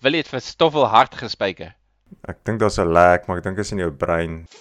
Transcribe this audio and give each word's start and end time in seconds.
Wil 0.00 0.16
jy 0.16 0.22
dit 0.24 0.30
vir 0.32 0.40
Stoffel 0.40 0.86
hard 0.88 1.12
gespyker? 1.12 1.74
Ek 2.24 2.38
dink 2.48 2.56
daar's 2.62 2.78
'n 2.80 2.88
lek, 2.88 3.28
maar 3.28 3.36
ek 3.36 3.44
dink 3.44 3.60
dit 3.60 3.66
is 3.66 3.72
in 3.72 3.82
jou 3.84 3.90
brein. 3.92 4.48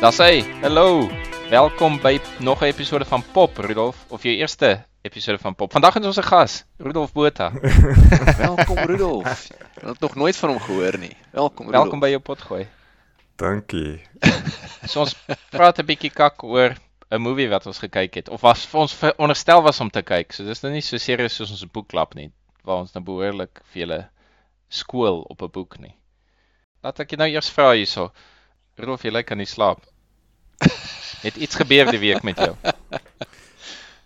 Daar's 0.00 0.16
hy. 0.16 0.40
Hallo. 0.62 1.10
Welkom 1.50 2.00
by 2.00 2.18
nog 2.40 2.64
'n 2.64 2.72
episode 2.72 3.04
van 3.04 3.22
Pop, 3.32 3.58
Rudolf, 3.58 3.96
of 4.08 4.22
jou 4.22 4.34
eerste 4.34 4.84
episode 5.02 5.38
van 5.38 5.54
Pop. 5.54 5.72
Vandag 5.72 5.94
het 5.94 6.04
ons 6.04 6.16
'n 6.16 6.24
gas, 6.24 6.64
Rudolf 6.78 7.12
Botha. 7.12 7.52
Welkom 8.48 8.78
Rudolf. 8.78 9.50
Ek 9.76 9.92
het 9.92 10.00
nog 10.00 10.14
nooit 10.14 10.36
van 10.36 10.48
hom 10.48 10.60
gehoor 10.60 10.98
nie. 10.98 11.16
Welkom 11.32 11.66
Rudolf. 11.66 11.82
Welkom 11.82 12.00
by 12.00 12.08
jou 12.08 12.20
potgooi. 12.20 12.66
Dankie. 13.36 14.00
So 14.84 15.00
ons 15.00 15.14
praat 15.48 15.78
'n 15.80 15.86
bietjie 15.88 16.10
kak 16.12 16.42
oor 16.44 16.74
'n 17.10 17.22
movie 17.22 17.48
wat 17.48 17.66
ons 17.66 17.80
gekyk 17.80 18.14
het 18.20 18.28
of 18.28 18.42
was 18.44 18.66
vir 18.68 18.80
ons 18.80 18.94
veronderstel 18.94 19.62
was 19.64 19.80
om 19.80 19.90
te 19.90 20.02
kyk. 20.02 20.32
So 20.32 20.44
dis 20.44 20.60
nou 20.62 20.72
nie 20.74 20.82
so 20.84 20.98
serieus 20.98 21.36
soos 21.38 21.50
ons 21.50 21.64
boekklap 21.64 22.14
nie, 22.14 22.30
waar 22.64 22.84
ons 22.84 22.92
nou 22.92 23.02
behoorlik 23.04 23.62
vele 23.72 24.08
skool 24.68 25.24
op 25.32 25.42
'n 25.42 25.50
boek 25.50 25.78
nie. 25.78 25.94
Laat 26.82 27.00
ek 27.00 27.10
jou 27.10 27.18
nou 27.18 27.30
eers 27.30 27.48
vra 27.50 27.72
hierso. 27.72 28.12
Rudolf, 28.76 29.04
jy 29.04 29.10
lyk 29.10 29.32
aan 29.32 29.40
die 29.40 29.48
slaap. 29.48 29.80
Het 31.24 31.36
iets 31.36 31.56
gebeur 31.56 31.90
die 31.90 32.02
week 32.02 32.22
met 32.22 32.36
jou? 32.36 32.56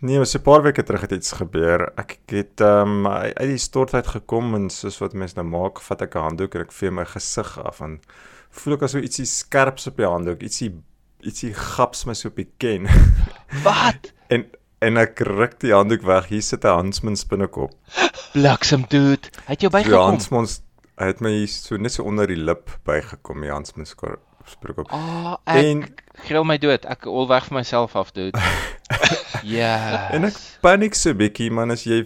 Nee, 0.00 0.16
maar 0.16 0.26
so 0.26 0.38
'n 0.38 0.42
paar 0.42 0.62
weke 0.62 0.82
terug 0.82 1.00
het 1.00 1.10
iets 1.10 1.32
gebeur. 1.32 1.92
Ek 1.98 2.18
het 2.26 2.60
ehm 2.60 3.06
um, 3.06 3.06
uit 3.08 3.50
die 3.50 3.58
stort 3.58 3.94
uit 3.94 4.06
gekom 4.06 4.54
en 4.54 4.70
soos 4.70 4.98
wat 4.98 5.12
mense 5.12 5.34
nou 5.34 5.46
maak, 5.46 5.80
vat 5.80 6.02
ek 6.02 6.14
'n 6.14 6.22
handdoek 6.22 6.54
en 6.54 6.60
ek 6.60 6.72
vee 6.72 6.90
my 6.90 7.04
gesig 7.04 7.58
af 7.58 7.80
en 7.80 8.00
voel 8.60 8.74
ek 8.78 8.82
asof 8.88 9.02
ietsie 9.06 9.26
skerps 9.26 9.86
op 9.90 9.96
die 9.96 10.06
handdoek, 10.08 10.42
ietsie 10.42 10.72
ietsie 11.26 11.52
gaps 11.54 12.04
my 12.06 12.14
so 12.14 12.28
op 12.28 12.36
die 12.36 12.48
ken. 12.62 12.86
Wat? 13.66 14.12
en 14.30 14.44
en 14.80 14.96
ek 14.96 15.18
ruk 15.26 15.56
die 15.60 15.72
handdoek 15.74 16.04
weg. 16.06 16.28
Hier 16.30 16.42
sit 16.42 16.64
'n 16.64 16.68
Hansman 16.70 17.16
spinnekop. 17.16 17.72
Bliksem 18.32 18.84
dude. 18.88 19.26
Hy 19.46 19.54
het 19.56 19.60
jou 19.60 19.70
Die 19.70 19.78
bygekom. 19.82 20.04
Hansman 20.12 20.46
hy 20.98 21.06
het 21.06 21.20
my 21.20 21.46
so 21.46 21.76
net 21.76 21.92
so 21.92 22.02
onder 22.04 22.26
die 22.26 22.36
lip 22.38 22.70
bygekom, 22.84 23.40
die 23.42 23.50
Hansman 23.50 23.86
spinnekop. 23.86 24.86
Ah, 24.90 25.36
ek 25.46 25.64
En- 25.64 25.94
grill 26.26 26.44
my 26.44 26.58
dood. 26.58 26.84
Ek 26.86 27.06
al 27.06 27.28
weg 27.28 27.46
van 27.46 27.56
myself 27.58 27.96
af 27.96 28.12
dude. 28.12 28.38
Ja. 29.48 30.08
En 30.12 30.24
ek 30.28 30.34
paniek 30.64 30.94
so 30.98 31.14
bietjie 31.16 31.48
man 31.54 31.70
as 31.74 31.84
jy 31.88 32.02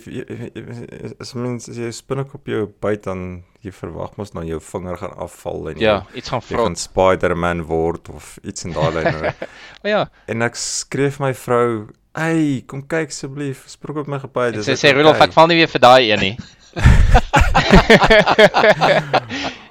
as 1.21 1.33
mens 1.35 1.69
as 1.69 1.77
jy 1.81 1.87
'n 1.91 1.97
spinnekop 1.97 2.47
jou 2.47 2.67
byt 2.83 3.03
dan 3.09 3.43
jy 3.63 3.71
verwag 3.75 4.17
mos 4.19 4.33
nou 4.35 4.45
jou 4.47 4.61
vinger 4.61 4.97
gaan 4.99 5.15
afval 5.19 5.69
en 5.71 5.77
jy, 5.79 5.85
ja, 5.87 6.05
iets 6.15 6.29
gaan 6.31 6.41
jy 6.41 6.47
gaan 6.57 6.75
vrot. 6.75 6.79
Spider-Man 6.79 7.63
word 7.67 8.09
of 8.11 8.39
iets 8.43 8.65
in 8.65 8.73
daai 8.73 8.93
lyn. 8.95 9.35
O 9.85 9.89
ja. 9.89 10.09
en 10.29 10.43
ek 10.43 10.55
skreef 10.57 11.19
my 11.21 11.33
vrou, 11.35 11.89
"Ey, 12.15 12.63
kom 12.67 12.83
kyk 12.87 13.09
asseblief, 13.11 13.65
spinnekop 13.67 14.07
my 14.07 14.19
gebyt." 14.19 14.65
Sy 14.65 14.73
sê 14.79 14.93
Rudolf, 14.95 15.17
okay?" 15.17 15.27
ek 15.29 15.33
val 15.35 15.47
nie 15.49 15.57
weer 15.57 15.69
vir 15.69 15.81
daai 15.81 16.11
een 16.13 16.21
nie. 16.21 16.37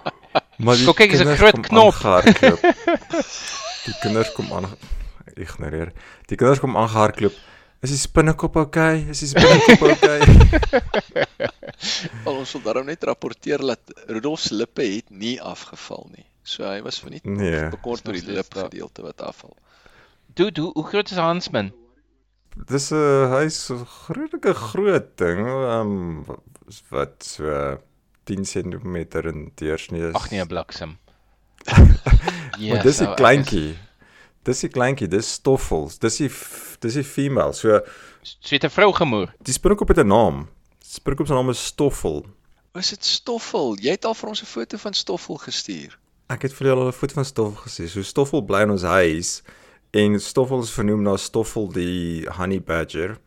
Maar 0.61 0.77
Kom 0.85 0.93
kyk, 0.93 1.11
is 1.11 1.19
'n 1.25 1.35
groot 1.35 1.59
knop. 1.67 1.95
Die 3.85 3.95
kinders 4.01 4.31
kom 4.37 4.53
aan 4.53 4.65
ignoreer. 5.33 5.89
Die 6.29 6.37
kinders 6.37 6.59
kom 6.59 6.77
aangehardloop. 6.77 7.33
Is 7.81 7.89
die 7.89 7.97
spinnekop 7.97 8.55
okay? 8.61 9.05
Is 9.09 9.19
die 9.23 9.27
spinnekop 9.31 9.81
okay? 9.81 10.21
Al 12.29 12.35
ons 12.37 12.51
sal 12.53 12.61
daarom 12.61 12.85
net 12.85 13.03
rapporteer 13.09 13.63
dat 13.65 13.93
Rudolf 14.07 14.39
se 14.45 14.53
lippe 14.53 14.85
het 14.85 15.09
nie 15.09 15.39
afgeval 15.41 16.05
nie. 16.13 16.25
So 16.45 16.65
hy 16.65 16.81
was 16.85 16.99
van 17.01 17.15
nie 17.15 17.21
Nee. 17.25 17.69
bekort 17.73 18.05
oor 18.07 18.17
die 18.17 18.25
lip 18.37 18.53
gedeelte 18.53 19.01
wat 19.05 19.21
afval. 19.25 19.55
Dude, 20.37 20.61
hoe, 20.61 20.71
hoe 20.77 20.85
groot 20.91 21.09
is 21.11 21.17
Hansman? 21.17 21.71
Dis 22.69 22.91
'n 22.91 23.29
hy's 23.33 23.57
so 23.65 23.81
grootike 23.85 24.53
groot 24.53 25.17
ding. 25.17 25.39
Ehm 25.47 25.95
um, 26.25 26.25
wat 26.89 27.23
so 27.25 27.45
uh, 27.49 27.77
10 28.29 28.45
cm 28.45 28.95
in 29.25 29.51
deursnee 29.55 30.09
is. 30.09 30.15
Ag 30.15 30.29
nee, 30.31 30.41
'n 30.43 30.47
bliksem. 30.47 30.97
Maar 32.61 32.83
dis 32.83 33.01
'n 33.01 33.15
kleintjie. 33.17 33.73
Dis 34.43 34.63
'n 34.63 34.69
kleintjie, 34.69 35.07
dis 35.07 35.33
stoffels. 35.33 35.97
Dis 35.99 36.17
die 36.17 36.29
dis 36.79 36.93
die 36.93 37.03
female. 37.03 37.53
So 37.53 37.79
So 38.23 38.55
het 38.55 38.63
'n 38.63 38.69
vrou 38.69 38.91
gemoer. 38.93 39.33
die 39.43 39.53
spinnekop 39.53 39.87
het 39.87 39.97
'n 39.99 40.07
naam. 40.07 40.47
Spinnekop 40.79 41.27
se 41.27 41.33
naam 41.33 41.49
is 41.49 41.65
Stoffel. 41.65 42.25
Was 42.73 42.89
dit 42.89 43.05
Stoffel? 43.05 43.75
Jy 43.79 43.91
het 43.91 44.05
al 44.05 44.13
vir 44.13 44.29
ons 44.29 44.41
'n 44.41 44.45
foto 44.45 44.77
van 44.77 44.93
Stoffel 44.93 45.35
gestuur. 45.37 45.97
Ek 46.29 46.41
het 46.41 46.53
vir 46.53 46.67
julle 46.67 46.81
al 46.81 46.87
'n 46.87 46.93
foto 46.93 47.13
van 47.13 47.25
Stoffel 47.25 47.61
gesien. 47.61 47.87
So 47.89 48.01
Stoffel 48.01 48.41
bly 48.41 48.61
in 48.61 48.71
ons 48.71 48.81
huis 48.83 49.41
en 49.93 50.19
Stoffel 50.19 50.61
is 50.61 50.71
vernoem 50.71 51.01
na 51.03 51.17
Stoffel 51.17 51.67
die 51.71 52.25
honey 52.29 52.59
badger. 52.61 53.17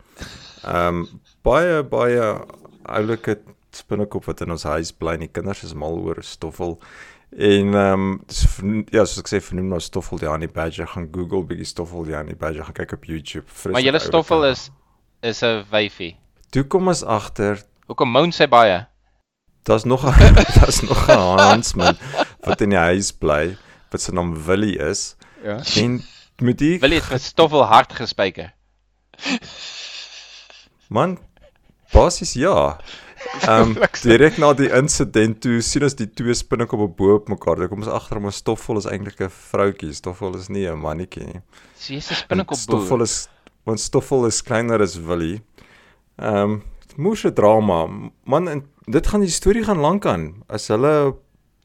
Ehm 0.64 0.86
um, 0.98 1.20
baie 1.42 1.82
baie 1.82 2.44
oulike 2.86 3.38
spinnekop 3.72 4.24
wat 4.24 4.40
in 4.40 4.50
ons 4.50 4.62
huis 4.62 4.92
bly. 4.92 5.12
en 5.14 5.20
Die 5.20 5.28
kinders 5.28 5.62
is 5.64 5.74
mal 5.74 5.92
oor 5.98 6.22
Stoffel. 6.22 6.78
En 7.36 7.74
ehm 7.74 7.92
um, 7.92 8.22
dis 8.26 8.44
ja, 8.94 9.02
soos 9.04 9.18
ek 9.18 9.28
sê 9.28 9.40
vernoem 9.42 9.68
na 9.72 9.78
Stoffel 9.82 10.18
die 10.18 10.28
honey 10.28 10.48
badger. 10.48 10.86
Gaan 10.86 11.08
Google 11.12 11.42
bietjie 11.44 11.66
Stoffel 11.66 12.04
die 12.06 12.14
honey 12.14 12.36
badger, 12.38 12.64
gaan 12.64 12.74
kyk 12.78 12.92
op 12.92 13.04
YouTube. 13.10 13.44
Maar 13.46 13.54
Vreeslik 13.62 13.84
julle 13.88 13.98
stoffel 14.00 14.44
is 14.50 14.70
is 15.22 15.42
'n 15.42 15.64
wyfie. 15.70 16.16
Toe 16.50 16.64
kom 16.64 16.88
ons 16.88 17.02
agter 17.02 17.62
Hoekom 17.86 18.08
moan 18.10 18.32
sy 18.32 18.46
baie? 18.46 18.86
Daar's 19.64 19.84
nog 19.84 20.04
'n 20.06 20.34
daar's 20.60 20.80
nog 20.82 21.08
'n 21.08 21.38
Hansman 21.40 21.96
wat 22.44 22.60
in 22.60 22.70
die 22.70 22.78
huis 22.78 23.10
bly 23.12 23.56
wat 23.90 24.00
se 24.00 24.12
naam 24.12 24.34
Willie 24.46 24.78
is 24.78 25.16
Ja. 25.44 25.58
en 25.76 26.02
met 26.40 26.58
die 26.58 26.78
Wil 26.78 26.90
jy 26.90 26.98
dit 27.00 27.08
vir 27.08 27.18
Stoffel 27.18 27.64
hard 27.64 27.92
gespyker? 27.92 28.52
man 30.88 31.18
basies 31.92 32.32
ja. 32.34 32.78
Ehm 33.48 33.70
um, 33.76 33.76
direk 34.02 34.38
na 34.38 34.52
die 34.56 34.68
insident 34.70 35.40
toe 35.44 35.60
sien 35.62 35.82
ons 35.86 35.94
die 35.98 36.06
twee 36.10 36.34
spinnekoppe 36.34 36.88
bo 36.98 37.14
op 37.16 37.28
mekaar. 37.28 37.56
Daar 37.60 37.68
kom 37.68 37.82
ons 37.84 37.88
agter 37.92 38.16
om 38.20 38.26
'n 38.26 38.32
stoffel 38.32 38.78
is 38.78 38.86
eintlik 38.86 39.20
'n 39.20 39.30
vroutjie. 39.30 39.92
Stoffel 39.94 40.36
is 40.36 40.48
nie 40.48 40.66
'n 40.68 40.78
mannetjie 40.78 41.24
nie. 41.26 41.40
So 41.76 41.94
jy's 41.94 42.10
'n 42.10 42.14
spinnekop 42.14 42.58
Stoffel 42.58 42.98
boer. 42.98 43.02
is 43.04 43.28
want 43.64 43.80
stoffel 43.80 44.26
is 44.26 44.42
kleiner 44.42 44.80
as 44.82 44.96
Willie. 44.96 45.42
Ehm 46.18 46.36
um, 46.36 46.62
moeë 46.96 47.32
drama. 47.34 47.88
Man 48.24 48.48
en 48.48 48.62
dit 48.86 49.06
gaan 49.06 49.20
die 49.20 49.30
storie 49.30 49.64
gaan 49.64 49.80
lank 49.80 50.06
aan 50.06 50.42
as 50.48 50.68
hulle 50.68 51.14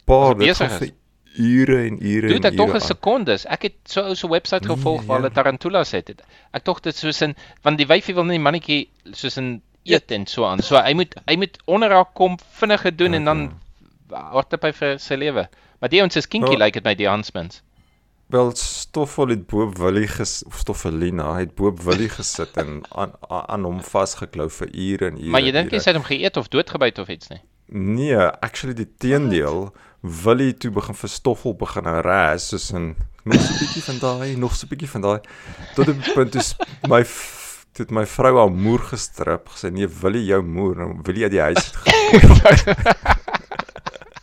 pa 0.05 0.19
As 0.21 0.27
hy 0.31 0.35
dit 0.39 0.55
gaan 0.55 0.69
besig 0.69 0.71
is. 0.71 0.79
vir 0.79 0.91
ure 1.39 1.77
en 1.87 1.99
ure 2.01 2.27
en 2.35 2.43
ek 2.43 2.55
tog 2.57 2.69
ure 2.69 2.77
'n 2.77 2.81
aan. 2.81 2.87
sekondes. 2.87 3.45
Ek 3.45 3.61
het 3.63 3.75
so 3.85 4.01
ou 4.01 4.15
se 4.15 4.27
webwerf 4.27 4.63
Nee, 4.63 4.75
gevolg 4.75 5.05
waar 5.05 5.17
ja. 5.19 5.23
hulle 5.23 5.33
tarantulas 5.33 5.91
het. 5.91 6.21
Ek 6.53 6.63
tog 6.63 6.79
dit 6.81 6.95
soos 6.95 7.21
in 7.21 7.35
want 7.63 7.77
die 7.77 7.85
wyfie 7.87 8.15
wil 8.15 8.23
nie 8.25 8.37
die 8.37 8.43
mannetjie 8.43 8.89
soos 9.13 9.37
in 9.37 9.61
eet 9.83 10.11
en 10.11 10.25
so 10.27 10.45
aan. 10.45 10.59
So 10.65 10.75
hy 10.77 10.93
moet 10.93 11.15
hy 11.25 11.35
moet 11.35 11.57
onder 11.65 11.91
haar 11.91 12.05
kom 12.13 12.37
vinniger 12.59 12.95
doen 12.95 13.13
en 13.13 13.25
dan 13.25 13.41
hardop 14.09 14.63
hy 14.63 14.71
vir 14.71 14.99
sy 14.99 15.15
lewe. 15.15 15.47
Maar 15.79 15.89
die 15.89 16.01
ons 16.03 16.15
is 16.15 16.27
kinky 16.27 16.49
Wel- 16.55 16.59
lyk 16.65 16.73
dit 16.73 16.83
my 16.83 16.95
die 16.95 17.07
Hansmans. 17.07 17.61
Wel 18.29 18.51
Stoffel 18.55 19.27
het 19.33 19.47
bo 19.47 19.71
Willie 19.73 20.07
ges 20.07 20.43
of 20.45 20.57
Stoffelina 20.61 21.31
het 21.39 21.55
bo 21.55 21.71
Willie 21.73 22.09
gesit 22.17 22.57
en 22.57 22.83
aan 22.91 23.13
aan 23.29 23.63
hom 23.65 23.79
vasgeklou 23.81 24.49
vir 24.49 24.67
ure 24.73 25.07
en 25.07 25.17
ure. 25.17 25.31
Maar 25.33 25.41
jy 25.41 25.51
dink 25.51 25.71
jy 25.71 25.79
sy 25.79 25.89
het 25.89 25.97
hom 25.97 26.05
geëet 26.05 26.37
of 26.37 26.47
doodgebyt 26.53 26.99
of 26.99 27.09
iets 27.09 27.29
nie? 27.33 27.41
Nee, 27.71 28.17
actually 28.41 28.73
die 28.73 28.87
teendeel. 28.97 29.71
Willie 30.01 30.53
toe 30.57 30.71
begin 30.71 30.95
vir 30.95 31.09
Stoffel 31.09 31.53
begin 31.57 31.85
ras 32.05 32.49
soos 32.49 32.71
in 32.71 32.95
nog 33.25 33.41
so 33.41 33.53
'n 33.53 33.59
bietjie 33.59 33.83
van 33.83 33.97
daai, 33.99 34.35
nog 34.37 34.55
so 34.55 34.65
'n 34.65 34.69
bietjie 34.69 34.89
van 34.89 35.01
daai 35.01 35.19
tot 35.75 35.89
op 35.89 35.97
punt 36.13 36.35
is 36.35 36.55
my 36.87 37.03
toe 37.73 37.85
het 37.85 37.91
my 37.91 38.05
vrou 38.05 38.37
haar 38.37 38.51
moer 38.51 38.79
gestrip 38.91 39.49
gesê 39.53 39.71
nee 39.71 39.87
Willie 39.87 40.25
jou 40.25 40.41
moer 40.43 40.75
nou 40.75 40.89
Willie 41.03 41.23
uit 41.23 41.31
die 41.31 41.41
huis 41.41 41.71
ge- 41.73 41.97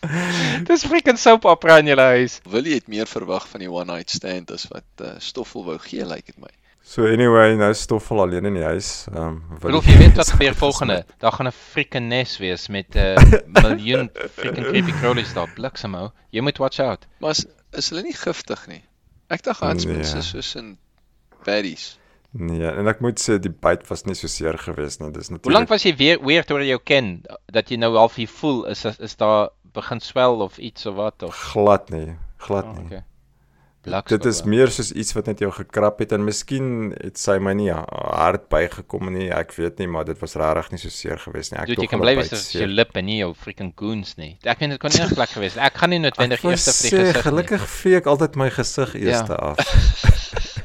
Dis 0.69 0.84
freaking 0.87 1.19
soap 1.19 1.45
opera 1.51 1.79
in 1.83 1.89
julle 1.91 2.05
huis. 2.15 2.39
Willie 2.51 2.75
het 2.79 2.87
meer 2.91 3.09
verwag 3.11 3.47
van 3.51 3.61
die 3.65 3.71
one 3.71 3.91
night 3.93 4.11
stand 4.15 4.51
as 4.55 4.67
wat 4.71 4.87
uh, 5.03 5.17
Stoffel 5.19 5.65
wou 5.67 5.79
gee, 5.83 6.05
lyk 6.06 6.27
dit 6.31 6.39
my. 6.39 6.51
So 6.87 7.03
anyway, 7.11 7.56
nou 7.59 7.73
is 7.75 7.81
Stoffel 7.82 8.20
alleen 8.23 8.47
in 8.47 8.55
die 8.55 8.62
huis. 8.67 8.91
Ehm 9.11 9.41
um, 9.41 9.59
Rudolf, 9.62 9.88
jy 9.91 9.97
weet 10.05 10.15
wat 10.20 10.31
gebeur 10.37 10.55
volgende? 10.55 11.00
Daar 11.23 11.35
gaan 11.35 11.49
'n 11.50 11.56
freaking 11.73 12.06
nes 12.09 12.37
wees 12.38 12.69
met 12.70 12.94
'n 12.94 13.19
uh, 13.19 13.41
miljoen 13.62 14.11
freaking 14.37 14.67
creepy 14.70 14.94
crawlies 15.00 15.35
daar 15.35 15.50
bliksem 15.56 15.94
ou. 15.99 16.11
Jy 16.31 16.41
moet 16.47 16.59
watch 16.62 16.79
out. 16.79 17.06
Maar 17.19 17.31
is, 17.35 17.44
is 17.73 17.91
hulle 17.91 18.03
nie 18.06 18.15
giftig 18.15 18.67
nie? 18.70 18.82
Ek 19.29 19.43
dink 19.43 19.56
Hansmans 19.59 20.12
Nee. 20.12 20.19
is 20.23 20.29
soos 20.31 20.55
in 20.55 20.76
baddies. 21.44 21.97
Nee, 22.32 22.67
en 22.69 22.87
ek 22.88 23.00
moet 23.00 23.20
sê 23.23 23.38
die 23.40 23.50
byt 23.52 23.87
was 23.88 24.05
nie 24.05 24.14
so 24.14 24.26
seer 24.28 24.58
geweest 24.58 25.00
nie. 25.00 25.11
Dis 25.14 25.28
Hoe 25.28 25.37
lank 25.38 25.44
natuurlik 25.46 25.69
was 25.69 25.82
jy 25.87 25.94
weer 25.96 26.19
weird 26.25 26.50
oor 26.50 26.62
jou 26.64 26.78
ken 26.84 27.23
dat 27.52 27.70
jy 27.70 27.76
nou 27.81 27.94
half 27.96 28.14
hier 28.17 28.28
voel 28.28 28.64
is 28.67 28.84
is, 28.84 28.99
is 29.00 29.17
daar 29.17 29.50
begin 29.73 30.00
swel 30.00 30.40
of 30.40 30.58
iets 30.58 30.87
of 30.87 30.94
wat 30.96 31.23
of 31.23 31.34
glad 31.52 31.90
nie, 31.90 32.17
glad 32.38 32.64
oh, 32.64 32.76
nie. 32.78 32.84
okay. 32.87 33.02
Bliksem. 33.87 34.19
Dit 34.19 34.25
is 34.26 34.40
meer 34.43 34.67
soos 34.75 34.88
iets 34.99 35.12
wat 35.14 35.26
net 35.31 35.38
jou 35.44 35.50
gekrap 35.55 36.00
het 36.02 36.11
en 36.12 36.25
miskien 36.26 36.88
het 36.99 37.20
sy 37.23 37.37
my 37.38 37.52
nie 37.55 37.69
hard 37.70 38.49
bygekom 38.50 39.12
nie. 39.14 39.29
Ek 39.31 39.52
weet 39.55 39.79
nie, 39.79 39.87
maar 39.87 40.05
dit 40.08 40.19
was 40.19 40.34
regtig 40.34 40.72
nie 40.72 40.81
so 40.82 40.90
seer 40.90 41.20
geweest 41.22 41.52
nie. 41.52 41.61
Ek 41.62 41.70
Dude, 41.70 41.84
jy 41.84 41.90
kan 41.93 42.02
bly 42.02 42.17
wees 42.19 42.32
is 42.34 42.49
jou 42.56 42.67
lip 42.67 42.96
en 42.99 43.06
nie 43.06 43.20
jou 43.20 43.31
freaking 43.38 43.70
goons 43.79 44.17
nie. 44.19 44.32
Ek 44.43 44.58
meen 44.61 44.75
dit 44.75 44.81
kon 44.82 44.90
enige 44.90 45.14
plek 45.14 45.31
gewees. 45.37 45.55
Ek 45.56 45.79
gaan 45.79 45.94
nie 45.94 46.00
noodwendig 46.06 46.43
vir 46.43 46.56
die 46.56 46.58
sê, 46.58 46.75
gesig 46.75 47.14
nie. 47.14 47.22
gelukkig 47.29 47.69
vee 47.76 47.96
ek 48.02 48.11
altyd 48.11 48.34
my 48.43 48.50
gesig 48.50 48.96
eers 48.99 49.22
Ja. 49.22 49.38
af. 49.52 49.62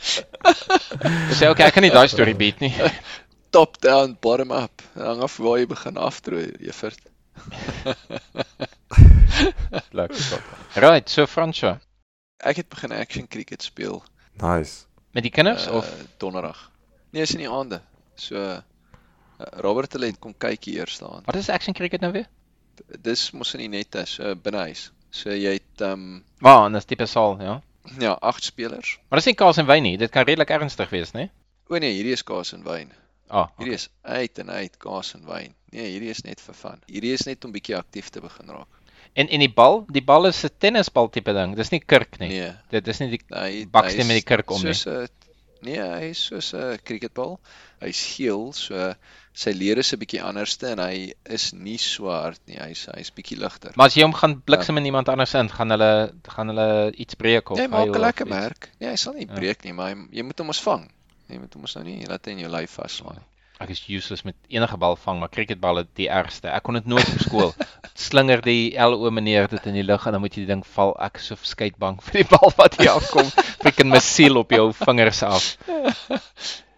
Dis 0.00 1.38
sê 1.38 1.48
okay, 1.50 1.66
ek 1.68 1.74
kan 1.76 1.84
nie 1.84 1.92
daai 1.94 2.08
storie 2.12 2.36
beat 2.38 2.60
nie. 2.64 2.72
Top 3.54 3.78
down, 3.82 4.14
bottom 4.22 4.52
up. 4.54 4.82
Hang 4.94 5.22
af 5.26 5.38
waar 5.42 5.58
jy 5.58 5.66
begin 5.70 5.98
afdrooi, 5.98 6.50
Evert. 6.62 7.00
Blikse. 9.90 10.38
Right, 10.76 11.08
so 11.10 11.26
Fransjo, 11.26 11.76
Ek 12.40 12.56
het 12.62 12.68
begin 12.72 12.92
action 12.96 13.26
cricket 13.28 13.62
speel 13.62 14.00
Nice. 14.40 14.86
met 15.12 15.26
die 15.26 15.32
kinders 15.34 15.66
uh, 15.66 15.74
of 15.80 15.88
donderdag. 16.22 16.60
Nee, 17.10 17.22
is 17.22 17.34
in 17.34 17.42
die 17.42 17.50
aande. 17.50 17.80
So 18.16 18.36
uh, 18.38 18.60
Robert 19.60 19.92
het 19.92 20.18
kom 20.20 20.34
kyk 20.38 20.64
hier 20.64 20.84
eers 20.84 20.98
daan. 20.98 21.22
wat 21.26 21.36
is 21.36 21.48
action 21.50 21.74
cricket 21.74 22.00
nou 22.00 22.12
weer? 22.12 22.28
Dis 23.02 23.30
mos 23.36 23.52
in 23.54 23.60
die 23.66 23.68
nette, 23.68 24.06
so 24.06 24.34
binne 24.34 24.62
huis. 24.70 24.90
So 25.10 25.34
jy 25.34 25.58
het 25.58 25.82
ehm 25.84 25.92
um, 25.92 26.24
Maar, 26.38 26.64
oh, 26.64 26.72
dis 26.72 26.84
tipe 26.88 27.06
saal, 27.06 27.36
ja. 27.42 27.60
Ja, 27.98 28.12
8 28.20 28.44
spelers. 28.44 28.98
Maar 29.08 29.18
dis 29.18 29.26
nie 29.26 29.34
kaas 29.34 29.56
en 29.58 29.66
wyn 29.66 29.82
nie. 29.82 29.96
Dit 29.98 30.10
kan 30.10 30.24
redelik 30.24 30.50
ernstig 30.50 30.90
wees, 30.90 31.12
né? 31.12 31.30
O 31.70 31.78
nee, 31.78 31.92
hierdie 31.92 32.12
is 32.12 32.22
kaas 32.26 32.52
en 32.52 32.64
wyn. 32.64 32.92
Ah, 33.30 33.46
Hierdie 33.58 33.74
is 33.74 33.88
uit 34.02 34.38
en 34.38 34.50
uit 34.50 34.76
kaas 34.82 35.14
en 35.14 35.24
wyn. 35.26 35.54
Nee, 35.70 35.86
hierdie 35.92 36.10
is 36.10 36.24
net 36.26 36.40
vir 36.40 36.54
fun. 36.54 36.80
Hierdie 36.90 37.12
is 37.14 37.26
net 37.26 37.44
om 37.44 37.52
bietjie 37.52 37.76
aktief 37.76 38.08
te 38.10 38.20
begin 38.20 38.48
raak. 38.50 38.66
En 39.14 39.28
en 39.28 39.40
die 39.42 39.48
bal, 39.54 39.84
die 39.90 40.02
bal 40.02 40.26
is 40.26 40.44
'n 40.44 40.50
tennisbal 40.58 41.08
tipe 41.10 41.32
ding. 41.32 41.54
Dis 41.56 41.70
nie 41.70 41.80
kurk 41.80 42.18
nie. 42.18 42.28
Nee, 42.28 42.52
Dit 42.70 42.88
is 42.88 42.98
nie 43.00 43.08
die 43.10 43.20
hy 43.30 43.66
Baksteen 43.70 44.06
met 44.06 44.16
die 44.16 44.26
kurk 44.26 44.50
om 44.50 44.62
nie. 44.62 44.72
soos 44.74 44.86
'n 44.86 45.08
Nee, 45.62 45.80
hy 45.80 46.10
is 46.10 46.22
soos 46.30 46.52
'n 46.54 46.78
cricketbal. 46.84 47.38
Hy's 47.80 48.00
geel, 48.16 48.52
so 48.52 48.94
sy 49.32 49.52
leer 49.52 49.78
is 49.78 49.92
'n 49.92 49.98
bietjie 50.00 50.22
anderste 50.22 50.68
en 50.72 50.78
hy 50.78 51.12
is 51.24 51.52
nie 51.52 51.78
so 51.78 52.08
hard 52.10 52.40
nie. 52.46 52.56
Hy's 52.60 52.86
hy's 52.94 53.10
bietjie 53.10 53.38
ligter. 53.38 53.72
Maar 53.76 53.86
as 53.86 53.94
jy 53.96 54.02
hom 54.02 54.14
gaan 54.14 54.40
bliksem 54.42 54.76
in 54.76 54.84
iemand 54.90 55.08
anders 55.08 55.34
in, 55.34 55.48
gaan 55.48 55.70
hulle 55.70 56.12
gaan 56.28 56.48
hulle 56.48 56.92
iets 56.92 57.14
breek 57.14 57.50
of 57.50 57.58
Jy 57.58 57.68
maak 57.68 57.86
huil 57.88 57.94
'n 57.94 58.00
lekker 58.00 58.26
merk. 58.26 58.70
Nee, 58.80 58.90
hy 58.90 58.96
sal 58.96 59.14
nie 59.14 59.26
Ja. 59.28 59.34
breek 59.34 59.64
nie, 59.64 59.72
maar 59.72 59.94
hy, 59.94 60.06
jy 60.12 60.22
moet 60.22 60.38
hom 60.38 60.48
ons 60.48 60.60
vang. 60.60 60.90
Jy 61.28 61.38
moet 61.38 61.54
hom 61.54 61.62
ons 61.62 61.74
nou 61.76 61.84
nie 61.84 62.06
laat 62.06 62.24
hy 62.26 62.32
in 62.32 62.38
jou 62.38 62.50
lyf 62.50 62.70
vaslaan 62.70 63.16
nie. 63.16 63.24
Ek 63.60 63.72
is 63.74 63.82
useless 63.92 64.24
met 64.24 64.36
enige 64.48 64.78
bal 64.80 64.96
vang, 64.96 65.18
maar 65.20 65.32
cricketballe 65.32 65.84
die 65.98 66.08
ergste. 66.08 66.48
Ek 66.48 66.64
kon 66.64 66.78
dit 66.78 66.86
nooit 66.88 67.08
op 67.12 67.24
skool. 67.24 67.50
Slinger 68.06 68.40
die 68.44 68.72
LO 68.80 69.10
meneer 69.12 69.50
dit 69.52 69.66
in 69.68 69.76
die 69.76 69.84
lug 69.84 70.06
en 70.08 70.16
dan 70.16 70.24
moet 70.24 70.36
jy 70.38 70.46
die 70.46 70.52
ding 70.54 70.62
val. 70.76 70.94
Ek 71.04 71.20
is 71.20 71.28
so 71.30 71.40
verskeid 71.40 71.76
bang 71.82 71.98
vir 72.06 72.22
die 72.22 72.28
bal 72.30 72.54
wat 72.56 72.78
hier 72.80 72.94
afkom. 72.94 73.28
Freaking 73.60 73.92
missiel 73.92 74.40
op 74.40 74.54
jou 74.56 74.70
vingers 74.80 75.20
af. 75.28 75.50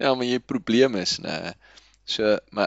Ja, 0.02 0.10
maar 0.10 0.26
jy 0.26 0.40
probleem 0.42 0.98
is, 0.98 1.20
nê. 1.22 1.54
So 2.10 2.34
my 2.50 2.66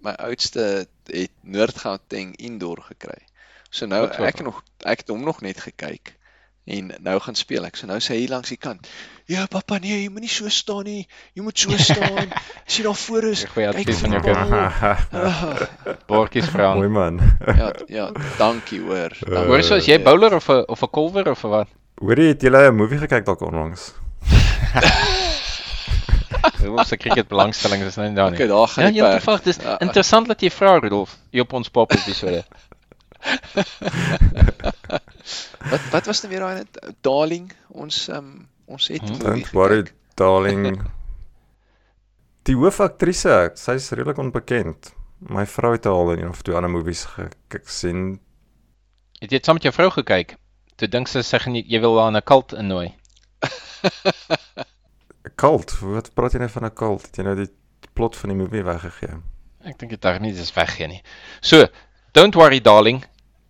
my 0.00 0.16
oudste 0.24 0.88
het 1.12 1.34
Noord-Gauteng 1.44 2.32
indoor 2.40 2.80
gekry. 2.88 3.20
So 3.68 3.84
nou 3.90 4.06
ek 4.08 4.40
nog 4.46 4.64
ek 4.80 5.04
het 5.04 5.12
hom 5.12 5.28
nog 5.28 5.44
net 5.44 5.60
gekyk 5.60 6.16
en 6.64 6.92
nou 7.02 7.18
gaan 7.20 7.34
speel 7.34 7.64
ek. 7.66 7.76
So 7.76 7.86
nou 7.86 7.98
sê 8.00 8.14
hy 8.20 8.26
langs 8.30 8.48
die 8.48 8.56
kant. 8.56 8.86
Ja, 9.26 9.46
pappa, 9.50 9.78
nee, 9.78 10.02
jy 10.02 10.08
moenie 10.10 10.28
so 10.28 10.48
staan 10.48 10.84
nie. 10.84 11.06
Jy 11.34 11.42
moet 11.42 11.58
so 11.58 11.70
staan. 11.78 12.32
As 12.66 12.76
jy 12.76 12.82
daar 12.84 12.94
voor 12.94 13.24
is, 13.24 13.44
Goeie 13.54 13.66
kyk 13.72 13.78
advies 13.80 14.00
van 14.00 14.10
jou 14.10 14.22
kind. 14.22 15.96
Bordjies 16.10 16.48
vra. 16.50 16.74
Mooi 16.74 16.88
man. 16.88 17.20
Ja, 17.62 17.72
ja, 17.88 18.10
dankie 18.38 18.80
hoor. 18.80 19.10
Dankie. 19.20 19.46
Hoor 19.48 19.62
so 19.62 19.74
as 19.76 19.86
jy 19.86 19.98
bowler 20.02 20.34
of 20.34 20.48
'n 20.50 20.64
of 20.68 20.82
'n 20.82 20.90
kolwer 20.90 21.30
of 21.30 21.44
'n 21.44 21.48
wat? 21.50 21.68
Hoorie, 22.00 22.28
het 22.34 22.42
julle 22.42 22.68
'n 22.70 22.74
movie 22.76 22.98
gekyk 22.98 23.24
dalk 23.24 23.40
onlangs? 23.42 23.92
Hoe 26.62 26.84
se 26.86 26.96
cricket 26.96 27.28
belangstelling 27.28 27.82
is 27.82 27.96
nou 27.96 28.06
nie 28.08 28.16
daar 28.16 28.30
nie. 28.30 28.38
Okay, 28.38 28.46
daar 28.48 28.68
gaan 28.68 28.84
Ja, 28.84 28.90
die 28.90 29.00
jy 29.00 29.08
perd. 29.10 29.22
verwag 29.22 29.42
dis 29.42 29.56
Ja. 29.62 29.78
interessant 29.80 30.26
dat 30.28 30.40
jy 30.40 30.50
vra 30.50 30.78
Rudolf 30.78 31.16
hier 31.30 31.42
op 31.42 31.52
ons 31.52 31.68
pop 31.68 31.92
episode. 31.92 32.44
Wat 35.70 35.80
wat 35.90 36.06
was 36.06 36.22
nou 36.22 36.32
weer 36.32 36.40
daai 36.44 36.54
net 36.62 36.78
Darling? 37.06 37.52
Ons 37.68 38.08
um, 38.08 38.48
ons 38.66 38.88
het 38.88 39.02
Hm? 39.02 39.12
movie 39.12 39.24
Don't 39.44 39.50
worry, 39.52 39.84
darling. 40.14 40.82
Die 42.46 42.56
hoofaktrise, 42.58 43.52
sy's 43.54 43.90
redelik 43.94 44.18
onbekend. 44.18 44.92
My 45.30 45.44
vrou 45.46 45.72
het 45.76 45.86
al 45.86 46.12
in 46.16 46.24
een 46.24 46.28
of 46.32 46.42
twee 46.42 46.56
ander 46.58 46.70
movies 46.70 47.04
gekyk 47.04 47.68
sien. 47.70 48.18
Het 49.20 49.30
jy 49.30 49.38
dit 49.38 49.44
saam 49.46 49.54
met 49.54 49.62
jou 49.68 49.74
vrou 49.76 49.90
gekyk? 49.94 50.34
Toe 50.76 50.88
dink 50.90 51.06
sy 51.08 51.22
sy 51.22 51.38
gaan 51.38 51.54
jy, 51.54 51.78
wil 51.80 52.00
haar 52.00 52.10
in 52.10 52.16
'n 52.18 52.22
kult 52.26 52.52
innooi. 52.58 52.88
'n 55.26 55.34
Cult. 55.38 55.78
Wat 55.80 56.10
praat 56.14 56.32
jy 56.34 56.40
nou 56.42 56.50
van 56.50 56.64
'n 56.66 56.74
cult? 56.74 57.06
Het 57.06 57.16
jy 57.22 57.24
nou 57.28 57.36
die 57.38 57.50
plot 57.94 58.16
van 58.16 58.30
die 58.34 58.38
movie 58.38 58.64
weggegee? 58.66 59.14
Ek 59.64 59.78
dink 59.78 59.90
dit 59.94 60.02
daar 60.02 60.18
nie 60.20 60.32
dis 60.34 60.52
weggee 60.54 60.86
nie. 60.90 61.02
So, 61.40 61.66
don't 62.12 62.34
worry 62.34 62.60
darling, 62.60 63.04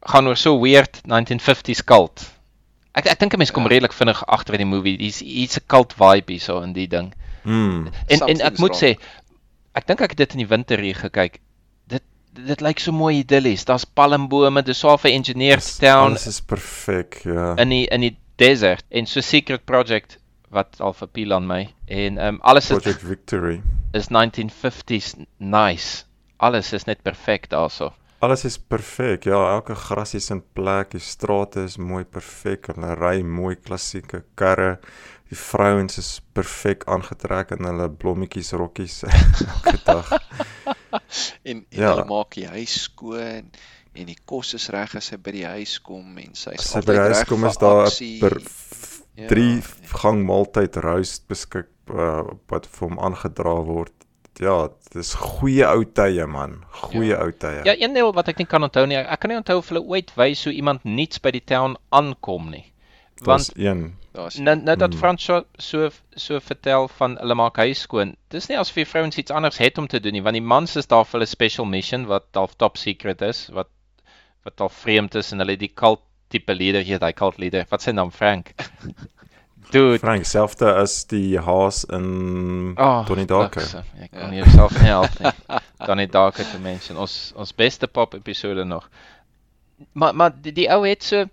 gaan 0.06 0.26
oor 0.26 0.36
so 0.36 0.58
weird 0.60 1.00
1950s 1.06 1.84
cult. 1.84 2.24
Ek 2.94 3.06
ek 3.06 3.18
dink 3.18 3.34
'n 3.34 3.38
mens 3.38 3.50
kom 3.50 3.62
Ja. 3.64 3.68
redelik 3.68 3.92
vinnig 3.92 4.22
agter 4.26 4.54
in 4.54 4.58
die 4.68 4.76
movie. 4.76 4.96
Dis 4.98 5.22
iets 5.22 5.56
'n 5.58 5.64
cult 5.66 5.92
vibe 5.94 6.32
hierso 6.32 6.60
in 6.62 6.72
die 6.72 6.86
ding. 6.88 7.12
Hmm. 7.42 7.88
En 8.08 8.20
en 8.28 8.40
ek 8.40 8.58
moet 8.58 8.74
sê, 8.76 8.94
wrong. 8.94 9.00
ek 9.74 9.86
dink 9.86 10.00
ek 10.00 10.10
het 10.10 10.18
dit 10.18 10.32
in 10.32 10.38
die 10.38 10.48
winter 10.48 10.78
hier 10.78 10.94
gekyk. 10.94 11.40
Dit 11.88 12.02
dit 12.34 12.60
lyk 12.60 12.78
so 12.80 12.92
mooi 12.92 13.18
idillies. 13.18 13.64
Daar's 13.64 13.84
palmbome, 13.84 14.62
dis 14.62 14.78
so 14.78 14.88
'n 14.94 15.08
engineered 15.08 15.78
town 15.80 16.10
Alles 16.10 16.26
is 16.26 16.40
perfek, 16.40 17.22
ja. 17.24 17.54
in 17.56 17.68
die 17.68 17.86
in 17.86 18.00
die 18.00 18.16
desert 18.36 18.84
en 18.90 19.06
so 19.06 19.20
secret 19.20 19.64
project 19.64 20.18
wat 20.50 20.80
al 20.80 20.92
verpiel 20.92 21.32
aan 21.32 21.46
my 21.46 21.68
en 21.86 22.18
ehm 22.18 22.28
um, 22.34 22.38
alles 22.42 22.70
is 22.70 22.78
Project 22.82 23.02
Victory. 23.02 23.62
is 23.94 24.08
1950s 24.10 25.14
nice. 25.38 26.04
Alles 26.38 26.72
is 26.72 26.84
net 26.84 27.02
perfek 27.02 27.48
daarso. 27.48 27.92
Alles 28.22 28.44
is 28.46 28.58
perfek. 28.58 29.24
Ja, 29.26 29.40
elke 29.56 29.74
gras 29.74 30.14
is 30.14 30.28
in 30.30 30.42
plek, 30.54 30.92
die 30.94 31.00
strate 31.02 31.64
is 31.66 31.74
mooi 31.82 32.04
perfek. 32.04 32.68
Hulle 32.70 32.92
ry 32.94 33.16
mooi 33.26 33.56
klassieke 33.58 34.20
karre. 34.38 34.76
Die 35.32 35.38
vrouens 35.38 35.98
is 35.98 36.10
perfek 36.36 36.84
aangetrek 36.92 37.54
in 37.56 37.66
hulle 37.66 37.88
blommetjies 37.90 38.52
rokkies 38.60 39.00
elke 39.08 39.78
dag. 39.86 40.12
En 41.42 41.56
en 41.56 41.64
Ja. 41.70 41.94
hulle 41.96 42.04
maak 42.06 42.36
die 42.38 42.46
huis 42.52 42.76
skoon 42.84 43.50
en 43.94 44.06
die 44.08 44.16
kos 44.24 44.54
is 44.54 44.68
reg 44.72 44.94
as 44.96 45.10
hy 45.12 45.18
by 45.20 45.32
die 45.34 45.46
huis 45.56 45.78
kom 45.84 46.14
en 46.22 46.36
sy's 46.38 46.62
As 46.62 46.74
jy 46.76 46.80
by 46.86 46.94
altyd 46.94 46.94
die 46.94 47.06
huis 47.08 47.18
reg 47.18 47.28
kom 47.32 47.44
is 47.50 47.58
daar. 47.58 47.90
'n 47.90 48.20
per 48.20 48.38
Ja. 49.16 49.26
drie 49.28 49.60
gang 50.00 50.22
maaltyd 50.24 50.76
roast 50.80 51.26
beskik 51.28 51.68
uh, 51.90 52.22
wat 52.48 52.64
vir 52.70 52.88
hom 52.88 52.98
aangedra 52.98 53.56
word. 53.66 53.92
Ja, 54.40 54.68
dis 54.94 55.14
goeie 55.14 55.66
ou 55.68 55.84
tye 55.84 56.26
man. 56.26 56.64
Goeie 56.70 57.10
Ja. 57.12 57.20
ou 57.24 57.32
tye. 57.32 57.60
Ja, 57.64 57.74
een 57.76 57.92
ding 57.94 58.14
wat 58.14 58.28
ek 58.28 58.38
nie 58.38 58.46
kan 58.46 58.62
onthou 58.64 58.86
nie. 58.86 58.96
Ek 58.96 59.20
kan 59.20 59.30
nie 59.30 59.36
onthou 59.36 59.58
of 59.58 59.68
hulle 59.68 59.82
ooit 59.84 60.12
wys 60.16 60.44
hoe 60.44 60.52
iemand 60.54 60.84
niets 60.84 61.18
by 61.20 61.30
die 61.30 61.44
town 61.44 61.76
aankom 61.90 62.50
nie. 62.50 62.64
Want 63.22 63.52
een. 63.56 63.96
Daar's 64.12 64.36
nou 64.38 64.56
nou 64.56 64.76
dat 64.76 64.92
Mm. 64.92 64.98
Frans 64.98 65.24
so 65.24 65.44
so 65.58 65.88
so 66.16 66.40
vertel 66.40 66.88
van 66.88 67.16
hulle 67.20 67.34
maak 67.34 67.56
huis 67.56 67.80
skoon. 67.80 68.16
Dis 68.30 68.48
nie 68.48 68.58
asof 68.58 68.74
die 68.74 68.84
vrouens 68.86 69.16
iets 69.16 69.30
anders 69.30 69.58
het 69.58 69.78
om 69.78 69.86
te 69.86 70.00
doen 70.00 70.12
nie, 70.12 70.22
want 70.22 70.34
die 70.34 70.42
mans 70.42 70.76
is 70.76 70.86
daar 70.86 71.04
vir 71.04 71.12
hulle 71.20 71.26
special 71.26 71.66
mission 71.66 72.06
wat 72.06 72.24
half 72.34 72.54
top 72.56 72.76
secret 72.76 73.22
is, 73.22 73.48
wat 73.52 73.68
wat 74.44 74.60
al 74.60 74.68
vreemd 74.68 75.14
is 75.14 75.32
en 75.32 75.38
hulle 75.38 75.56
die 75.56 75.72
cult 75.74 76.00
tipe 76.28 76.54
leader 76.54 76.82
hier, 76.82 76.98
daai 76.98 77.12
cult 77.12 77.38
leader. 77.38 77.64
Wat 77.70 77.82
sy 77.82 77.90
naam 77.92 78.10
Frank? 78.10 78.52
Dude, 79.72 79.98
Frank 79.98 80.24
selfde 80.28 80.68
as 80.76 81.06
die 81.08 81.38
haas 81.40 81.84
in 81.84 82.74
Oh, 82.78 83.04
Donnie 83.08 83.26
Darko. 83.26 83.60
Ek 83.60 84.10
Ja. 84.12 84.20
kan 84.20 84.30
nie 84.30 84.42
jouself 84.42 84.72
nie 84.80 84.88
help 84.90 85.14
nie. 85.20 85.32
Donnie 85.86 86.06
Darko 86.06 86.42
te 86.44 86.58
mention. 86.60 86.96
Ons 87.00 87.32
ons 87.36 87.52
beste 87.56 87.86
pop 87.88 88.14
episode 88.14 88.64
nog. 88.64 88.88
Maar 89.94 90.14
maar 90.14 90.30
die, 90.42 90.52
die 90.52 90.68
ou 90.70 90.82
het 90.86 91.02
so 91.02 91.24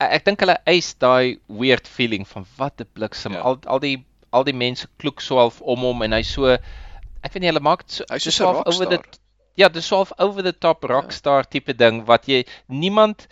ek, 0.00 0.24
dink 0.26 0.40
hulle 0.42 0.58
eis 0.66 0.94
daai 1.00 1.38
weird 1.48 1.86
feeling 1.88 2.26
van 2.28 2.44
wat 2.58 2.80
'n 2.82 2.88
bliksem. 2.92 3.32
Ja. 3.38 3.40
Al 3.40 3.58
al 3.66 3.78
die 3.80 4.04
al 4.32 4.44
die 4.44 4.52
mense 4.56 4.88
kloek 4.98 5.20
so 5.22 5.38
half 5.38 5.60
om 5.62 5.78
hom 5.86 6.02
en 6.02 6.12
hy 6.12 6.22
so 6.22 6.46
ek 6.50 7.32
weet 7.32 7.40
nie 7.40 7.48
hulle 7.52 7.60
maak 7.62 7.84
so 7.86 8.04
Hy's 8.10 8.22
soos 8.26 8.40
'n 8.40 8.44
half 8.46 8.66
over 8.66 8.86
the 8.90 8.96
rockstar. 8.96 9.20
ja, 9.56 9.68
dis 9.68 9.86
so 9.86 9.96
half 10.02 10.12
over 10.18 10.42
the 10.42 10.52
top 10.52 10.82
rockstar 10.84 11.44
tipe 11.48 11.72
ding 11.72 12.04
wat 12.06 12.26
jy 12.26 12.44
niemand 12.68 13.28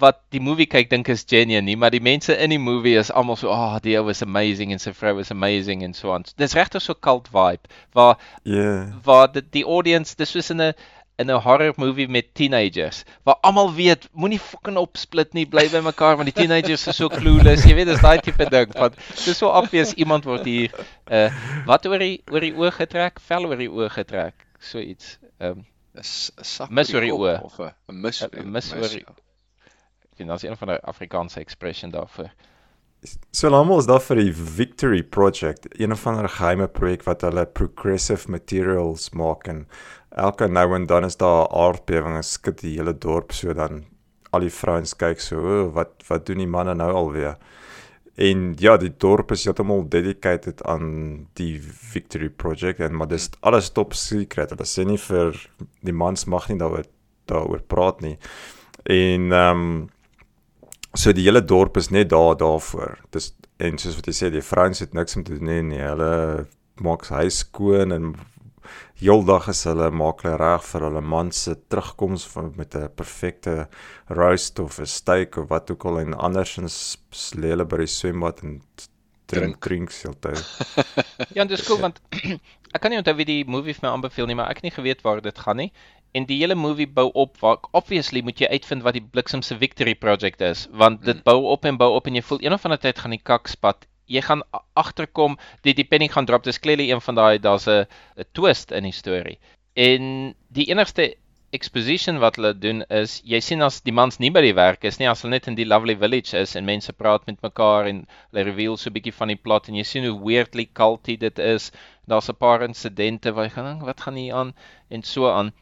wat 0.00 0.20
die 0.32 0.40
movie 0.40 0.66
kyk 0.66 0.88
dink 0.90 1.08
is 1.12 1.24
genuine 1.28 1.66
nie, 1.66 1.76
maar 1.76 1.90
die 1.90 2.00
mense 2.00 2.32
in 2.40 2.50
die 2.50 2.58
movie 2.58 2.94
is 2.96 3.10
almal 3.10 3.36
so, 3.36 3.50
"Ah, 3.50 3.74
oh, 3.74 3.78
die 3.82 3.98
ou 3.98 4.08
is 4.10 4.22
amazing 4.22 4.72
en 4.72 4.78
sy 4.78 4.92
vrou 4.92 5.18
is 5.20 5.30
amazing 5.30 5.82
en 5.84 5.92
so 5.94 6.12
aan." 6.12 6.24
Dis 6.36 6.54
regtig 6.54 6.82
so 6.82 6.94
cult 6.94 7.28
vibe 7.28 7.68
waar 7.92 8.16
Ja. 8.44 8.86
waar 9.04 9.32
die, 9.32 9.42
die 9.50 9.64
audience 9.64 10.14
dis 10.16 10.30
soos 10.30 10.50
in 10.50 10.60
'n 10.62 10.72
in 11.18 11.28
'n 11.30 11.40
horror 11.40 11.74
movie 11.76 12.08
met 12.08 12.34
teenagers 12.34 13.04
waar 13.24 13.36
almal 13.42 13.74
weet 13.74 14.08
moenie 14.14 14.40
fucking 14.40 14.76
opsplit 14.76 15.34
nie 15.34 15.44
bly 15.46 15.68
by 15.68 15.80
mekaar 15.84 16.16
want 16.16 16.24
die 16.34 16.40
teenagers 16.42 16.86
is 16.88 16.96
so 16.96 17.08
clueless 17.08 17.64
jy 17.64 17.74
weet 17.74 17.86
dis 17.86 18.00
daai 18.00 18.18
tipe 18.20 18.48
ding 18.50 18.72
want 18.74 18.96
dis 19.24 19.36
so 19.38 19.48
obvious 19.48 19.92
iemand 19.94 20.24
word 20.24 20.44
hier 20.44 20.70
uh 21.10 21.28
wat 21.66 21.86
oor 21.86 21.98
die 21.98 22.22
oor 22.30 22.40
die 22.40 22.52
oë 22.54 22.72
getrek 22.72 23.20
vel 23.20 23.44
oor 23.46 23.56
die 23.56 23.68
oë 23.68 23.90
getrek 23.90 24.34
so 24.58 24.78
iets 24.78 25.18
ehm 25.38 25.50
um, 25.50 25.64
'n 25.98 26.02
sak 26.02 26.70
Mis 26.70 26.94
oor 26.94 27.00
die 27.02 27.12
oë. 27.12 27.42
of 27.44 27.60
'n 27.60 28.00
mis 28.00 28.22
'n 28.22 28.50
mis 28.50 28.72
oor 28.72 28.88
ek 30.12 30.18
weet 30.18 30.28
daar's 30.28 30.44
een 30.44 30.56
van 30.56 30.74
die 30.74 30.80
Afrikaanse 30.94 31.40
expression 31.40 31.90
daarvoor 31.90 32.32
So 33.34 33.50
almal 33.50 33.80
is 33.82 33.88
daar 33.90 34.02
vir 34.04 34.20
die 34.20 34.32
Victory 34.32 35.00
Project, 35.02 35.66
een 35.74 35.90
of 35.90 36.04
ander 36.06 36.28
geheime 36.30 36.68
projek 36.70 37.02
wat 37.02 37.24
hulle 37.26 37.42
progressive 37.50 38.30
materials 38.30 39.08
maak 39.18 39.48
en 39.50 39.64
elke 40.14 40.46
nou 40.46 40.68
en 40.76 40.86
dan 40.86 41.04
is 41.04 41.18
daar 41.18 41.48
'n 41.48 41.54
aardbewing 41.64 42.14
en 42.16 42.22
skud 42.22 42.60
die 42.60 42.76
hele 42.76 42.94
dorp 42.94 43.32
so 43.32 43.52
dan 43.52 43.84
al 44.30 44.40
die 44.40 44.54
vrouens 44.54 44.94
kyk 44.94 45.20
so, 45.20 45.40
o, 45.40 45.70
wat 45.74 46.04
wat 46.08 46.26
doen 46.26 46.38
die 46.38 46.46
manne 46.46 46.74
nou 46.74 46.92
alweer? 46.92 47.36
En 48.14 48.54
ja, 48.60 48.76
die 48.76 48.92
dorp 48.96 49.32
is 49.32 49.44
heeltemal 49.44 49.88
dedicated 49.88 50.62
aan 50.68 51.26
die 51.34 51.58
Victory 51.60 52.28
Project 52.28 52.80
en 52.80 52.96
maar 52.96 53.08
dis 53.08 53.30
alles 53.40 53.70
top 53.70 53.94
secret. 53.94 54.50
Hulle 54.50 54.68
sê 54.68 54.84
nie 54.84 54.98
vir 54.98 55.36
die 55.80 55.96
mans 55.96 56.26
mag 56.26 56.48
nie 56.48 56.58
daaroor 56.58 56.86
daaroor 57.26 57.62
praat 57.66 58.00
nie. 58.00 58.18
En 58.84 59.32
ehm 59.32 59.66
um, 59.66 59.90
so 60.94 61.12
die 61.12 61.24
hele 61.24 61.42
dorp 61.44 61.76
is 61.76 61.90
net 61.90 62.10
daar 62.10 62.36
daarvoor. 62.36 62.98
Dis 63.10 63.32
en 63.62 63.78
soos 63.78 63.96
wat 63.96 64.08
jy 64.10 64.14
sê, 64.16 64.30
die 64.32 64.44
vrouens 64.44 64.82
het 64.82 64.94
niks 64.94 65.16
om 65.16 65.24
te 65.24 65.38
doen 65.38 65.48
nie. 65.48 65.62
nie. 65.62 65.82
Hulle 65.82 66.46
maak 66.82 67.04
sy 67.06 67.24
huis 67.24 67.42
skoon 67.44 67.92
en 67.94 68.14
heeldag 69.02 69.48
is 69.52 69.64
hulle 69.68 69.90
maak 69.90 70.22
hulle 70.22 70.38
reg 70.40 70.64
vir 70.68 70.86
hulle 70.86 71.02
man 71.14 71.32
se 71.34 71.54
terugkoms 71.70 72.24
van 72.34 72.52
met 72.56 72.74
'n 72.76 72.88
perfekte 72.96 73.68
roast 74.08 74.58
of 74.58 74.78
'n 74.78 74.86
steak 74.86 75.36
of 75.36 75.48
wat 75.48 75.70
ook 75.70 75.84
al 75.84 76.00
en 76.00 76.14
andersins 76.14 76.96
lê 77.34 77.48
hulle 77.54 77.64
by 77.64 77.78
die 77.84 77.86
swembad 77.86 78.42
en 78.42 78.60
drink 79.26 79.60
drinks 79.60 80.02
heeltyd. 80.02 80.44
Ja, 81.36 81.44
dis 81.44 81.64
cool 81.66 81.80
want 81.80 82.00
ek 82.74 82.80
kan 82.80 82.90
nie 82.90 82.98
onthou 82.98 83.16
wie 83.16 83.28
die 83.28 83.44
movie 83.44 83.74
vir 83.74 83.86
my 83.86 83.92
aanbeveel 83.94 84.26
nie, 84.26 84.34
maar 84.34 84.50
ek 84.50 84.60
het 84.60 84.68
nie 84.68 84.76
geweet 84.78 85.02
waar 85.02 85.20
dit 85.20 85.38
gaan 85.38 85.56
nie. 85.56 85.72
En 86.14 86.26
die 86.26 86.38
hele 86.42 86.54
movie 86.54 86.86
bou 86.86 87.10
op 87.14 87.38
waar 87.40 87.58
obviously 87.72 88.20
moet 88.22 88.38
jy 88.38 88.48
uitvind 88.52 88.82
wat 88.82 88.92
die 88.94 89.00
Bliksem 89.02 89.42
se 89.42 89.56
Victory 89.56 89.94
Project 89.94 90.40
is, 90.40 90.66
want 90.70 91.04
dit 91.04 91.16
Mm. 91.16 91.22
bou 91.24 91.44
op 91.52 91.64
en 91.64 91.76
bou 91.76 91.94
op 91.96 92.06
en 92.06 92.14
jy 92.14 92.22
voel 92.22 92.38
een 92.42 92.52
of 92.52 92.64
ander 92.64 92.78
tyd 92.78 92.98
gaan 92.98 93.10
die 93.10 93.22
kak 93.22 93.48
spat. 93.48 93.86
Jy 94.06 94.20
gaan 94.20 94.42
agterkom 94.74 95.38
die 95.62 95.74
die 95.74 95.84
penny 95.84 96.08
gaan 96.08 96.26
drop. 96.26 96.42
Dis 96.44 96.58
clearly 96.60 96.90
een 96.90 97.00
van 97.00 97.14
daai 97.14 97.38
daar's 97.38 97.66
'n 97.68 97.86
twist 98.32 98.72
in 98.72 98.82
die 98.84 98.92
storie. 98.92 99.38
En 99.74 100.34
die 100.52 100.66
enigste 100.68 101.14
exposition 101.52 102.18
wat 102.18 102.36
hulle 102.36 102.52
doen 102.58 102.82
is 102.90 103.20
jy 103.24 103.40
sien 103.40 103.62
as 103.62 103.80
die 103.80 103.92
mans 103.92 104.18
nie 104.18 104.30
by 104.30 104.40
die 104.40 104.54
werk 104.54 104.84
is 104.84 104.98
nie, 104.98 105.08
as 105.08 105.22
hulle 105.22 105.30
net 105.36 105.48
in 105.48 105.54
die 105.54 105.64
lovely 105.66 105.94
village 105.96 106.34
is 106.38 106.56
en 106.56 106.64
mense 106.64 106.92
praat 106.92 107.26
met 107.26 107.42
mekaar 107.42 107.86
en 107.86 108.06
hulle 108.32 108.44
reveal 108.44 108.76
so 108.76 108.88
'n 108.90 108.94
bietjie 108.94 109.12
van 109.12 109.28
die 109.28 109.36
plot 109.36 109.68
en 109.68 109.74
jy 109.74 109.82
sien 109.84 110.04
hoe 110.04 110.20
weirdly 110.24 110.66
culty 110.72 111.16
dit 111.16 111.38
is. 111.38 111.70
Daar's 112.08 112.28
'n 112.28 112.36
paar 112.36 112.62
insidente 112.62 113.32
waar 113.32 113.44
jy 113.44 113.50
gaan 113.50 113.80
wat 113.84 114.00
gaan 114.00 114.16
hier 114.16 114.34
aan 114.34 114.54
en 114.90 115.02
so 115.02 115.28
aan. 115.30 115.52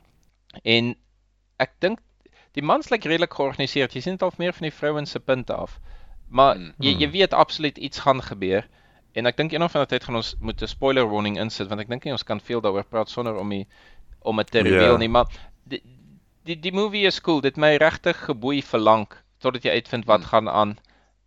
En 0.65 0.95
ek 1.59 1.73
dink 1.79 1.99
die 2.53 2.63
mans 2.63 2.89
lyk 2.91 3.05
redelik 3.05 3.35
georganiseer. 3.35 3.89
Jy 3.93 4.01
sien 4.01 4.13
dit 4.19 4.23
al 4.23 4.33
meer 4.39 4.53
van 4.53 4.63
die 4.69 4.75
vrouens 4.75 5.11
se 5.11 5.21
punte 5.21 5.55
af. 5.55 5.79
Maar 6.29 6.57
Mm. 6.59 6.75
jy 6.79 6.97
jy 6.99 7.11
weet 7.11 7.33
absoluut 7.35 7.79
iets 7.79 7.99
gaan 7.99 8.23
gebeur. 8.23 8.67
En 9.15 9.27
ek 9.27 9.37
dink 9.37 9.53
eendag 9.53 9.71
van 9.71 9.81
die 9.87 9.89
tyd 9.99 10.05
gaan 10.05 10.17
ons 10.17 10.35
moet 10.41 10.63
'n 10.63 10.67
spoiler 10.67 11.07
warning 11.11 11.39
insit 11.39 11.69
want 11.69 11.81
ek 11.81 11.89
dink 11.89 12.05
nie 12.05 12.13
ons 12.13 12.23
kan 12.25 12.41
veel 12.41 12.61
daaroor 12.61 12.85
praat 12.85 13.09
sonder 13.11 13.37
om 13.37 13.49
die 13.49 13.67
om 14.23 14.37
dit 14.37 14.51
te 14.51 14.59
Ja. 14.59 14.65
reveal 14.65 14.99
nie, 14.99 15.09
maar 15.09 15.27
die, 15.67 15.83
die 16.45 16.57
die 16.61 16.73
movie 16.73 17.07
is 17.07 17.21
cool. 17.21 17.41
Dit 17.41 17.55
het 17.55 17.61
my 17.61 17.77
regtig 17.77 18.17
geboei 18.25 18.63
vir 18.63 18.81
lank 18.81 19.23
totdat 19.41 19.63
jy 19.65 19.71
uitvind 19.71 20.05
wat 20.07 20.21
Mm. 20.21 20.27
gaan 20.27 20.49
aan. 20.49 20.79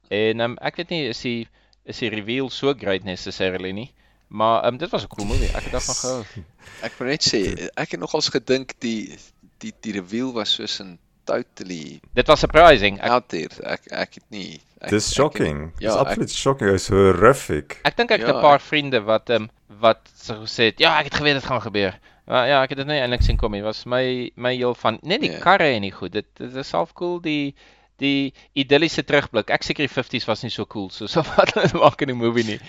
En 0.10 0.40
um, 0.40 0.58
ek 0.62 0.76
weet 0.76 0.90
nie 0.90 1.08
is 1.08 1.22
die 1.22 1.48
is 1.86 2.00
die 2.00 2.10
reveal 2.10 2.50
so 2.50 2.74
great 2.74 3.04
necessarily 3.04 3.72
nie. 3.72 3.92
Maar 4.34 4.66
um, 4.68 4.78
dit 4.82 4.90
was 4.90 5.04
'n 5.04 5.08
cool 5.14 5.28
movie. 5.28 5.50
Ek 5.54 5.64
het 5.64 5.72
daarvan 5.72 5.96
gehou. 5.96 6.24
Ek 6.88 6.94
wil 6.98 7.08
net 7.08 7.24
sê 7.24 7.70
ek 7.78 7.92
het 7.92 8.00
nogals 8.00 8.30
gedink 8.34 8.74
die 8.80 9.14
die 9.62 9.74
die 9.82 9.94
reveal 9.94 10.34
was 10.34 10.54
soos 10.58 10.80
'n 10.82 10.98
totally 11.26 12.00
Dit 12.14 12.28
was 12.28 12.40
surprising. 12.40 12.98
Ek 13.00 13.10
out 13.12 13.28
there. 13.30 13.50
Ek 13.64 13.86
ek 13.92 14.14
het 14.20 14.24
nie 14.30 14.62
ek, 14.82 14.90
Dis 14.90 15.08
ek 15.12 15.14
shocking. 15.16 15.60
het- 15.72 15.80
Dis 15.80 15.88
Ja, 15.88 16.00
ek, 16.02 16.08
absoluut 16.08 16.32
shocking. 16.32 16.72
It's 16.74 16.88
horrific. 16.90 17.80
Ek 17.84 17.96
dink 17.98 18.12
ek 18.12 18.20
het 18.20 18.30
Ja, 18.30 18.38
'n 18.38 18.42
paar 18.42 18.60
vriende 18.62 19.02
wat 19.04 19.30
ehm 19.30 19.48
wat 19.80 20.00
so 20.16 20.34
gesê 20.44 20.64
het, 20.72 20.80
ja, 20.80 20.98
ek 21.00 21.06
het 21.06 21.16
geweet 21.16 21.34
dit 21.34 21.44
gaan 21.46 21.62
gebeur. 21.62 22.00
Maar 22.26 22.48
ja, 22.48 22.62
ek 22.64 22.70
het 22.70 22.78
dit 22.78 22.88
nie 22.88 23.00
eintlik 23.00 23.22
sien 23.22 23.38
kom 23.38 23.52
nie. 23.52 23.62
Was 23.62 23.86
my 23.86 24.32
my 24.36 24.56
heel 24.56 24.76
van 24.76 24.98
net 25.02 25.22
die 25.22 25.32
Ja. 25.32 25.40
karre 25.40 25.74
en 25.76 25.82
die 25.82 25.92
goed. 25.92 26.12
Dit 26.12 26.26
dit 26.36 26.56
is 26.56 26.68
self 26.68 26.94
cool 26.94 27.20
die 27.22 27.54
die 28.02 28.34
idilliese 28.58 29.04
terugblik. 29.04 29.50
Ek 29.54 29.64
seker 29.64 29.86
die 29.86 29.94
50s 29.94 30.26
was 30.28 30.44
nie 30.44 30.50
so 30.52 30.66
cool 30.66 30.90
so 30.90 31.08
so 31.08 31.22
wat 31.38 31.54
hulle 31.54 31.80
maak 31.80 32.02
in 32.02 32.14
die 32.14 32.18
movie 32.18 32.44
nie. 32.44 32.60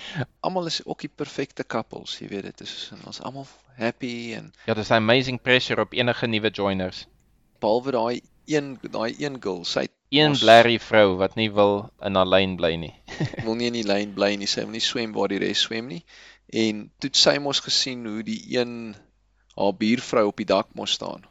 almal 0.43 0.67
is 0.67 0.83
ook 0.87 1.01
die 1.01 1.09
perfekte 1.09 1.65
couples, 1.65 2.19
jy 2.21 2.29
weet 2.29 2.45
dit 2.51 2.61
is 2.61 2.93
ons 3.07 3.21
almal 3.21 3.47
happy 3.79 4.35
en 4.37 4.53
Ja, 4.67 4.75
dis 4.75 4.91
'n 4.91 5.01
amazing 5.03 5.41
pressure 5.43 5.81
op 5.83 5.93
enige 5.95 6.27
nuwe 6.27 6.51
joiners. 6.51 7.07
behalwe 7.61 7.93
daai 7.93 8.21
een 8.47 8.79
daai 8.83 9.15
een 9.19 9.41
girl, 9.43 9.65
sy 9.65 9.87
Een 10.15 10.37
blerry 10.39 10.79
vrou 10.79 11.17
wat 11.17 11.35
nie 11.35 11.51
wil 11.51 11.91
in 12.05 12.15
haar 12.15 12.27
lyn 12.29 12.57
bly 12.57 12.77
nie. 12.77 12.93
wil 13.45 13.55
nie 13.57 13.67
in 13.67 13.73
die 13.73 13.83
lyn 13.89 14.13
bly 14.15 14.37
nie, 14.37 14.47
sy 14.47 14.61
wil 14.61 14.71
nie 14.71 14.81
swem 14.85 15.13
waar 15.13 15.29
die 15.29 15.39
res 15.43 15.65
swem 15.67 15.89
nie. 15.89 16.05
En 16.53 16.91
toe 17.01 17.11
sy 17.13 17.39
mos 17.43 17.61
gesien 17.65 18.05
hoe 18.07 18.23
die 18.23 18.39
een 18.57 18.95
haar 19.57 19.73
buurvrou 19.75 20.27
op 20.29 20.37
die 20.37 20.47
dak 20.47 20.69
mos 20.75 20.93
staan. 20.93 21.25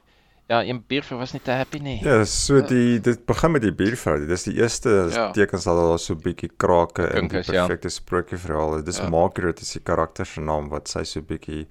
Ja, 0.47 0.63
een 0.63 0.83
buurvrou 0.87 1.19
was 1.19 1.31
nie 1.33 1.41
te 1.41 1.51
happy 1.51 1.79
nie. 1.79 1.99
Ja, 2.03 2.25
so 2.25 2.61
die 2.61 2.99
dit 2.99 3.25
begin 3.25 3.51
met 3.51 3.61
die 3.61 3.71
buurvrou. 3.71 4.25
Dis 4.27 4.43
die 4.43 4.53
eerste 4.59 5.07
Ja. 5.13 5.31
tekens 5.31 5.63
dat 5.63 5.77
daar 5.77 5.99
so 5.99 6.13
'n 6.13 6.21
bietjie 6.21 6.49
krake 6.57 7.03
in 7.03 7.09
die 7.09 7.19
Dink 7.29 7.33
is, 7.33 7.45
ja. 7.47 7.65
perfekte 7.65 7.89
sprookieverhaal. 7.89 8.83
Dis 8.83 8.97
Ja. 8.97 9.09
Margaret 9.09 9.61
is 9.61 9.71
die 9.71 9.81
karakter 9.81 10.25
se 10.25 10.41
naam 10.41 10.69
wat 10.69 10.87
sy 10.89 11.03
so 11.03 11.19
'n 11.19 11.25
bietjie 11.25 11.67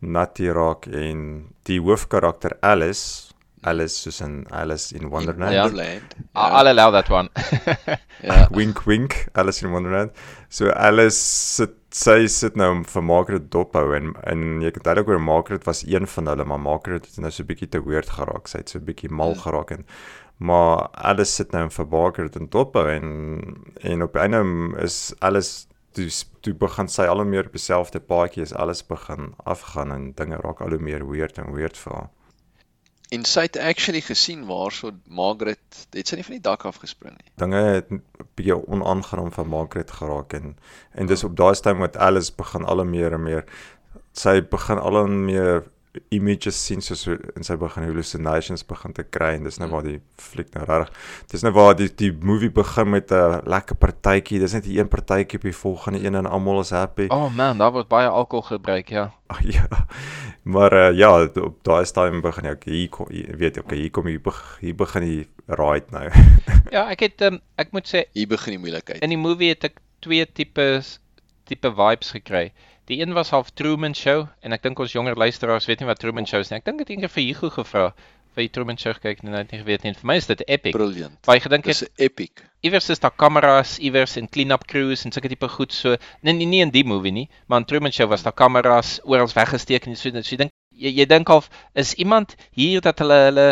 natty 0.00 0.48
raak 0.48 0.86
en 0.86 1.46
die 1.64 1.80
hoofkarakter 1.80 2.56
Alice, 2.60 3.32
Alice 3.62 3.94
soos 4.00 4.20
in 4.20 4.46
Alice 4.50 4.94
in 4.94 5.08
Wonderland. 5.10 5.52
Ja. 5.52 5.66
I- 5.66 6.00
I'll 6.34 6.68
allow 6.68 6.92
that 6.92 7.10
one. 7.10 7.28
ja. 8.22 8.48
Wink 8.50 8.84
wink, 8.86 9.26
Alice 9.34 9.64
in 9.64 9.72
Wonderland. 9.72 10.10
So 10.48 10.70
Alice 10.70 11.16
sit 11.54 11.70
sy 11.94 12.26
sit 12.28 12.56
nou 12.56 12.82
vir 12.84 13.02
Margaret 13.02 13.50
dophou 13.52 13.94
en 13.96 14.12
en 14.28 14.60
jy 14.62 14.70
kan 14.74 14.82
duidelik 14.84 15.08
hoor 15.08 15.20
Margaret 15.20 15.64
was 15.64 15.84
een 15.86 16.06
van 16.06 16.26
hulle, 16.26 16.44
maar 16.44 16.60
Margaret 16.60 17.06
het 17.06 17.18
nou 17.18 17.30
so 17.30 17.42
'n 17.42 17.46
bietjie 17.46 17.68
te 17.68 17.80
weird 17.84 18.10
geraak. 18.10 18.48
Sy 18.48 18.58
het 18.58 18.68
so 18.70 18.78
'n 18.78 18.84
bietjie 18.84 19.10
mal 19.10 19.32
Hmm. 19.34 19.42
geraak 19.42 19.70
en 19.70 19.86
maar 20.38 20.88
Alice 20.92 21.32
sit 21.32 21.52
nou 21.52 21.68
vir 21.68 21.86
Margaret 21.86 22.36
in 22.36 22.48
dophou 22.48 22.88
en 22.88 23.64
en 23.82 24.02
op 24.02 24.14
'n 24.14 24.18
einde 24.18 24.82
is 24.82 25.14
Alice 25.20 25.66
toe 25.92 26.08
toe 26.42 26.54
begin 26.54 26.88
sy 26.88 27.02
al 27.02 27.16
hoe 27.16 27.24
meer 27.24 27.46
op 27.46 27.52
dieselfde 27.52 28.00
paadjie 28.00 28.42
as 28.42 28.52
alles 28.52 28.82
begin 28.86 29.34
afgaan 29.44 29.92
en 29.92 30.12
dinge 30.12 30.36
raak 30.36 30.60
al 30.60 30.70
hoe 30.70 30.78
meer 30.78 31.10
weird 31.10 31.38
en 31.38 31.52
weird 31.54 31.76
vir 31.76 31.92
haar. 31.92 32.10
En 33.08 33.24
sy 33.24 33.46
het 33.46 33.56
actually 33.56 34.00
gesien 34.04 34.44
waar 34.46 34.72
so 34.72 34.90
Margaret, 35.06 35.86
het 35.96 36.08
sy 36.08 36.18
nie 36.18 36.24
van 36.26 36.36
die 36.36 36.44
dak 36.44 36.66
af 36.68 36.80
gespring 36.82 37.16
nie. 37.16 37.30
dinge 37.40 37.62
het 37.62 37.90
'n 37.90 38.02
bietjie 38.36 38.58
onaangenaam 38.66 39.32
van 39.32 39.48
Margaret 39.48 39.90
geraak 39.90 40.32
en 40.32 40.56
en 40.92 41.06
dis 41.06 41.24
op 41.24 41.36
daai 41.36 41.54
stadium 41.54 41.80
wat 41.80 41.96
Alice 41.96 42.32
begin 42.36 42.64
al 42.64 42.82
hoe 42.82 42.84
meer 42.84 43.12
en 43.12 43.22
meer 43.22 43.44
sy 44.12 44.40
begin 44.42 44.78
al 44.78 44.96
hoe 44.98 45.08
meer 45.08 45.64
images 46.10 46.58
sien 46.66 46.80
soos 46.82 47.06
en 47.08 47.44
sy 47.44 47.56
begin 47.56 47.84
hallucinations 47.88 48.64
begin 48.66 48.92
te 48.92 49.02
kry 49.04 49.34
en 49.36 49.44
dis 49.44 49.58
nou 49.58 49.68
Mm. 49.68 49.72
waar 49.74 49.82
die 49.84 50.00
fliek 50.18 50.54
nou 50.54 50.64
reg 50.66 50.88
dis 51.30 51.42
nou 51.42 51.52
waar 51.52 51.74
die 51.76 51.88
die 51.96 52.12
movie 52.12 52.50
begin 52.50 52.90
met 52.90 53.10
'n 53.12 53.42
lekker 53.46 53.76
partytjie 53.76 54.38
dis 54.40 54.52
net 54.52 54.64
die 54.64 54.78
een 54.78 54.88
partytjie 54.88 55.38
op 55.38 55.42
die 55.42 55.52
volgende 55.52 56.04
een 56.04 56.14
en 56.14 56.26
almal 56.26 56.60
is 56.60 56.70
happy 56.70 57.06
Oh 57.10 57.28
man, 57.34 57.58
daar 57.58 57.72
word 57.72 57.88
baie 57.88 58.08
alkohol 58.08 58.42
gebruik, 58.58 58.88
ja. 58.88 59.12
Ag 59.28 59.42
ja. 59.44 59.66
Maar 60.44 60.72
uh, 60.72 60.96
ja, 60.98 61.24
op 61.24 61.58
daai 61.64 61.84
stadium 61.84 62.20
begin 62.20 62.44
jy 62.44 62.52
okay, 62.52 62.72
hier 62.74 62.88
kom 62.88 63.06
jy 63.10 63.36
weet 63.36 63.58
okay, 63.58 63.78
hier 63.78 63.90
kom 63.90 64.06
hier, 64.06 64.20
beg, 64.20 64.58
hier 64.60 64.74
begin 64.74 65.02
die 65.02 65.26
ride 65.48 65.86
nou. 65.90 66.08
Ja, 66.72 66.86
ek 66.90 67.00
het 67.00 67.22
um, 67.22 67.40
ek 67.56 67.72
moet 67.72 67.88
sê 67.88 68.04
Hier 68.14 68.28
begin 68.28 68.52
die 68.56 68.58
moeilikheid. 68.60 69.02
in 69.02 69.08
die 69.10 69.16
movie 69.20 69.48
het 69.48 69.64
ek 69.64 69.80
twee 70.00 70.24
tipes 70.26 70.98
tipe 71.48 71.70
vibes 71.72 72.10
gekry. 72.12 72.52
Die 72.88 73.00
een 73.00 73.12
was 73.12 73.30
half 73.30 73.50
Truman 73.50 73.94
Show 73.94 74.26
en 74.40 74.54
ek 74.56 74.62
dink 74.64 74.78
ons 74.80 74.94
jonger 74.96 75.16
luisteraars 75.20 75.66
weet 75.68 75.82
nie 75.82 75.88
wat 75.90 75.98
Truman 76.00 76.26
Show 76.26 76.40
is 76.40 76.48
nie. 76.50 76.56
Ek 76.62 76.64
dink 76.68 76.80
dit 76.80 76.94
eendag 76.94 77.12
vir 77.12 77.26
Hugo 77.28 77.50
gevra 77.58 77.82
vir 78.32 78.46
die 78.46 78.50
Truman 78.54 78.78
Show 78.80 78.94
gekyk 78.96 79.20
en 79.26 79.34
hy 79.36 79.42
het 79.42 79.52
nie 79.52 79.60
geweet 79.60 79.84
nie. 79.84 79.92
En 79.92 79.98
vir 80.00 80.08
my 80.08 80.16
is 80.16 80.28
dit 80.30 80.44
epic. 80.48 80.72
Brilliant. 80.76 81.18
Waar 81.28 81.36
jy 81.36 81.44
gedink 81.44 81.68
het 81.68 81.82
Dis 81.82 81.90
epic. 82.08 82.44
iewers 82.64 82.88
is 82.94 83.02
daar 83.04 83.12
kameras, 83.12 83.76
iewers 83.78 84.16
en 84.16 84.28
clean-up 84.32 84.64
crews 84.70 85.04
en 85.04 85.12
sulke 85.12 85.28
tipe 85.28 85.48
goed 85.52 85.72
so. 85.76 85.96
Nee, 86.24 86.32
nee, 86.32 86.48
nie 86.48 86.62
in 86.64 86.72
die 86.72 86.84
movie 86.84 87.12
nie, 87.12 87.28
maar 87.46 87.60
in 87.60 87.68
Truman 87.68 87.92
Show 87.92 88.08
was 88.08 88.24
daar 88.24 88.32
kameras 88.36 89.00
oral 89.04 89.28
weggesteek 89.36 89.86
en 89.86 89.96
so. 89.96 90.08
So 90.08 90.32
jy 90.32 90.40
dink 90.46 90.54
jy, 90.72 90.94
jy 91.02 91.06
dink 91.12 91.28
al 91.28 91.44
is 91.74 91.92
iemand 92.00 92.36
hier 92.56 92.80
dat 92.80 93.04
hulle 93.04 93.20
hulle 93.28 93.48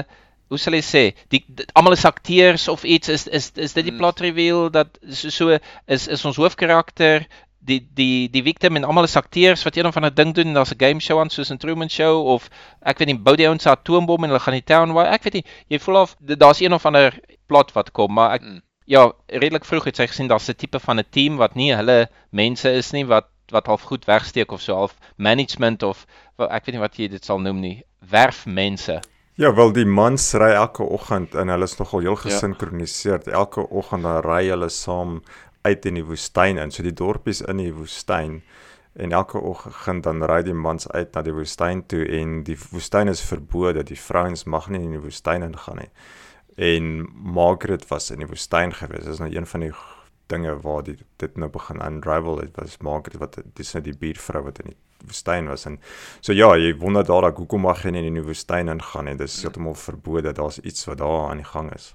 hoe 0.47 0.59
sal 0.62 0.76
jy 0.78 0.83
sê, 0.87 1.00
die, 1.35 1.40
die 1.50 1.64
almal 1.75 1.97
is 1.97 2.05
akteurs 2.07 2.69
of 2.71 2.85
iets 2.87 3.09
is 3.11 3.25
is 3.26 3.49
is 3.59 3.73
dit 3.75 3.85
die 3.88 3.93
Mm. 3.93 3.99
plot 3.99 4.21
reveal 4.23 4.69
dat 4.71 4.97
so, 5.11 5.28
so 5.35 5.59
is 5.90 6.07
is 6.07 6.23
ons 6.25 6.37
hoofkarakter 6.38 7.26
die 7.66 7.80
die 7.99 8.28
die 8.30 8.42
victim 8.46 8.76
en 8.76 8.85
almal 8.85 9.04
is 9.08 9.16
akteurs 9.16 9.64
wat 9.66 9.76
een 9.76 9.87
of 9.87 9.96
ander 9.96 10.14
ding 10.14 10.35
doen 10.35 10.46
en 10.46 10.54
daar's 10.54 10.73
'n 10.75 10.78
game 10.85 11.00
show 11.00 11.18
aan 11.20 11.30
soos 11.30 11.50
'n 11.50 11.58
Truman 11.58 11.90
Show 11.90 12.26
of 12.35 12.49
ek 12.82 12.99
weet 12.99 13.08
nie 13.08 13.18
bou 13.18 13.37
die 13.37 13.46
ouens 13.49 13.66
'n 13.66 13.70
atoombom 13.75 14.25
en 14.25 14.30
hulle 14.30 14.40
gaan 14.40 14.54
die 14.54 14.64
town 14.64 14.92
waar 14.92 15.12
ek 15.12 15.23
weet 15.25 15.35
nie 15.35 15.44
jy 15.68 15.78
voel 15.78 15.96
of 16.02 16.16
daar's 16.20 16.61
een 16.61 16.73
of 16.73 16.87
ander 16.87 17.18
plot 17.46 17.73
wat 17.73 17.92
kom 17.92 18.12
maar 18.12 18.35
ek 18.35 18.42
Mm. 18.42 18.61
ja 18.87 19.12
redelik 19.28 19.64
vroeg 19.64 19.85
het 19.85 19.96
sy 19.96 20.06
gesien 20.06 20.28
daar's 20.28 20.49
'n 20.49 20.54
tipe 20.56 20.78
van 20.80 20.99
'n 20.99 21.04
team 21.11 21.37
wat 21.37 21.54
nie 21.56 21.75
hulle 21.75 22.08
mense 22.30 22.70
is 22.73 22.92
nie 22.92 23.04
wat 23.06 23.26
wat 23.52 23.66
half 23.66 23.82
goed 23.82 24.04
wegsteek 24.06 24.52
of 24.52 24.61
so 24.61 24.75
half 24.75 24.94
management 25.16 25.82
of 25.82 26.06
wel, 26.37 26.49
ek 26.50 26.64
weet 26.66 26.75
nie 26.75 26.80
wat 26.82 26.96
jy 26.99 27.08
dit 27.08 27.25
sal 27.25 27.38
noem 27.40 27.61
nie 27.61 27.82
werfmense 28.11 29.00
Ja, 29.38 29.50
wel 29.54 29.73
die 29.73 29.85
mans 29.85 30.32
ry 30.35 30.52
elke 30.56 30.82
oggend 30.82 31.35
en 31.35 31.49
hulle 31.49 31.64
is 31.64 31.76
nogal 31.76 32.00
heel 32.00 32.16
Ja. 32.16 32.23
gesinkroniseer. 32.30 33.28
Elke 33.28 33.68
oggend 33.70 34.02
dan 34.02 34.23
ry 34.25 34.49
hulle 34.49 34.68
saam 34.70 35.23
uit 35.66 35.88
in 35.90 35.99
die 35.99 36.06
woestyn 36.06 36.61
in. 36.62 36.73
So 36.73 36.87
die 36.87 36.94
dorpies 36.94 37.42
in 37.42 37.61
die 37.62 37.73
woestyn 37.75 38.40
en 38.96 39.12
elke 39.12 39.40
oggend 39.42 40.06
dan 40.06 40.25
ry 40.25 40.40
die 40.46 40.56
mans 40.56 40.88
uit 40.88 41.12
na 41.12 41.23
die 41.26 41.35
woestyn 41.37 41.82
toe 41.90 42.06
en 42.20 42.38
die 42.46 42.56
woestyn 42.70 43.12
is 43.12 43.25
verbode. 43.26 43.85
Die 43.85 44.00
vrouens 44.00 44.46
mag 44.49 44.70
nie 44.73 44.85
in 44.87 44.96
die 44.96 45.02
woestyn 45.02 45.44
ingaan 45.44 45.82
nie. 45.82 45.90
En 46.56 46.94
Margaret 47.12 47.85
was 47.90 48.11
in 48.14 48.25
die 48.25 48.30
woestyn 48.30 48.73
gewees. 48.73 49.04
Dis 49.04 49.20
nou 49.20 49.28
een 49.28 49.49
van 49.50 49.66
die 49.66 49.75
dinge 50.32 50.56
waar 50.64 50.82
die 50.87 50.96
dit 51.23 51.37
nou 51.37 51.50
begin 51.52 51.82
unravel 51.85 52.40
het 52.40 52.56
was 52.58 52.80
Margaret 52.82 53.20
wat 53.23 53.38
dis 53.58 53.75
net 53.76 53.85
die 53.87 53.94
buurvrou 54.00 54.42
wat 54.49 54.58
in 54.64 54.73
die 54.73 54.78
woestyn 55.06 55.46
was 55.52 55.68
en 55.70 55.76
so 56.20 56.35
ja 56.35 56.49
jy 56.58 56.73
wonder 56.80 57.04
daar 57.06 57.28
dat 57.28 57.38
hoekom 57.38 57.62
mag 57.62 57.85
jy 57.85 57.92
nie 57.94 58.06
in 58.08 58.18
die 58.18 58.25
woestyn 58.26 58.73
ingaan 58.73 59.12
en 59.12 59.20
dis 59.20 59.37
heeltemal 59.44 59.76
verbode 59.78 60.32
daar's 60.35 60.58
iets 60.58 60.88
wat 60.90 60.99
daar 61.04 61.28
aan 61.28 61.44
die 61.44 61.50
gang 61.52 61.70
is 61.76 61.92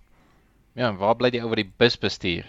Ja, 0.73 0.93
waar 0.95 1.17
bly 1.19 1.31
die 1.33 1.41
ou 1.43 1.49
wat 1.51 1.59
die 1.59 1.71
bus 1.81 1.97
bestuur? 1.99 2.45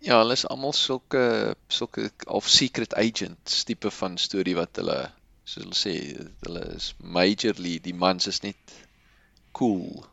Ja, 0.00 0.22
hulle 0.22 0.32
is 0.32 0.46
almal 0.48 0.72
sulke 0.72 1.54
sulke 1.68 2.08
of 2.26 2.48
secret 2.48 2.94
agents 2.96 3.64
tipe 3.68 3.90
van 3.92 4.16
storie 4.18 4.56
wat 4.56 4.78
hulle 4.80 4.96
soos 5.44 5.64
hulle 5.64 5.76
sê, 5.76 5.94
hulle 6.46 6.62
is 6.76 6.94
majorly 7.16 7.76
die 7.84 7.96
mans 7.96 8.28
is 8.30 8.40
net 8.44 8.76
cool. 9.56 10.04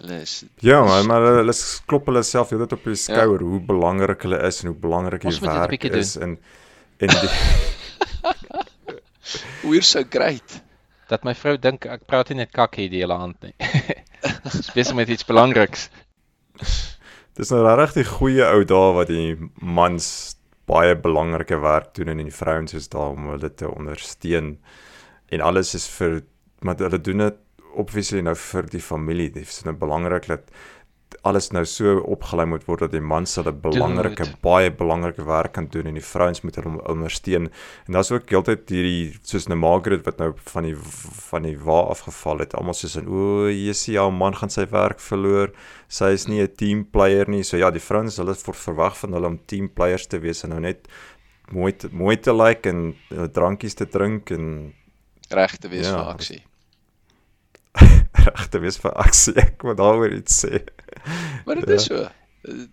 Hulle 0.00 0.22
is 0.22 0.38
Ja, 0.64 0.80
maar, 0.86 1.04
maar 1.04 1.26
hulle, 1.26 1.42
hulle 1.42 1.56
klop 1.90 2.08
hulle 2.08 2.22
self 2.24 2.54
heeltyd 2.54 2.72
op 2.78 2.88
die 2.88 2.96
skouer 2.96 3.42
ja. 3.42 3.50
hoe 3.52 3.60
belangrik 3.72 4.24
hulle 4.26 4.40
is 4.48 4.62
en 4.62 4.72
hoe 4.72 4.80
belangrik 4.86 5.28
die 5.28 5.40
werk 5.44 5.88
is 5.90 6.16
en 6.16 6.38
en 7.02 7.16
die 7.18 7.32
we're 9.62 9.82
so 9.82 10.04
great. 10.08 10.62
Dat 11.08 11.24
my 11.24 11.34
vrou 11.36 11.58
dink 11.60 11.86
ek 11.90 12.06
praat 12.08 12.32
nie 12.32 12.42
net 12.42 12.52
kak 12.54 12.78
hier 12.80 12.90
die 12.92 13.02
hele 13.02 13.18
hand 13.18 13.44
nie. 13.44 13.52
Spesiaal 14.70 15.02
met 15.02 15.12
iets 15.12 15.28
belangriks. 15.28 15.90
dis 17.38 17.50
nou 17.50 17.62
regtig 17.64 18.02
die 18.02 18.10
goeie 18.12 18.48
ou 18.50 18.64
dae 18.68 18.92
wat 18.96 19.08
die 19.12 19.36
mans 19.60 20.36
baie 20.70 20.94
belangrike 20.94 21.58
werk 21.60 21.94
doen 21.96 22.12
en 22.12 22.20
die 22.22 22.34
vrouens 22.34 22.74
is 22.74 22.88
daar 22.92 23.16
om 23.16 23.32
hulle 23.32 23.50
te 23.50 23.70
ondersteun 23.70 24.56
en 25.32 25.40
alles 25.40 25.74
is 25.74 25.88
vir 25.98 26.22
maar 26.62 26.78
hulle 26.78 27.00
doen 27.02 27.24
dit 27.24 27.40
obviously 27.74 28.20
nou 28.24 28.34
vir 28.36 28.68
die 28.70 28.82
familie. 28.84 29.30
Dit 29.32 29.48
is 29.48 29.62
nou 29.66 29.74
belangrik 29.78 30.28
dat 30.28 30.50
alles 31.22 31.50
nou 31.52 31.64
so 31.66 31.98
opgelei 32.14 32.44
moet 32.46 32.64
word 32.66 32.80
dat 32.80 32.92
die 32.92 33.00
mans 33.00 33.34
hulle 33.36 33.52
belangrike 33.52 34.24
Dude. 34.24 34.36
baie 34.42 34.70
belangrike 34.70 35.24
werk 35.26 35.52
kan 35.52 35.66
doen 35.70 35.86
en 35.86 35.94
die 35.94 36.04
vrouens 36.04 36.40
moet 36.42 36.56
hulle 36.56 36.80
ondersteun. 36.88 37.50
En 37.86 37.92
daar's 37.92 38.10
ook 38.12 38.30
heeltyd 38.30 38.68
hierdie 38.68 39.18
soos 39.22 39.48
'n 39.48 39.58
Margaret 39.58 40.04
wat 40.06 40.18
nou 40.18 40.32
van 40.52 40.62
die 40.64 40.76
van 41.30 41.42
die 41.42 41.56
wa 41.58 41.80
afgeval 41.94 42.38
het. 42.38 42.54
Almal 42.54 42.74
soos 42.74 42.96
in 42.96 43.08
o, 43.08 43.48
Jessie, 43.50 43.94
jou 43.94 44.10
man 44.10 44.34
gaan 44.34 44.50
sy 44.50 44.66
werk 44.70 45.00
verloor. 45.00 45.52
Sy 45.88 46.12
is 46.12 46.26
nie 46.28 46.40
'n 46.42 46.54
team 46.56 46.84
player 46.90 47.28
nie. 47.28 47.42
So 47.42 47.56
ja, 47.56 47.70
die 47.70 47.80
vrouens 47.80 48.16
hulle 48.16 48.34
word 48.44 48.56
verwag 48.56 48.96
van 48.98 49.12
hulle 49.12 49.26
om 49.26 49.38
team 49.46 49.68
players 49.68 50.06
te 50.06 50.18
wees 50.18 50.44
en 50.44 50.50
nou 50.50 50.60
net 50.60 50.88
mooi 51.50 51.72
te, 51.72 51.88
mooi 51.92 52.16
te 52.16 52.32
lyk 52.32 52.64
like 52.64 52.68
en 52.68 52.94
uh, 53.10 53.24
drankies 53.26 53.74
te 53.74 53.86
drink 53.86 54.30
en 54.30 54.72
Reg 55.30 55.56
te 55.58 55.68
wees 55.68 55.86
Ja. 55.86 55.96
vir 56.04 56.12
aksie. 56.14 56.42
reg 58.12 58.48
te 58.48 58.58
wees 58.60 58.76
vir 58.78 58.92
aksie. 59.00 59.32
Ek 59.40 59.62
wil 59.62 59.74
daaroor 59.74 60.12
iets 60.12 60.44
sê. 60.44 60.60
Maar 61.44 61.62
dit 61.62 61.68
is 61.68 61.84
so. 61.84 62.08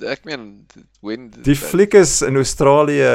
Ek 0.09 0.23
meen 0.25 0.65
when 1.05 1.29
Die 1.45 1.55
fliek 1.55 1.93
is 1.93 2.21
in 2.25 2.35
Australië 2.35 3.11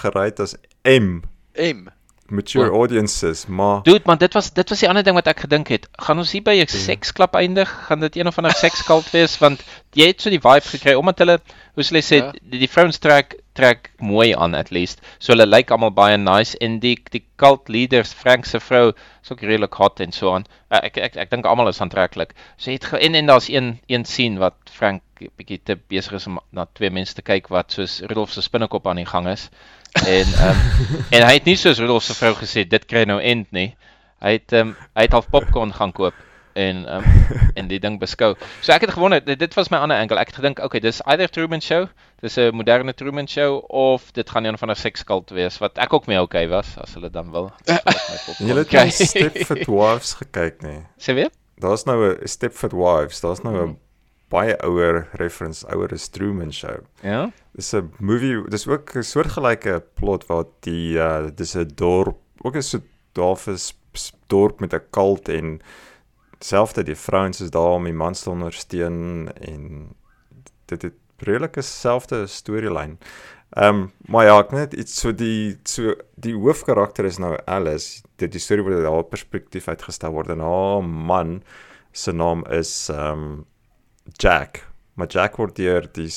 gereid 0.00 0.40
as 0.42 0.56
M. 0.82 1.20
M 1.54 1.86
mature 2.30 2.70
Wel- 2.70 2.78
audiences, 2.80 3.46
maar 3.46 3.82
Dude, 3.82 4.02
man, 4.04 4.18
dit 4.18 4.32
was 4.34 4.52
dit 4.52 4.68
was 4.68 4.80
die 4.80 4.88
ander 4.88 5.02
ding 5.04 5.14
wat 5.16 5.26
ek 5.26 5.40
gedink 5.40 5.68
het. 5.68 5.88
Gaan 5.98 6.18
ons 6.18 6.32
hier 6.32 6.42
by 6.42 6.54
'n 6.62 6.66
seksklap 6.68 7.34
eindig? 7.34 7.68
Gaan 7.88 8.00
dit 8.00 8.16
een 8.16 8.26
of 8.26 8.38
ander 8.38 8.52
sekskalt 8.52 9.10
wees 9.12 9.38
want 9.38 9.62
jy 9.94 10.06
het 10.06 10.20
so 10.20 10.30
die 10.30 10.40
vibe 10.40 10.68
gekry 10.68 10.94
omdat 10.94 11.18
hulle 11.18 11.38
hoe 11.74 11.84
ek 11.84 12.04
sê 12.04 12.16
Ja. 12.16 12.32
die, 12.32 12.58
die 12.58 12.68
vrouens 12.68 12.98
trek 12.98 13.36
trek 13.54 13.90
mooi 13.98 14.34
aan 14.34 14.54
at 14.54 14.70
least. 14.70 15.00
So 15.18 15.32
hulle 15.32 15.46
lyk 15.46 15.70
almal 15.70 15.90
baie 15.90 16.16
nice 16.16 16.56
en 16.60 16.78
die 16.78 16.96
die 17.10 17.24
cult 17.36 17.68
leaders 17.68 18.12
Frank 18.12 18.44
se 18.44 18.60
vrou 18.60 18.92
is 19.22 19.32
ook 19.32 19.40
redelik 19.40 19.74
hot 19.74 20.00
en 20.00 20.12
so 20.12 20.32
aan. 20.34 20.44
Uh, 20.70 20.78
ek 20.82 20.96
ek 20.98 21.16
ek 21.16 21.30
dink 21.30 21.44
almal 21.46 21.68
is 21.68 21.80
aantreklik. 21.80 22.34
So 22.56 22.70
het 22.70 22.92
en 22.92 23.14
en 23.14 23.26
daar's 23.26 23.48
een 23.48 23.78
een 23.88 24.04
scene 24.04 24.38
wat 24.38 24.54
Frank 24.70 25.02
bietjie 25.36 25.60
te 25.64 25.76
besig 25.88 26.12
is 26.12 26.26
om 26.26 26.38
na 26.52 26.66
twee 26.74 26.90
mense 26.90 27.14
te 27.14 27.22
kyk 27.22 27.48
wat 27.48 27.72
soos 27.72 28.00
Rudolf 28.00 28.32
se 28.32 28.42
spinnekop 28.42 28.86
aan 28.86 28.96
die 28.96 29.06
gang 29.06 29.28
is. 29.28 29.48
En 30.04 30.26
ehm 30.26 30.56
en 31.16 31.26
hy 31.26 31.32
het 31.38 31.44
nie 31.44 31.56
soos 31.56 31.78
Rudolf 31.78 32.02
se 32.02 32.14
vrou 32.14 32.34
gesê 32.34 32.66
dit 32.68 32.84
kry 32.84 33.04
nou 33.08 33.20
end 33.20 33.50
nie. 33.50 33.74
Hy 34.24 34.38
het 34.38 34.52
um, 34.52 34.76
hy 34.96 35.06
het 35.06 35.12
half 35.12 35.28
popcorn 35.30 35.72
gaan 35.74 35.92
koop 35.92 36.14
en 36.56 36.94
um, 36.94 37.04
en 37.58 37.68
die 37.68 37.78
ding 37.80 37.98
beskou. 38.00 38.34
So 38.64 38.72
ek 38.72 38.86
het 38.86 38.94
gewonder 38.96 39.24
dit, 39.24 39.38
dit 39.38 39.56
was 39.58 39.70
my 39.72 39.80
ander 39.84 40.00
angle. 40.00 40.18
Ek 40.20 40.32
het 40.32 40.40
gedink 40.40 40.62
okay, 40.64 40.80
dis 40.80 41.02
either 41.04 41.28
Truman 41.32 41.62
Show, 41.64 41.88
dis 42.24 42.38
'n 42.40 42.56
moderne 42.56 42.94
Truman 42.96 43.28
Show 43.28 43.60
of 43.68 44.10
dit 44.16 44.30
gaan 44.30 44.44
een 44.44 44.58
van 44.58 44.70
'n 44.70 44.76
sekskalt 44.76 45.30
wees 45.30 45.58
wat 45.58 45.78
ek 45.78 45.92
ook 45.92 46.06
mee 46.06 46.20
okay 46.20 46.48
was 46.48 46.76
as 46.78 46.94
hulle 46.94 47.10
dan 47.10 47.30
wil. 47.30 47.52
julle 48.48 48.64
het 48.64 48.72
nie 48.72 48.90
Stepford 48.90 49.66
Wives 49.66 50.14
gekyk 50.14 50.62
nie. 50.62 50.80
Sê 50.98 51.14
weer? 51.14 51.30
Daar's 51.60 51.84
nou 51.84 52.14
'n 52.14 52.28
Stepford 52.28 52.72
Wives, 52.72 53.20
daar's 53.20 53.42
nou 53.42 53.56
'n 53.56 53.78
baie 54.28 54.56
ouer 54.66 55.06
reference, 55.20 55.66
ouer 55.72 55.92
as 55.92 56.08
Truman 56.08 56.52
Show. 56.52 56.82
Ja. 57.02 57.30
Dis 57.54 57.72
'n 57.74 57.92
movie, 57.98 58.42
dis 58.48 58.66
ook 58.66 58.96
'n 58.96 59.02
soortgelyke 59.02 59.82
plot 59.94 60.26
waar 60.26 60.44
die 60.60 60.98
uh 60.98 61.30
dis 61.34 61.54
'n 61.56 61.70
dorp, 61.74 62.18
ook 62.42 62.56
'n 62.56 62.62
so 62.62 62.80
dorpes 63.12 63.74
dorp 64.26 64.60
met 64.60 64.74
'n 64.74 64.82
kult 64.90 65.28
en 65.28 65.60
selfs 66.40 66.72
die 66.72 66.94
vrouens 66.94 67.40
is 67.40 67.50
daar 67.50 67.76
om 67.78 67.84
die 67.84 67.92
mans 67.92 68.22
te 68.22 68.30
ondersteun 68.30 69.28
en 69.40 69.94
dit 70.66 70.82
het 70.82 70.94
redelike 71.18 71.62
selfde 71.62 72.26
storielyn. 72.26 72.98
Ehm 73.50 73.74
um, 73.74 73.92
maar 74.06 74.24
ja, 74.24 74.38
ek 74.38 74.50
net 74.52 74.74
iets 74.74 75.00
so 75.00 75.12
die 75.12 75.56
so 75.64 75.94
die 76.14 76.34
hoofkarakter 76.34 77.04
is 77.04 77.18
nou 77.18 77.36
Alice. 77.46 78.02
Dit 78.16 78.32
die 78.32 78.40
storie 78.40 78.64
word 78.66 78.82
uit 78.82 78.90
haar 78.90 79.04
perspektief 79.04 79.68
uitgestel 79.68 80.12
word 80.12 80.28
en 80.28 80.40
haar 80.40 80.82
man 80.84 81.42
se 81.92 82.12
naam 82.12 82.44
is 82.50 82.88
ehm 82.90 83.22
um, 83.22 83.44
Jack. 84.18 84.64
Maar 84.94 85.06
Jack 85.12 85.36
word 85.36 85.56
deur 85.56 85.86
die 85.92 86.10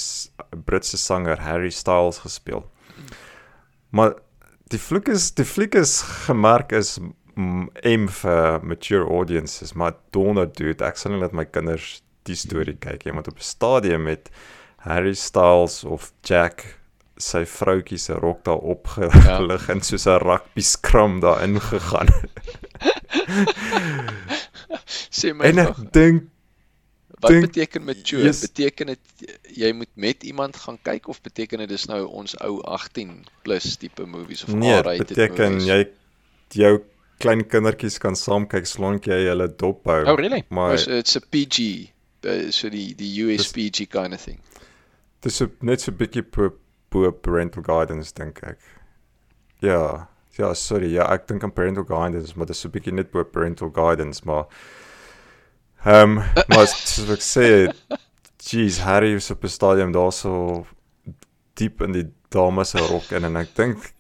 Britse 0.65 0.97
sanger 0.97 1.41
Harry 1.41 1.69
Styles 1.69 2.21
gespeel. 2.23 2.63
Maar 3.89 4.13
die 4.69 4.79
fliek 4.79 5.07
is 5.07 5.31
die 5.35 5.45
fliek 5.45 5.75
is 5.75 6.01
gemerk 6.27 6.71
is 6.71 6.99
M 7.39 8.07
vir 8.11 8.59
mature 8.67 9.05
audiences, 9.07 9.73
maar 9.73 9.95
donder 10.11 10.47
dude, 10.51 10.83
ek 10.83 10.97
sal 10.99 11.13
nie 11.13 11.21
laat 11.21 11.35
my 11.35 11.45
kinders 11.47 12.01
die 12.27 12.35
storie 12.35 12.75
kyk 12.83 13.05
nie, 13.05 13.13
want 13.15 13.29
op 13.31 13.39
'n 13.39 13.47
stadium 13.47 14.03
met 14.03 14.29
Harry 14.83 15.15
Styles 15.15 15.83
of 15.83 16.11
Jack 16.23 16.79
sy 17.19 17.43
vroutjie 17.45 17.97
se 17.99 18.13
rok 18.15 18.43
daar 18.47 18.63
opgelig 18.63 19.67
ja. 19.67 19.73
en 19.73 19.81
soos 19.81 20.05
'n 20.07 20.19
rugby 20.23 20.61
skram 20.61 21.19
daarin 21.19 21.59
gegaan. 21.59 22.07
sê 25.19 25.33
my 25.33 25.45
en 25.45 25.59
ek 25.59 25.75
dink 25.91 26.29
wat 27.19 27.31
dink- 27.31 27.45
beteken 27.47 27.83
mature? 27.85 28.23
Yes. 28.23 28.41
Beteken 28.45 28.87
dit 28.93 28.99
jy 29.57 29.71
moet 29.73 29.89
met 29.95 30.23
iemand 30.23 30.55
gaan 30.57 30.77
kyk 30.83 31.07
of 31.07 31.21
beteken 31.21 31.59
dit 31.65 31.69
dis 31.69 31.85
nou 31.91 32.05
ons 32.07 32.35
ou 32.45 32.61
18 32.63 33.25
plus 33.43 33.75
tipe 33.81 34.05
movies 34.05 34.43
of 34.43 34.53
nee, 34.53 34.73
R-rated 34.79 35.07
beteken 35.07 35.51
movies? 35.59 35.67
jy 35.67 35.79
jou 36.63 36.79
klein 37.19 37.43
kindertjies 37.47 37.97
kan 37.99 38.15
saam 38.15 38.47
kyk 38.47 38.65
solank 38.65 39.05
jy 39.11 39.17
hulle 39.27 39.47
dop 39.59 39.85
hou. 39.91 40.03
Oh 40.07 40.15
really? 40.15 40.43
Maar 40.49 40.73
It's, 40.77 40.87
it's 40.87 41.15
a 41.17 41.21
PG, 41.21 41.91
uh, 42.25 42.49
so 42.55 42.69
die 42.71 42.93
die 42.95 43.11
US 43.25 43.51
Dis- 43.51 43.51
PG 43.57 43.89
kind 43.91 44.13
of 44.13 44.21
thing. 44.23 44.39
Dis 45.21 45.35
so 45.35 45.49
net 45.61 45.81
so 45.83 45.91
bietjie 45.91 46.23
bo 46.23 46.53
bo 46.89 47.11
parental 47.11 47.61
guidance 47.61 48.13
dink 48.15 48.39
ek. 48.47 48.57
Ja, 49.61 50.07
ja, 50.39 50.53
sorry. 50.55 50.93
Ja, 50.95 51.09
ek 51.13 51.27
dink 51.27 51.43
aan 51.43 51.51
parental 51.53 51.83
guidance, 51.83 52.31
maar 52.39 52.47
dis 52.47 52.61
so 52.63 52.69
bietjie 52.71 52.93
net 52.95 53.11
bo 53.11 53.23
parental 53.27 53.69
guidance, 53.75 54.23
maar 54.25 54.45
ehm 55.85 56.17
um, 56.17 56.23
maar 56.47 56.67
soos 56.67 57.09
ek 57.09 57.23
sê, 57.23 57.47
jeez, 58.49 58.79
Harry 58.83 59.13
is 59.15 59.31
op 59.31 59.43
'n 59.43 59.47
stadium 59.47 59.91
daar 59.91 60.11
so 60.11 60.65
diep 61.53 61.81
in 61.81 61.91
die 61.91 62.07
dames 62.29 62.69
se 62.69 62.77
rok 62.77 63.11
in 63.11 63.25
en 63.25 63.35
ek 63.35 63.55
dink 63.55 63.93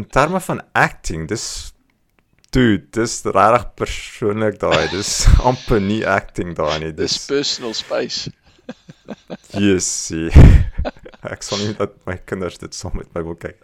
in 0.00 0.06
terme 0.08 0.40
van 0.40 0.62
acting, 0.72 1.28
dis 1.28 1.72
dude, 2.54 2.86
dis 2.96 3.20
regtig 3.24 3.66
persoonlik 3.78 4.58
daai. 4.62 4.88
Dis 4.94 5.26
amper 5.48 5.80
nie 5.84 6.02
acting 6.08 6.54
daai 6.58 6.78
nie. 6.84 6.92
Dis 6.92 7.18
Dis 7.18 7.26
personal 7.30 7.74
space. 7.76 8.32
Yes. 9.58 9.90
ek 11.34 11.44
sal 11.44 11.60
nie 11.60 11.74
dat 11.76 11.96
my 12.08 12.16
kinders 12.24 12.58
dit 12.62 12.74
saam 12.74 12.96
met 12.96 13.10
my 13.14 13.22
wil 13.26 13.36
kyk. 13.38 13.58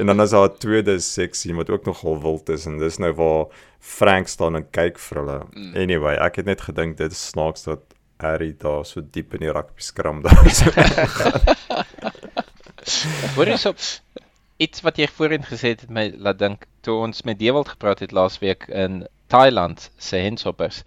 En 0.00 0.12
dan 0.12 0.22
is 0.22 0.34
daar 0.36 0.48
'n 0.50 0.58
tweede 0.62 0.98
seksie 1.00 1.54
wat 1.58 1.72
ook 1.72 1.88
nogal 1.88 2.20
wild 2.22 2.52
is 2.52 2.66
en 2.70 2.78
dis 2.78 3.00
nou 3.02 3.12
waar 3.18 3.46
Frank 3.82 4.28
staan 4.30 4.56
en 4.56 4.66
kyk 4.70 5.00
vir 5.02 5.18
hulle. 5.18 5.38
Mm. 5.50 5.72
Anyway, 5.84 6.14
ek 6.22 6.38
het 6.38 6.46
net 6.46 6.62
gedink 6.68 6.96
dit 7.00 7.12
is 7.12 7.28
snaaks 7.32 7.66
dat 7.66 7.82
Harry 8.22 8.52
daar 8.58 8.84
so 8.86 9.02
diep 9.02 9.34
in 9.34 9.42
die 9.42 9.50
rugby 9.50 9.82
skram 9.82 10.22
daar 10.22 10.46
is. 10.46 10.62
Hoor 13.34 13.50
eens 13.50 13.66
op 13.66 13.82
iets 14.62 14.84
wat 14.86 14.98
jy 15.00 15.08
voorheen 15.10 15.46
gesê 15.46 15.74
het 15.74 15.88
my 15.90 16.12
laat 16.14 16.38
dink 16.38 16.66
toe 16.86 17.00
ons 17.02 17.24
met 17.26 17.38
Dewald 17.40 17.72
gepraat 17.74 18.02
het 18.04 18.14
laasweek 18.14 18.68
in 18.68 19.02
Thailand 19.32 19.90
se 19.98 20.22
henshoppers. 20.22 20.82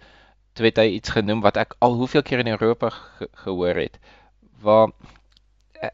Toe 0.56 0.68
het 0.70 0.80
hy 0.80 0.86
iets 0.96 1.12
genoem 1.12 1.42
wat 1.44 1.60
ek 1.60 1.76
al 1.84 1.98
hoeveel 2.00 2.24
keer 2.24 2.44
in 2.44 2.54
Europa 2.54 2.90
ge 2.94 3.28
gehoor 3.44 3.82
het. 3.82 3.98
Waar 4.64 4.88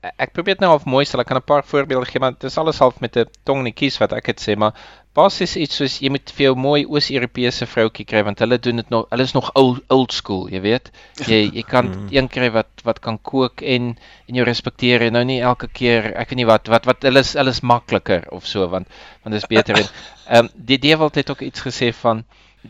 ek, 0.00 0.32
probeer 0.32 0.54
dit 0.54 0.60
nou 0.64 0.70
half 0.72 0.84
mooi 0.84 1.04
stel. 1.04 1.20
Ek 1.20 1.26
kan 1.26 1.36
'n 1.36 1.44
paar 1.46 1.64
voorbeelde 1.64 2.06
gee, 2.06 2.20
maar 2.20 2.32
dit 2.32 2.44
is 2.50 2.58
alles 2.58 2.78
half 2.78 3.00
met 3.00 3.16
'n 3.16 3.26
tong 3.44 3.58
in 3.58 3.64
die 3.70 3.72
kies 3.72 3.98
wat 3.98 4.12
ek 4.12 4.26
dit 4.26 4.40
sê, 4.40 4.56
maar 4.56 4.72
basies 5.14 5.56
iets 5.56 5.76
soos 5.76 5.98
jy 6.00 6.08
moet 6.08 6.30
vir 6.30 6.44
jou 6.44 6.54
mooi 6.56 6.84
Oos-Europese 6.86 7.66
vroutjie 7.66 8.06
kry 8.06 8.22
want 8.24 8.38
hulle 8.38 8.58
doen 8.58 8.76
dit 8.76 8.90
nog 8.90 9.06
hulle 9.10 9.22
is 9.22 9.34
nog 9.34 9.50
old 9.54 9.82
old 9.90 10.12
school, 10.12 10.48
jy 10.48 10.60
weet. 10.60 10.90
Jy 11.28 11.50
jy 11.52 11.62
kan 11.62 11.86
Mm. 11.86 12.08
een 12.10 12.28
kry 12.28 12.50
wat 12.50 12.70
wat 12.84 13.00
kan 13.00 13.18
kook 13.22 13.60
en 13.62 13.96
en 14.28 14.34
jou 14.34 14.44
respekteer 14.44 15.02
en 15.02 15.12
nou 15.12 15.24
nie 15.24 15.40
elke 15.40 15.68
keer 15.68 16.14
ek 16.16 16.30
weet 16.30 16.36
nie 16.36 16.46
wat 16.46 16.68
wat 16.68 16.84
wat 16.86 17.02
hulle 17.02 17.20
is 17.20 17.34
hulle 17.34 17.50
is 17.50 17.60
makliker 17.60 18.24
of 18.30 18.46
so 18.46 18.68
want 18.68 18.88
want 19.22 19.34
dit 19.34 19.42
is 19.42 19.46
beter 19.48 19.76
en 19.80 19.88
ehm 20.28 20.44
um, 20.44 20.48
die 20.54 20.78
Dewald 20.78 21.14
het 21.14 21.30
ook 21.30 21.40
iets 21.42 21.60
gesê 21.60 21.92
van 21.92 22.24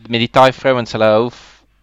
met 0.07 0.19
die 0.19 0.29
Thai 0.31 0.51
vrouens 0.51 0.91
hulle 0.91 1.05
hou 1.05 1.29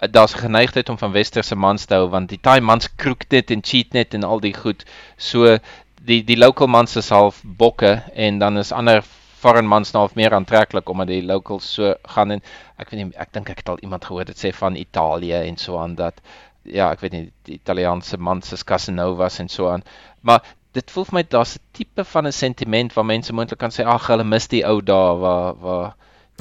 daar's 0.08 0.34
'n 0.34 0.38
geneigtheid 0.38 0.88
om 0.88 0.98
van 0.98 1.12
westerse 1.12 1.56
mans 1.56 1.84
te 1.84 1.94
hou 1.94 2.08
want 2.08 2.28
die 2.28 2.40
Thai 2.40 2.60
mans 2.60 2.88
kroek 2.96 3.28
dit 3.28 3.50
en 3.50 3.62
cheat 3.62 3.92
net 3.92 4.14
en 4.14 4.24
al 4.24 4.40
die 4.40 4.54
goed. 4.54 4.84
So 5.16 5.58
die 6.02 6.24
die 6.24 6.38
local 6.38 6.66
mans 6.66 6.96
is 6.96 7.08
half 7.08 7.42
bokke 7.44 8.02
en 8.14 8.38
dan 8.38 8.58
is 8.58 8.72
ander 8.72 9.02
foreign 9.40 9.66
mans 9.66 9.92
nou 9.92 10.02
half 10.04 10.14
meer 10.14 10.34
aantreklik 10.34 10.88
omdat 10.88 11.06
die 11.06 11.22
locals 11.22 11.72
so 11.74 11.94
gaan 12.14 12.30
en 12.30 12.42
ek 12.78 12.90
weet 12.90 13.00
nie 13.00 13.12
ek 13.16 13.32
dink 13.32 13.50
ek 13.50 13.62
het 13.62 13.68
al 13.68 13.82
iemand 13.82 14.04
gehoor 14.04 14.24
dit 14.24 14.44
sê 14.44 14.52
van 14.52 14.76
Italië 14.76 15.42
en 15.48 15.56
so 15.56 15.78
aan 15.78 15.94
dat 15.94 16.20
ja, 16.62 16.90
ek 16.92 17.00
weet 17.00 17.12
nie 17.12 17.26
die 17.48 17.54
Italiaanse 17.56 18.18
mans 18.18 18.52
is 18.52 18.64
Casanovas 18.64 19.38
en 19.40 19.48
so 19.48 19.70
aan. 19.70 19.84
Maar 20.20 20.42
dit 20.76 20.90
voel 20.90 21.06
vir 21.08 21.14
my 21.14 21.22
daar's 21.22 21.56
'n 21.56 21.62
tipe 21.72 22.04
van 22.04 22.26
'n 22.26 22.32
sentiment 22.32 22.92
waar 22.94 23.04
mense 23.04 23.32
moontlik 23.32 23.58
kan 23.58 23.70
sê 23.70 23.84
ag 23.84 24.06
hulle 24.06 24.24
mis 24.24 24.48
die 24.48 24.64
ou 24.64 24.80
dae 24.80 25.16
waar 25.18 25.54
waar 25.56 25.94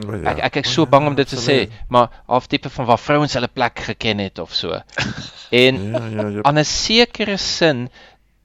O, 0.08 0.16
ja. 0.16 0.32
Ek 0.32 0.40
ek 0.50 0.56
ek 0.62 0.66
is 0.66 0.74
so 0.74 0.86
ja, 0.86 0.90
bang 0.90 1.08
om 1.08 1.16
dit 1.16 1.28
te 1.28 1.40
sê, 1.40 1.70
maar 1.90 2.10
half 2.28 2.48
tipe 2.48 2.70
van 2.70 2.86
waar 2.86 3.02
vrouens 3.02 3.34
hulle 3.34 3.48
plek 3.48 3.80
geken 3.80 4.20
het 4.20 4.40
of 4.40 4.54
so. 4.54 4.80
En 5.64 5.82
Ja, 5.92 6.06
ja, 6.08 6.28
ja. 6.28 6.42
aan 6.42 6.60
'n 6.60 6.66
sekere 6.66 7.38
sin 7.38 7.90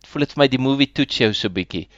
voel 0.07 0.21
dit 0.25 0.33
vir 0.33 0.41
my 0.43 0.49
die 0.49 0.59
movie 0.59 0.93
toets 0.93 1.19
jou 1.19 1.33
so 1.35 1.49
bietjie 1.49 1.89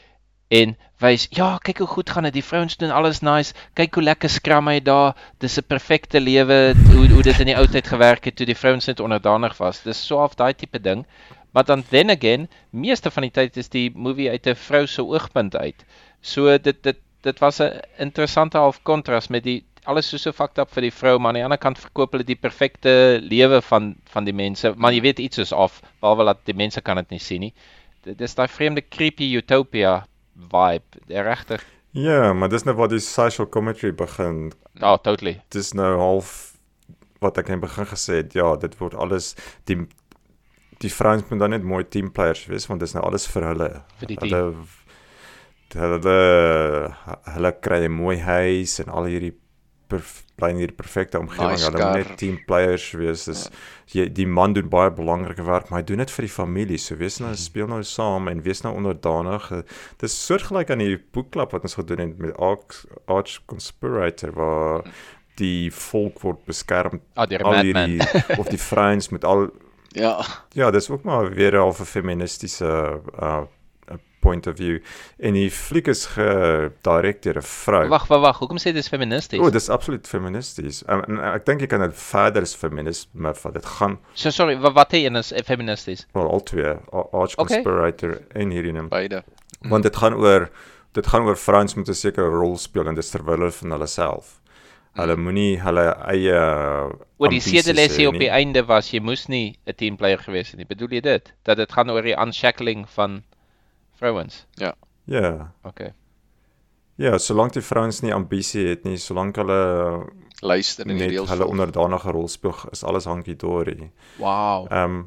en 0.49 0.77
wys 1.03 1.27
ja, 1.35 1.59
kyk 1.62 1.83
hoe 1.83 1.88
goed 1.90 2.11
gaan 2.11 2.27
dit. 2.29 2.37
Die 2.38 2.45
vrouens 2.45 2.77
doen 2.81 2.92
alles 2.95 3.21
nice. 3.21 3.55
Kyk 3.75 3.99
hoe 3.99 4.05
lekker 4.07 4.31
skram 4.31 4.69
hy 4.71 4.79
daar. 4.81 5.16
Dis 5.42 5.59
'n 5.59 5.66
perfekte 5.66 6.21
lewe 6.21 6.75
hoe 6.92 7.09
hoe 7.09 7.23
dit 7.23 7.40
in 7.40 7.47
die 7.47 7.57
ou 7.57 7.66
tyd 7.66 7.87
gewerk 7.87 8.25
het 8.25 8.37
toe 8.37 8.47
die 8.47 8.57
vrouens 8.57 8.87
net 8.87 9.01
onderdanig 9.01 9.57
was. 9.59 9.83
Dis 9.83 10.07
so 10.07 10.19
half 10.19 10.35
daai 10.35 10.55
tipe 10.55 10.79
ding. 10.79 11.05
Maar 11.53 11.64
dan 11.64 11.85
then 11.90 12.11
again, 12.11 12.49
meeste 12.71 13.11
van 13.11 13.23
die 13.23 13.31
tyd 13.31 13.57
is 13.57 13.69
die 13.69 13.90
movie 13.95 14.31
uit 14.31 14.47
'n 14.47 14.55
vrou 14.55 14.87
se 14.87 15.03
oogpunt 15.03 15.57
uit. 15.57 15.85
So 16.21 16.59
dit 16.59 16.83
dit 16.83 16.97
dit 17.27 17.43
was 17.43 17.61
'n 17.61 17.81
interessante 17.99 18.59
half 18.59 18.83
kontras 18.83 19.29
met 19.29 19.45
die 19.45 19.65
alles 19.85 20.09
so 20.09 20.19
so 20.19 20.33
fucked 20.33 20.59
up 20.59 20.71
vir 20.75 20.89
die 20.89 20.93
vrou, 20.93 21.19
maar 21.19 21.31
aan 21.31 21.41
die 21.41 21.45
ander 21.45 21.59
kant 21.59 21.79
verkoop 21.79 22.12
hulle 22.12 22.27
die 22.27 22.39
perfekte 22.39 23.19
lewe 23.23 23.61
van 23.62 23.95
van 24.12 24.25
die 24.25 24.35
mense. 24.35 24.75
Maar 24.77 24.93
jy 24.93 25.01
weet 25.01 25.19
iets 25.19 25.39
is 25.39 25.53
af, 25.53 25.81
behalwe 26.01 26.25
dat 26.25 26.43
die 26.45 26.57
mense 26.57 26.81
kan 26.81 26.97
dit 26.97 27.11
nie 27.11 27.23
sien 27.23 27.41
nie. 27.41 27.55
Dit 28.07 28.21
is 28.21 28.35
daai 28.35 28.49
vreemde 28.49 28.83
creepy 28.89 29.35
utopia 29.37 30.07
vibe. 30.51 31.03
Regtig. 31.09 31.65
Ja, 31.91 32.33
maar 32.33 32.49
dis 32.49 32.65
nou 32.65 32.77
waar 32.77 32.89
die 32.89 33.01
social 33.01 33.49
commentary 33.49 33.95
begin. 33.95 34.53
Oh, 34.81 34.97
totally. 34.97 35.41
Dis 35.49 35.73
nou 35.73 35.97
half 35.99 36.57
wat 37.21 37.39
ek 37.39 37.49
in 37.49 37.61
die 37.61 37.67
begin 37.67 37.87
gesê 37.87 38.21
het. 38.21 38.35
Ja, 38.37 38.57
dit 38.57 38.75
word 38.79 38.95
alles 38.95 39.35
die 39.65 39.87
die 40.83 40.93
vrouens 40.93 41.25
moet 41.31 41.41
dan 41.41 41.55
net 41.55 41.62
mooi 41.65 41.85
teamplayers 41.89 42.43
wees 42.51 42.67
want 42.69 42.83
dis 42.85 42.93
nou 42.93 43.05
alles 43.07 43.25
vir 43.33 43.47
hulle. 43.49 43.71
Vir 44.03 44.11
die 44.12 44.19
Hulle 44.21 44.43
hulle 45.74 46.94
hulle 47.35 47.52
kry 47.61 47.85
'n 47.87 47.92
mooi 47.92 48.18
huis 48.18 48.79
en 48.81 48.88
al 48.88 49.05
hierdie 49.11 49.35
bly 50.37 50.48
in 50.50 50.57
hierdie 50.59 50.74
perfekte 50.76 51.18
omgewing. 51.18 51.50
Nice 51.55 51.64
hulle 51.70 51.79
moet 51.79 51.94
net 52.09 52.16
teamplayers 52.18 52.90
wees. 52.98 53.24
Dis 53.24 53.50
jy 53.94 54.09
die 54.12 54.26
man 54.26 54.52
doen 54.52 54.68
baie 54.68 54.90
belangrike 54.90 55.44
werk, 55.46 55.70
maar 55.70 55.81
hy 55.81 55.87
doen 55.87 55.98
dit 55.98 56.11
vir 56.11 56.22
die 56.26 56.33
familie. 56.33 56.79
So 56.79 56.96
wees 56.96 57.20
nou 57.20 57.35
speel 57.35 57.66
nou 57.68 57.83
saam 57.83 58.29
en 58.29 58.42
wees 58.42 58.62
nou 58.62 58.74
onderdanig. 58.74 59.50
Eh, 59.52 59.62
Dis 59.98 60.26
soortgelyk 60.26 60.70
aan 60.70 60.79
die 60.79 60.98
boekklub 61.12 61.52
wat 61.52 61.62
ons 61.62 61.74
gedoen 61.74 61.98
het 61.98 62.18
met 62.18 62.37
Arch, 62.37 62.85
Arch 63.07 63.38
Conspirator 63.46 64.33
waar 64.33 64.83
die 65.37 65.70
volk 65.70 66.20
word 66.22 66.44
beskerm 66.46 67.00
Ah, 67.14 67.26
'n 67.31 67.42
al 67.42 67.55
hierdie 67.62 68.00
of 68.40 68.48
die 68.48 68.59
vrouens 68.61 69.09
met 69.11 69.24
al 69.24 69.50
Ja, 69.96 70.20
ja, 70.52 70.70
dis 70.70 70.90
ook 70.90 71.05
maar 71.05 71.31
weer 71.31 71.52
'n 71.55 71.61
half 71.61 71.79
feministiese 71.88 73.00
uh 73.22 73.44
point 74.27 74.47
of 74.51 74.57
view. 74.59 74.79
En 75.23 75.37
die 75.39 75.51
fliek 75.51 75.87
is 75.93 76.05
gedirek 76.17 77.23
deur 77.23 77.39
'n 77.39 77.43
vrou. 77.47 77.89
Wag, 77.89 78.07
wag, 78.11 78.21
wag. 78.21 78.39
Hoekom 78.43 78.59
sê 78.59 78.71
jy 78.71 78.77
dis 78.81 78.89
feministies? 78.89 79.41
O, 79.41 79.47
oh, 79.47 79.53
dis 79.53 79.69
absoluut 79.71 80.07
feministies. 80.09 80.83
Um, 80.89 81.03
en 81.09 81.21
ek 81.35 81.47
dink 81.47 81.61
jy 81.61 81.67
kan 81.71 81.81
dit 81.87 81.95
verder 81.95 82.43
as 82.43 82.55
feminisme 82.57 83.35
vat. 83.35 83.55
Dit 83.55 83.67
gaan 83.79 83.99
So 84.15 84.31
sorry, 84.31 84.57
wat 84.59 84.75
wat 84.75 84.93
een 84.93 85.17
is 85.17 85.33
eh, 85.33 85.43
feministies? 85.45 86.07
wel 86.15 86.31
al 86.31 86.43
twee, 86.43 86.65
Ar- 86.93 87.09
Arch 87.12 87.37
Okay. 87.39 87.62
Conspirator 87.62 88.19
en 88.35 88.51
hierdie 88.51 88.75
een. 88.75 88.89
beide. 88.89 89.23
Want 89.69 89.83
dit 89.83 89.97
gaan 89.97 90.15
oor 90.15 90.51
dit 90.93 91.07
gaan 91.07 91.23
oor 91.27 91.37
vrouens 91.37 91.75
met 91.75 91.89
'n 91.89 91.95
sekere 91.95 92.29
rol 92.31 92.57
speel 92.57 92.87
en 92.89 92.95
dit 92.95 93.05
is 93.05 93.11
ter 93.11 93.25
wille 93.25 93.51
van 93.51 93.71
hulle 93.71 93.87
self. 93.87 94.41
Hulle 94.97 95.17
moenie 95.17 95.61
hulle 95.61 95.93
eie 96.09 96.39
Oor 97.19 97.29
die 97.29 97.41
hê 97.41 98.07
op 98.09 98.19
die 98.19 98.31
einde 98.31 98.62
was 98.67 98.91
jy 98.91 99.01
moes 99.01 99.27
nie 99.29 99.59
'n 99.67 99.75
teamplayer 99.77 100.19
gewees 100.19 100.51
het 100.51 100.57
nie. 100.57 100.67
Bedoel 100.67 100.89
jy 100.97 101.01
dit? 101.01 101.33
Dat 101.45 101.57
dit 101.57 101.73
gaan 101.73 101.91
oor 101.91 102.03
die 102.03 102.17
unshackling 102.17 102.87
van 102.89 103.23
vrouens. 103.96 104.46
Ja. 104.61 104.74
Okay. 105.62 105.92
Ja, 106.96 107.18
solank 107.18 107.52
die 107.52 107.62
vrouens 107.62 108.00
nie 108.00 108.14
ambisie 108.14 108.66
het 108.70 108.87
nie, 108.88 108.96
solank 108.96 109.37
hulle 109.37 109.59
Luister 110.44 110.88
en 110.88 110.96
die 110.96 111.11
reëls 111.11 111.30
hulle 111.32 111.48
onderdanige 111.48 112.12
rol 112.12 112.28
speel, 112.28 112.54
is 112.72 112.85
alles 112.85 113.09
hankie 113.09 113.37
dorie. 113.37 113.92
Wow. 114.20 114.66
Ehm 114.70 114.96
um, 114.96 115.04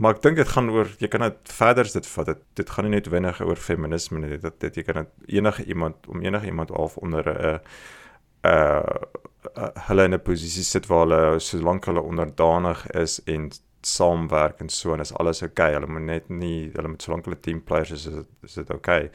maar 0.00 0.14
ek 0.16 0.22
dink 0.24 0.38
dit 0.40 0.48
gaan 0.48 0.70
oor 0.72 0.88
jy 0.96 1.10
kan 1.12 1.20
dit 1.26 1.50
verder 1.52 1.84
as 1.84 1.92
dit 1.92 2.06
vat. 2.08 2.30
Dit 2.30 2.38
dit 2.56 2.70
gaan 2.72 2.86
nie 2.88 2.94
net 2.94 3.10
wenig 3.12 3.40
oor 3.44 3.60
feminisme 3.60 4.22
nie. 4.22 4.38
Dit 4.40 4.56
dit 4.64 4.78
jy 4.80 4.84
kan 4.86 5.02
dit 5.02 5.34
enige 5.36 5.66
iemand 5.68 6.08
om 6.08 6.22
enige 6.24 6.48
iemand 6.48 6.72
af 6.72 6.96
onder 6.96 7.28
'n 7.28 7.36
uh 7.44 7.58
uh 9.52 9.68
hulle 9.88 10.04
in 10.04 10.14
'n 10.14 10.22
posisie 10.22 10.64
sit 10.64 10.86
waar 10.86 11.04
hulle 11.04 11.40
solank 11.40 11.84
hulle 11.84 12.00
onderdanig 12.00 12.86
is 12.90 13.20
en 13.24 13.50
saamwerk 13.86 14.60
en 14.60 14.68
so 14.68 14.92
en 14.94 15.00
is 15.00 15.12
alles 15.14 15.42
oukei. 15.42 15.70
Okay. 15.70 15.74
Hulle 15.74 15.86
moet 15.92 16.02
net 16.02 16.28
nie 16.28 16.70
hulle 16.74 16.88
moet 16.88 17.02
solank 17.02 17.24
hulle 17.24 17.40
team 17.40 17.62
players 17.64 17.90
is 17.90 18.06
is 18.06 18.54
dit- 18.54 18.70
oukei. 18.70 19.04
Okay. 19.04 19.10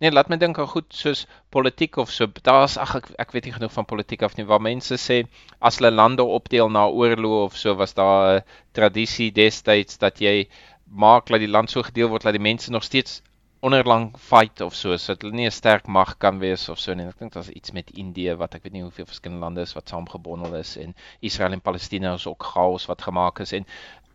Nee, 0.00 0.10
laat 0.16 0.30
my 0.32 0.36
dink 0.40 0.56
aan 0.58 0.68
goed 0.68 0.86
soos 0.96 1.26
politiek 1.52 1.96
of 2.00 2.10
so. 2.10 2.26
Daar's 2.46 2.78
ag 2.80 2.94
ek 2.96 3.10
ek 3.20 3.32
weet 3.34 3.44
nie 3.44 3.52
genoeg 3.52 3.72
van 3.74 3.84
politiek 3.84 4.22
af 4.22 4.36
nie 4.38 4.46
waar 4.48 4.62
mense 4.64 4.96
sê 4.96 5.18
as 5.60 5.76
hulle 5.76 5.90
lande 5.92 6.24
opdeel 6.24 6.70
na 6.72 6.86
oorloë 6.88 7.42
of 7.44 7.56
so 7.56 7.74
was 7.76 7.92
daar 7.94 8.38
'n 8.38 8.44
tradisie 8.72 9.30
destyds 9.30 9.98
dat 9.98 10.20
jy 10.20 10.48
maak 10.88 11.26
dat 11.26 11.40
die 11.40 11.48
land 11.56 11.70
so 11.70 11.82
gedeel 11.82 12.08
word 12.08 12.22
dat 12.22 12.32
die 12.32 12.40
mense 12.48 12.70
nog 12.70 12.82
steeds 12.82 13.20
onderlang 13.60 14.14
fight 14.16 14.60
of 14.64 14.74
so 14.74 14.96
sodat 14.96 15.22
hulle 15.26 15.36
nie 15.36 15.46
'n 15.46 15.52
sterk 15.52 15.86
mag 15.86 16.16
kan 16.18 16.38
wees 16.40 16.68
of 16.72 16.78
so 16.80 16.94
nie. 16.94 17.06
Ek 17.06 17.18
dink 17.18 17.32
daar's 17.32 17.50
iets 17.52 17.72
met 17.76 17.90
Indië 17.90 18.36
wat 18.40 18.54
ek 18.54 18.62
weet 18.64 18.72
nie 18.72 18.82
hoeveel 18.82 19.06
verskillende 19.06 19.44
lande 19.44 19.60
is 19.60 19.74
wat 19.76 19.88
saamgebondel 19.88 20.54
is 20.56 20.76
en 20.76 20.94
Israel 21.20 21.52
en 21.52 21.60
Palestina 21.60 22.14
is 22.14 22.26
ook 22.26 22.42
chaos 22.42 22.86
wat 22.86 23.02
gemaak 23.02 23.40
is 23.40 23.52
en 23.52 23.66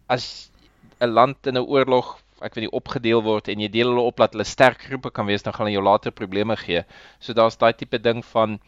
as 0.07 0.49
'n 0.99 1.13
land 1.13 1.47
in 1.47 1.57
'n 1.57 1.67
oorlog 1.67 2.17
ek 2.41 2.55
weet 2.55 2.65
nie 2.65 2.77
opgedeel 2.79 3.21
word 3.23 3.47
en 3.47 3.59
jy 3.59 3.69
deel 3.69 3.89
hulle 3.93 4.07
op 4.09 4.17
dat 4.17 4.33
hulle 4.33 4.43
sterk 4.43 4.81
groepe 4.81 5.11
kan 5.11 5.25
wees 5.25 5.43
dan 5.43 5.53
gaan 5.53 5.67
hulle 5.67 5.77
jou 5.77 5.83
later 5.83 6.11
probleme 6.11 6.55
gee. 6.55 6.83
So 7.19 7.33
daar's 7.33 7.57
daai 7.57 7.73
tipe 7.73 7.99
ding 7.99 8.25
van 8.25 8.59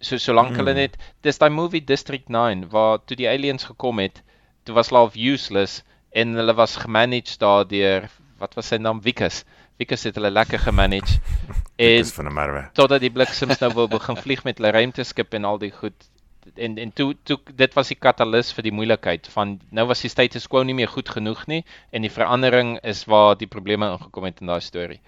so 0.00 0.16
solank 0.16 0.50
mm. 0.50 0.56
hulle 0.56 0.72
Mm. 0.72 0.76
net 0.76 0.96
dis 1.22 1.38
daai 1.38 1.50
movie 1.50 1.84
District 1.84 2.28
9 2.28 2.68
waar 2.70 2.98
toe 3.04 3.16
die 3.16 3.28
aliens 3.28 3.64
gekom 3.64 3.98
het, 3.98 4.22
toe 4.64 4.74
was 4.74 4.90
hulle 4.90 5.04
half 5.04 5.16
useless 5.16 5.82
en 6.12 6.34
hulle 6.34 6.54
was 6.54 6.76
gemanage 6.76 7.38
daardeur 7.38 8.08
wat 8.38 8.54
was 8.56 8.68
sy 8.72 8.76
naam 8.76 9.00
Wikus. 9.00 9.44
Wikus 9.76 10.06
het 10.08 10.16
hulle 10.18 10.30
lekker 10.30 10.58
gemanage 10.58 11.20
en 11.86 12.00
is 12.00 12.12
van 12.12 12.26
'n 12.26 12.34
merwe. 12.34 12.68
totdat 12.72 13.00
die 13.00 13.10
bliksems 13.10 13.58
nou 13.60 13.72
wou 13.72 13.88
begin 13.88 14.16
vlieg 14.16 14.44
met 14.44 14.58
hulle 14.58 14.70
ruimteskip 14.70 15.34
en 15.34 15.44
al 15.44 15.58
die 15.58 15.70
goed 15.70 16.08
en 16.54 16.78
en 16.78 16.92
toe 16.92 17.16
toe 17.22 17.38
dit 17.54 17.74
was 17.74 17.88
die 17.88 17.98
katalis 17.98 18.52
vir 18.54 18.62
die 18.68 18.72
moeilikheid 18.72 19.28
van 19.34 19.60
nou 19.70 19.86
was 19.86 20.00
die 20.00 20.10
status 20.10 20.46
quo 20.46 20.62
nie 20.62 20.74
meer 20.74 20.88
goed 20.88 21.08
genoeg 21.08 21.46
nie 21.46 21.64
en 21.90 22.02
die 22.06 22.12
verandering 22.12 22.78
is 22.82 23.04
waar 23.04 23.36
die 23.38 23.50
probleme 23.50 23.90
ingekom 23.96 24.24
het 24.24 24.40
in 24.40 24.52
daai 24.52 24.60
storie. 24.60 25.00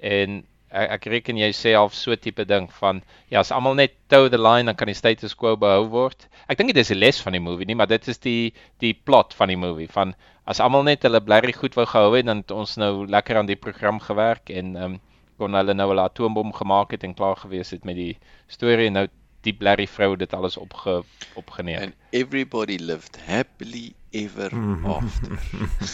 En 0.00 0.44
ek, 0.76 0.90
ek 0.96 1.06
reken 1.12 1.38
jy 1.40 1.48
sê 1.56 1.72
half 1.76 1.94
so 1.96 2.14
tipe 2.16 2.44
ding 2.48 2.68
van 2.80 3.02
ja, 3.32 3.40
as 3.40 3.50
almal 3.54 3.74
net 3.78 3.94
toe 4.12 4.28
the 4.28 4.38
line 4.38 4.66
dan 4.68 4.76
kan 4.76 4.90
die 4.90 4.94
status 4.98 5.34
quo 5.34 5.56
behou 5.56 5.88
word. 5.92 6.28
Ek 6.48 6.58
dink 6.60 6.74
dit 6.74 6.82
is 6.84 6.90
'n 6.92 6.98
les 7.00 7.20
van 7.24 7.32
die 7.32 7.40
movie 7.42 7.66
nie, 7.66 7.74
maar 7.74 7.88
dit 7.90 8.08
is 8.08 8.18
die 8.18 8.52
die 8.80 8.92
plot 8.94 9.34
van 9.34 9.48
die 9.48 9.56
movie 9.56 9.88
van 9.88 10.14
as 10.46 10.60
almal 10.60 10.82
net 10.86 11.02
hulle 11.02 11.20
blerrie 11.20 11.52
goed 11.56 11.74
wou 11.74 11.86
gehou 11.86 12.14
het 12.16 12.26
dan 12.26 12.38
het 12.44 12.50
ons 12.50 12.76
nou 12.76 13.06
lekker 13.06 13.36
aan 13.36 13.46
die 13.46 13.56
program 13.58 13.98
gewerk 14.00 14.50
en 14.50 14.76
ehm 14.76 14.84
um, 14.84 15.00
kon 15.38 15.52
hulle 15.52 15.74
nou 15.74 15.92
'n 15.92 15.98
atoombom 15.98 16.52
gemaak 16.52 16.90
het 16.92 17.04
en 17.04 17.14
klaar 17.14 17.36
gewees 17.36 17.70
het 17.70 17.84
met 17.84 17.96
die 17.96 18.16
storie 18.48 18.86
en 18.86 18.92
nou 18.92 19.06
die 19.42 19.52
blerrie 19.52 19.88
vrou 19.88 20.16
dit 20.16 20.32
alles 20.34 20.56
opge 20.56 21.02
opgeneem. 21.34 21.82
And 21.82 21.94
everybody 22.12 22.78
lived 22.78 23.16
happily 23.26 23.94
ever 24.12 24.50
Mhm. 24.56 24.86
after. 24.86 25.38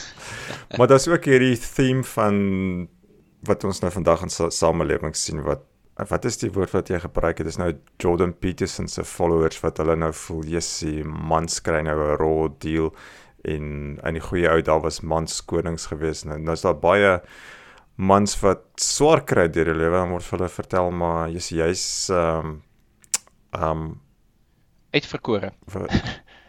maar 0.78 0.86
daar's 0.86 1.08
ook 1.08 1.24
hierdie 1.24 1.58
theme 1.58 2.04
van 2.04 2.88
wat 3.46 3.64
ons 3.64 3.80
nou 3.82 3.90
vandag 3.90 4.22
in 4.22 4.30
sa 4.30 4.50
samelewing 4.50 5.14
sien 5.16 5.42
wat 5.42 5.64
wat 6.08 6.24
is 6.24 6.38
die 6.40 6.50
woord 6.50 6.72
wat 6.72 6.88
jy 6.88 6.98
gebruik 7.02 7.38
het? 7.38 7.46
Dis 7.46 7.58
nou 7.58 7.72
Jordan 8.00 8.32
Peterson 8.32 8.88
se 8.88 9.04
followers 9.04 9.60
wat 9.60 9.76
hulle 9.78 9.96
nou 9.96 10.12
voel 10.12 10.42
jessie 10.44 11.04
mans 11.04 11.60
kry 11.60 11.82
nou 11.82 11.96
'n 12.00 12.16
raw 12.18 12.48
deal 12.58 12.94
en 13.44 13.98
in 14.04 14.14
die 14.14 14.20
goeie 14.22 14.48
ou 14.50 14.62
daar 14.62 14.80
was 14.80 15.00
mans 15.02 15.40
konings 15.44 15.86
gewees 15.86 16.24
nou 16.24 16.38
nou 16.38 16.52
is 16.54 16.62
daar 16.62 16.78
baie 16.78 17.20
mans 17.96 18.40
wat 18.40 18.62
swaar 18.80 19.20
kry 19.24 19.48
deur 19.48 19.64
die 19.64 19.74
lewe, 19.74 19.96
dan 19.96 20.10
word 20.10 20.22
vir 20.24 20.38
hulle 20.38 20.48
vertel 20.48 20.90
maar 20.90 21.28
jy's 21.28 21.48
jy's 21.50 22.08
ehm 22.10 22.60
ehm 23.52 23.92
Uitverkore. 24.94 25.52
wat- 25.72 25.90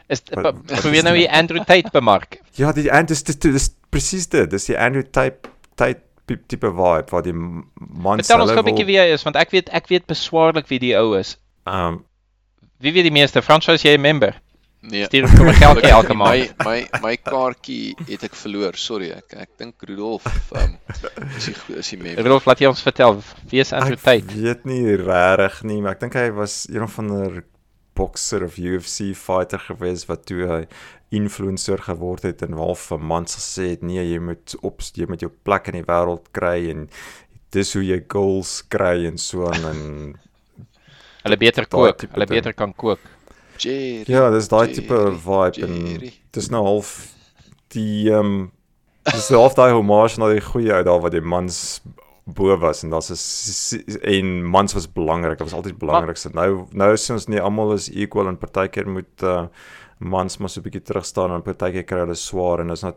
Is 0.10 0.22
probeer 0.22 1.04
nou 1.04 1.16
die 1.16 1.30
Andrew 1.32 1.64
Tate 1.64 1.90
bemark. 1.92 2.42
ja, 2.52 2.72
die 2.72 2.90
en 2.92 3.06
dis 3.06 3.24
dis 3.24 3.70
presies 3.90 4.28
dit. 4.28 4.50
Dis 4.52 4.66
die 4.66 4.78
Andrew 4.78 5.04
Tate 5.04 5.50
Tate 5.76 6.02
tipe 6.26 6.70
vibe 6.72 7.10
waar 7.12 7.24
die 7.24 7.34
m- 7.34 7.66
mans 7.76 8.24
Vertel 8.28 8.42
ons 8.42 8.50
hulle 8.52 8.62
gou 8.62 8.64
'n 8.64 8.70
bietjie 8.72 8.86
wie 8.88 9.00
hy 9.00 9.10
is 9.14 9.24
want 9.24 9.36
ek 9.36 9.52
weet 9.52 9.70
ek 9.74 9.88
weet 9.92 10.06
beswaarlik 10.08 10.68
wie 10.70 10.80
die 10.80 10.96
ou 10.98 11.14
is. 11.20 11.38
Ehm 11.68 12.04
Wie 12.84 12.92
weet 12.92 13.04
die 13.08 13.12
meeste? 13.16 13.42
Francois 13.42 13.82
jy 13.84 13.98
member? 13.98 14.34
Nee. 14.84 15.06
Stuur 15.08 15.28
vir 15.32 15.46
my 15.46 15.54
geldjie 15.56 15.92
elke 15.98 16.14
maand. 16.14 16.52
My 16.66 16.66
my 16.68 17.00
my 17.02 17.16
kaartjie 17.18 17.96
het 18.10 18.24
ek 18.24 18.36
verloor. 18.36 18.76
Sorry, 18.76 19.12
ek 19.16 19.34
ek 19.40 19.50
dink 19.58 19.76
Rudolf 19.88 20.26
um, 20.52 20.78
is 21.38 21.46
die 21.46 21.56
is 21.80 21.90
die 21.90 21.98
member. 21.98 22.28
Rolf, 22.28 22.46
laat 22.46 22.60
jy 22.60 22.68
ons 22.68 22.82
vertel 22.84 23.22
wie 23.50 23.60
is 23.64 23.72
Andrew 23.72 23.94
Ek 23.96 24.04
Tate? 24.04 24.36
weet 24.36 24.66
nie 24.66 24.96
regtig 25.00 25.64
nie, 25.64 25.80
maar 25.82 25.92
ek 25.96 26.00
dink 26.02 26.14
hy 26.20 26.30
was 26.36 26.68
een 26.70 26.88
van 26.88 27.08
'n 27.14 27.44
boxer 27.96 28.44
of 28.44 28.58
UFC 28.58 29.14
fighter 29.16 29.60
gewees 29.60 30.06
wat 30.10 30.26
toe 30.26 30.48
hy 30.48 30.68
influencer 31.14 31.82
geword 31.86 32.26
het 32.28 32.42
en 32.46 32.56
waar 32.58 32.76
vir 32.80 33.00
mans 33.14 33.38
gesê 33.38 33.70
het 33.74 33.86
nee, 33.86 34.04
jy 34.04 34.20
moet 34.20 34.56
op 34.62 34.82
jy 34.94 35.08
moet 35.10 35.26
jou 35.26 35.32
plek 35.44 35.70
in 35.72 35.80
die 35.80 35.88
wêreld 35.88 36.30
kry 36.36 36.70
en 36.74 36.88
dis 37.54 37.74
hoe 37.78 37.84
jy 37.86 38.00
goals 38.10 38.62
kry 38.74 39.06
en 39.10 39.18
so 39.22 39.50
aan 39.50 39.70
en 39.72 39.84
Hulle 41.24 41.38
beter 41.40 41.64
kook, 41.72 42.02
hulle 42.12 42.26
beter 42.28 42.52
kan 42.52 42.74
kook. 42.76 43.00
Jerry. 43.64 44.04
ja, 44.12 44.26
dis 44.34 44.50
daai 44.52 44.74
tipe 44.74 44.98
Jerry, 44.98 45.20
vibe 45.24 45.68
en 45.68 45.76
Jerry. 45.88 46.12
dis 46.36 46.50
nou 46.52 46.64
half 46.66 46.90
die 47.76 48.10
ehm 48.12 48.34
um, 48.34 48.52
dis 49.08 49.30
half 49.32 49.56
daai 49.56 49.72
homage 49.72 50.20
na 50.20 50.32
die 50.34 50.44
goeie 50.44 50.74
ou 50.74 50.84
daar 50.84 51.00
wat 51.04 51.16
die 51.16 51.24
mans 51.24 51.82
bo 52.26 52.56
was 52.60 52.84
en 52.84 52.90
daar's 52.90 53.12
'n 53.12 53.84
en 54.02 54.44
mans 54.44 54.74
was 54.74 54.92
belangrik. 54.92 55.38
Dit 55.38 55.48
was 55.48 55.54
altyd 55.54 55.78
belangrikste. 55.78 56.30
Nou 56.34 56.68
nou 56.72 56.92
is 56.94 57.10
ons 57.10 57.28
nie 57.28 57.40
almal 57.40 57.74
is 57.74 57.90
equal 57.90 58.28
en 58.28 58.38
partykeer 58.38 58.88
moet 58.88 59.24
uh, 59.24 59.48
mans 60.04 60.38
maar 60.38 60.50
so 60.52 60.60
'n 60.60 60.64
bietjie 60.66 60.82
terug 60.84 61.06
staan 61.06 61.32
en 61.32 61.42
partykeer 61.42 61.86
kry 61.88 62.00
hulle 62.04 62.16
swaar 62.16 62.60
en 62.62 62.68
dis 62.74 62.84
nou 62.84 62.94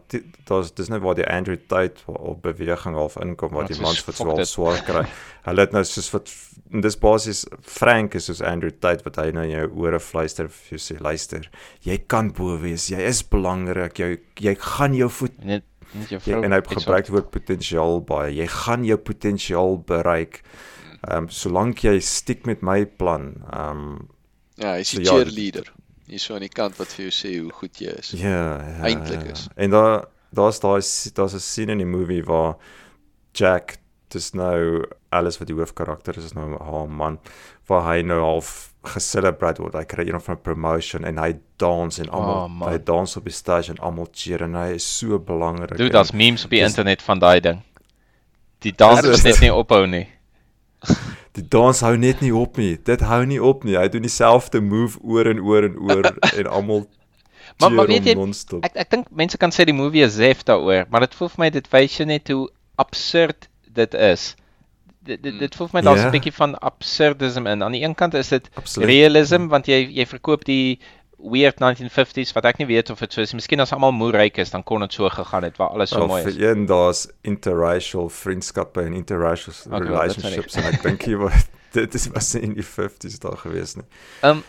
daar's 0.48 0.72
dis 0.74 0.88
net 0.90 1.02
waar 1.02 1.14
die 1.14 1.26
Andrew 1.26 1.56
Tate 1.68 2.02
op 2.06 2.42
beweging 2.42 2.94
half 2.94 3.16
inkom 3.22 3.52
waar 3.54 3.68
die 3.68 3.80
mans 3.80 4.00
fuck 4.02 4.14
swaar 4.14 4.36
dit. 4.36 4.48
swaar 4.48 4.82
kry. 4.82 5.04
Hulle 5.46 5.60
het 5.60 5.72
nou 5.72 5.84
soos 5.84 6.10
wat 6.12 6.32
dis 6.70 6.96
basies 6.98 7.46
Frank 7.62 8.14
is 8.14 8.24
soos 8.24 8.42
Andrew 8.42 8.70
Tate 8.80 9.04
wat 9.04 9.16
hy 9.16 9.30
nou 9.30 9.44
in 9.44 9.50
jou 9.50 9.70
ore 9.86 10.00
fluister 10.00 10.48
vir 10.48 10.78
jou 10.78 10.78
sê 10.78 11.00
luister, 11.00 11.48
jy 11.82 11.98
kan 12.06 12.32
bo 12.32 12.56
wees, 12.58 12.88
jy 12.90 12.98
is 13.06 13.22
belangrik, 13.22 13.98
jy 13.98 14.18
jy 14.40 14.54
gaan 14.58 14.94
jou 14.94 15.08
voet 15.08 15.44
Net 15.44 15.64
net 15.94 16.08
jou 16.10 16.18
jy, 16.18 16.32
vrou. 16.32 16.44
en 16.44 16.52
hy 16.52 16.60
gebruik 16.60 17.06
die 17.06 17.12
woord 17.12 17.30
potensiaal 17.30 18.00
baie. 18.00 18.34
Jy 18.34 18.46
gaan 18.46 18.84
jou 18.84 18.96
potensiaal 18.98 19.78
bereik. 19.86 20.42
Ehm 21.08 21.16
um, 21.24 21.28
solank 21.28 21.84
jy 21.84 22.00
stiek 22.00 22.46
met 22.46 22.62
my 22.62 22.84
plan. 22.84 23.34
Ehm 23.52 23.70
um, 23.70 24.08
Ja, 24.58 24.72
hy's 24.74 24.90
die 24.90 25.04
So 25.04 25.18
ja, 25.18 25.24
cheerleader. 25.24 25.64
Hier 25.64 25.85
so 26.16 26.34
aan 26.34 26.40
die 26.40 26.48
kant 26.48 26.76
wat 26.78 26.88
vir 26.94 27.08
jou 27.08 27.14
sê 27.14 27.32
hoe 27.42 27.52
goed 27.52 27.78
jy 27.82 27.94
is. 27.98 28.10
ja, 28.16 28.62
ja. 28.62 28.82
Eintlik 28.86 29.24
ja. 29.26 29.32
is. 29.32 29.48
En 29.56 29.70
daar 29.70 30.04
daar's 30.30 30.60
daai 30.60 30.80
daar's 31.14 31.34
'n 31.34 31.40
scene 31.40 31.72
in 31.72 31.78
die 31.78 31.86
movie 31.86 32.22
waar 32.24 32.56
Jack 33.32 33.76
dis 34.08 34.32
nou 34.34 34.84
alles 35.10 35.38
wat 35.38 35.48
die 35.48 35.56
hoofkarakter 35.56 36.16
is 36.18 36.24
is 36.24 36.32
nou 36.32 36.56
haar 36.62 36.88
man 36.88 37.18
waar 37.66 37.82
hy 37.94 38.02
nou 38.02 38.20
half 38.20 38.72
geselebrate 38.84 39.60
word. 39.62 39.74
Hy 39.74 39.84
kry 39.84 40.06
een 40.08 40.20
van 40.20 40.34
'n 40.36 40.40
promotion 40.42 41.04
en 41.04 41.18
hy 41.18 41.34
dans 41.58 41.98
en 41.98 42.08
almal 42.10 42.44
Oh, 42.62 42.68
hy 42.70 42.78
dans 42.84 43.16
op 43.16 43.24
die 43.24 43.32
stage 43.32 43.70
en 43.72 43.78
almal 43.78 44.08
cheer 44.12 44.42
en 44.42 44.54
hy 44.54 44.74
is 44.74 44.98
so 44.98 45.18
belangrik. 45.18 45.70
Dude, 45.76 45.84
en- 45.84 45.92
daar's 45.92 46.12
memes 46.12 46.44
op 46.44 46.50
die 46.50 46.60
dis- 46.60 46.68
internet 46.68 47.02
van 47.02 47.18
daai 47.18 47.40
ding. 47.40 47.62
Die 48.58 48.72
dans 48.72 49.02
is 49.02 49.22
net 49.22 49.40
nie 49.40 49.52
ophou 49.54 49.86
nie. 49.86 50.08
Die 51.36 51.44
dans 51.52 51.80
hou 51.84 51.96
net 52.00 52.20
nie 52.24 52.32
op 52.34 52.56
nie. 52.56 52.78
Dit 52.84 53.00
hou 53.04 53.24
nie 53.28 53.40
op 53.42 53.64
nie. 53.68 53.76
Hy 53.76 53.88
doen 53.92 54.02
dieselfde 54.06 54.60
move 54.64 54.98
oor 55.04 55.28
en 55.28 55.40
oor 55.44 55.66
en 55.68 55.76
oor 55.78 56.04
en 56.40 56.46
almal 56.46 56.86
Maar- 57.60 57.72
maar 57.72 57.86
weet 57.86 58.04
jy. 58.04 58.14
Ek 58.62 58.74
ek 58.76 58.90
dink 58.90 59.06
mense 59.14 59.36
kan 59.38 59.52
sê 59.54 59.64
die 59.64 59.72
movie 59.76 60.02
is 60.04 60.16
zef 60.18 60.42
daaroor, 60.44 60.84
maar 60.90 61.00
dit 61.06 61.14
voel 61.14 61.28
vir 61.28 61.40
my 61.44 61.50
dit 61.50 61.68
wys 61.72 61.96
jou 61.96 62.06
net 62.08 62.28
hoe 62.28 62.48
absurd 62.76 63.48
dit 63.72 63.94
is. 63.94 64.34
Dit 65.06 65.22
dit, 65.22 65.38
dit 65.38 65.54
voel 65.54 65.68
vir 65.70 65.78
my 65.78 65.82
daar's 65.86 66.00
'n 66.02 66.04
Ja. 66.10 66.10
bietjie 66.10 66.32
van 66.34 66.56
absurdism 66.58 67.46
in. 67.46 67.62
Aan 67.62 67.72
die 67.72 67.82
een 67.84 67.94
kant 67.94 68.14
is 68.14 68.28
dit 68.28 68.48
Absoluut. 68.54 68.88
realism 68.88 69.46
want 69.48 69.66
jy 69.66 69.86
jy 69.94 70.06
verkoop 70.06 70.44
die 70.44 70.78
weird 71.18 71.56
1950s 71.60 72.32
wat 72.36 72.44
ek 72.44 72.58
nie 72.58 72.66
weet 72.66 72.90
of 72.90 72.98
dit 72.98 73.12
so 73.12 73.20
is. 73.20 73.32
Miskien 73.34 73.60
as 73.60 73.72
almal 73.72 73.92
moe 73.92 74.10
ryk 74.12 74.36
is, 74.38 74.50
dan 74.50 74.62
kon 74.62 74.80
dit 74.84 74.92
so 74.92 75.08
gegaan 75.08 75.42
het 75.48 75.56
waar 75.56 75.68
alles 75.68 75.90
so 75.90 75.98
Wel, 75.98 76.08
mooi 76.08 76.22
vir 76.22 76.30
is. 76.34 76.36
een 76.42 76.66
daar's 76.66 77.06
interracial 77.22 78.08
vriendskappe 78.08 78.82
en 78.82 78.92
interracial 78.92 79.52
dit 79.54 79.62
sal 79.62 79.80
relationships 79.82 80.56
en 80.60 80.64
ek 80.72 80.82
dink 80.82 81.06
jy 81.08 81.16
wat 81.16 81.48
dit 81.78 81.94
is 81.94 82.06
was 82.12 82.34
in 82.34 82.54
die 82.54 82.64
50s 82.66 83.18
daar 83.22 83.36
gewees 83.36 83.76
nie. 83.76 83.84
Ehm 84.22 84.42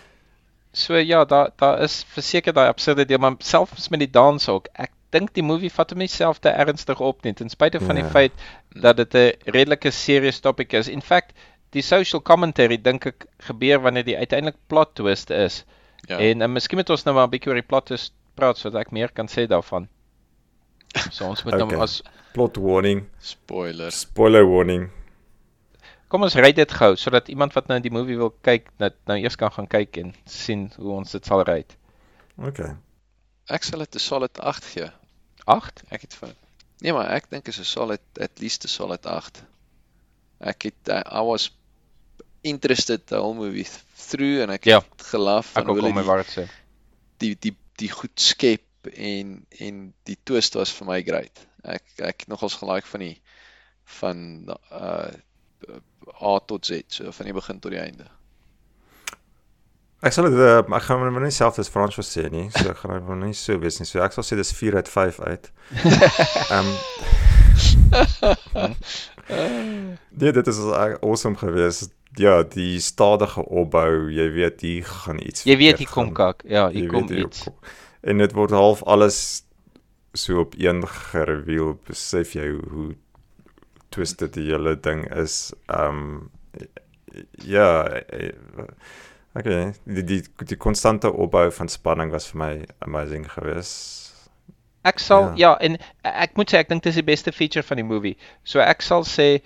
so 0.78 0.96
ja, 1.00 1.24
daar 1.26 1.50
daar 1.58 1.80
is 1.82 2.04
verseker 2.14 2.54
daai 2.54 2.68
absurde 2.70 3.06
deel, 3.06 3.18
maar 3.18 3.36
selfs 3.40 3.90
met 3.90 4.00
die 4.00 4.12
dans 4.12 4.50
ook. 4.50 4.68
Ek 4.76 4.92
dink 5.16 5.32
die 5.34 5.42
movie 5.44 5.72
vat 5.72 5.90
hom 5.92 6.04
self 6.08 6.40
te 6.44 6.50
ernstig 6.50 7.00
op 7.00 7.24
nie, 7.24 7.34
ten 7.34 7.50
spyte 7.50 7.80
van 7.80 7.96
die 7.96 8.04
Ja. 8.04 8.10
feit 8.10 8.32
dat 8.76 8.98
dit 8.98 9.16
'n 9.16 9.52
redelike 9.52 9.92
serious 9.92 10.40
topic 10.40 10.74
is. 10.74 10.88
In 10.88 11.02
fact, 11.02 11.34
die 11.72 11.82
social 11.82 12.22
commentary 12.22 12.78
dink 12.78 13.06
ek 13.06 13.26
gebeur 13.40 13.80
wanneer 13.82 14.04
die 14.04 14.18
uiteindelik 14.18 14.58
plot 14.68 14.96
twist 14.96 15.30
is. 15.30 15.64
Ja. 16.08 16.18
En 16.20 16.42
uh, 16.42 16.48
miskien 16.48 16.78
moet 16.80 16.90
ons 16.90 17.04
nou 17.04 17.16
maar 17.16 17.28
'n 17.28 17.32
bietjie 17.36 17.50
oor 17.52 17.60
die 17.60 17.68
plot 17.68 17.86
twist 17.92 18.14
praat 18.36 18.58
sodat 18.58 18.82
ek 18.88 18.92
meer 18.92 19.10
kan 19.12 19.28
sê 19.28 19.48
daarvan. 19.48 19.88
So 21.12 21.26
ons 21.28 21.44
moet 21.44 21.54
Okay. 21.54 21.68
nou 21.68 21.82
as 21.84 22.02
Plot 22.34 22.58
warning, 22.58 23.08
Spoiler. 23.20 23.92
spoiler 23.92 24.46
warning. 24.46 24.90
kom 26.08 26.24
ons 26.24 26.36
ry 26.36 26.52
dit 26.54 26.72
gou 26.72 26.96
sodat 26.96 27.28
iemand 27.28 27.54
wat 27.54 27.68
nou 27.68 27.80
die 27.80 27.92
movie 27.92 28.18
wil 28.18 28.30
kyk, 28.42 28.70
net 28.80 28.96
nou 29.08 29.18
eers 29.20 29.36
kan 29.36 29.52
gaan 29.52 29.68
kyk 29.68 29.98
en 29.98 30.14
sien 30.26 30.72
hoe 30.78 30.92
ons 30.94 31.12
dit 31.12 31.26
sal 31.26 31.44
ry. 31.44 31.66
Okay. 32.38 32.76
Ek 33.50 33.64
sal 33.64 33.80
dit 33.80 33.96
'n 33.96 34.00
solid 34.00 34.40
8 34.40 34.64
gee. 34.66 34.92
8? 35.46 35.84
Ek 35.92 36.02
het 36.02 36.14
van 36.16 36.34
Nee, 36.82 36.94
maar 36.94 37.10
ek 37.10 37.30
dink 37.30 37.48
is 37.48 37.60
'n 37.60 37.64
solid 37.64 38.00
at 38.22 38.40
least 38.40 38.64
'n 38.64 38.68
solid 38.68 39.06
8. 39.06 39.44
Ek 40.40 40.62
het 40.64 40.90
uh, 40.90 41.02
I 41.12 41.22
was 41.24 41.50
interested 42.44 43.08
the 43.08 43.16
whole 43.18 43.34
movie 43.34 43.66
through 43.98 44.42
en 44.44 44.50
ek 44.56 44.66
Ja. 44.70 44.80
het 44.82 45.08
gelaf 45.12 45.52
van 45.56 45.66
hoe 45.68 45.76
hulle 45.82 46.04
waar 46.06 46.24
sê. 46.26 46.46
die, 47.18 47.36
die 47.36 47.52
die 47.52 47.56
die 47.78 47.90
goed 47.94 48.14
skep 48.20 48.64
en 48.94 49.46
en 49.60 49.94
die 50.08 50.18
twist 50.24 50.54
was 50.58 50.72
vir 50.74 50.88
my 50.88 51.02
great. 51.04 51.46
Ek 51.64 51.84
ek 51.98 52.20
het 52.26 52.28
nogals 52.32 52.56
gelike 52.62 52.88
van 52.88 53.00
die 53.00 53.16
van 54.00 54.22
uh 54.72 55.10
A 56.24 56.40
tot 56.46 56.66
Z, 56.66 56.84
so 56.88 57.12
van 57.12 57.26
die 57.26 57.34
begin 57.34 57.60
tot 57.60 57.72
die 57.74 57.80
einde. 57.82 58.06
Ek 60.06 60.14
sal 60.14 60.28
dit 60.30 60.38
uh, 60.38 60.60
ek 60.62 60.84
gaan 60.86 61.02
maar 61.12 61.24
nie 61.26 61.32
self 61.34 61.58
as 61.60 61.70
Frans 61.74 61.98
sê 62.06 62.30
nie, 62.30 62.50
so 62.54 62.70
ek 62.70 62.78
gaan 62.84 63.04
maar 63.04 63.18
nie 63.18 63.34
so 63.34 63.58
wees 63.60 63.80
nie. 63.82 63.88
So 63.90 64.00
ek 64.06 64.14
sal 64.14 64.24
sê 64.24 64.38
dis 64.38 64.54
4 64.54 64.76
uit 64.78 64.90
5 64.90 65.20
uit. 65.20 65.52
Ehm 66.54 66.70
Nee, 70.20 70.32
dit 70.32 70.48
is 70.48 70.58
uh, 70.58 70.94
awesome 71.02 71.36
geweest. 71.38 71.90
Ja, 72.18 72.44
die 72.44 72.80
stadige 72.82 73.44
opbou, 73.46 74.08
jy 74.12 74.30
weet 74.34 74.62
hier 74.66 74.86
gaan 74.86 75.20
iets. 75.22 75.44
Jy 75.46 75.58
weet 75.58 75.78
hier 75.84 75.90
kom 75.92 76.14
kak. 76.18 76.42
Ja, 76.50 76.68
Jy 76.72 76.80
hier 76.86 76.90
kom 76.90 77.06
weet 77.08 77.18
hier 77.18 77.28
iets. 77.28 77.44
kom. 77.46 77.58
En 78.02 78.18
dit 78.24 78.34
word 78.34 78.52
half 78.56 78.84
alles 78.84 79.20
so 80.18 80.40
op 80.42 80.56
een 80.58 80.82
gereveal, 80.88 81.76
besef 81.86 82.34
jy 82.34 82.48
hoe, 82.72 82.96
twisted 83.94 84.34
die 84.34 84.48
hele 84.50 84.76
ding 84.80 85.06
is. 85.16 85.54
Ehm 85.66 86.28
ja, 87.46 87.86
eh, 88.14 88.34
okay, 89.34 89.74
die 89.86 90.04
die 90.04 90.22
die 90.46 90.58
konstante 90.58 91.12
opbou 91.14 91.48
van 91.52 91.70
spanning 91.70 92.12
was 92.14 92.28
vir 92.32 92.42
my 92.42 92.52
amazing 92.86 93.26
geweest. 93.32 94.04
Ek 94.88 95.02
sal 95.04 95.34
ja. 95.36 95.36
ja, 95.36 95.54
en 95.60 95.78
ek 96.04 96.38
moet 96.40 96.52
sê 96.54 96.62
ek 96.62 96.70
dink 96.70 96.86
dis 96.86 96.96
die 96.96 97.04
beste 97.08 97.34
feature 97.36 97.66
van 97.66 97.82
die 97.82 97.88
movie. 97.88 98.16
So 98.48 98.62
ek 98.64 98.86
sal 98.86 99.04
sê 99.08 99.42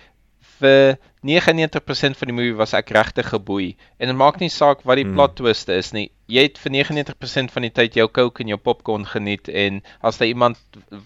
vir 0.62 0.97
99% 1.21 2.17
van 2.17 2.32
die 2.32 2.34
movie 2.34 2.56
was 2.58 2.71
ek 2.74 2.89
regtig 2.95 3.28
geboei. 3.30 3.76
En 4.02 4.10
dit 4.10 4.17
maak 4.17 4.39
nie 4.41 4.50
saak 4.50 4.82
wat 4.89 4.97
die 4.97 5.06
Mm. 5.06 5.13
plot 5.13 5.36
twist 5.38 5.69
is 5.69 5.91
nie. 5.93 6.10
Jy 6.32 6.41
het 6.47 6.58
vir 6.58 6.71
99% 6.71 7.52
van 7.52 7.62
die 7.62 7.69
tyd 7.69 7.93
jou 7.93 8.08
Coke 8.08 8.41
en 8.41 8.47
jou 8.47 8.58
popcorn 8.58 9.06
geniet 9.06 9.50
en 9.50 9.82
as 10.02 10.17
daar 10.17 10.28
iemand 10.32 10.58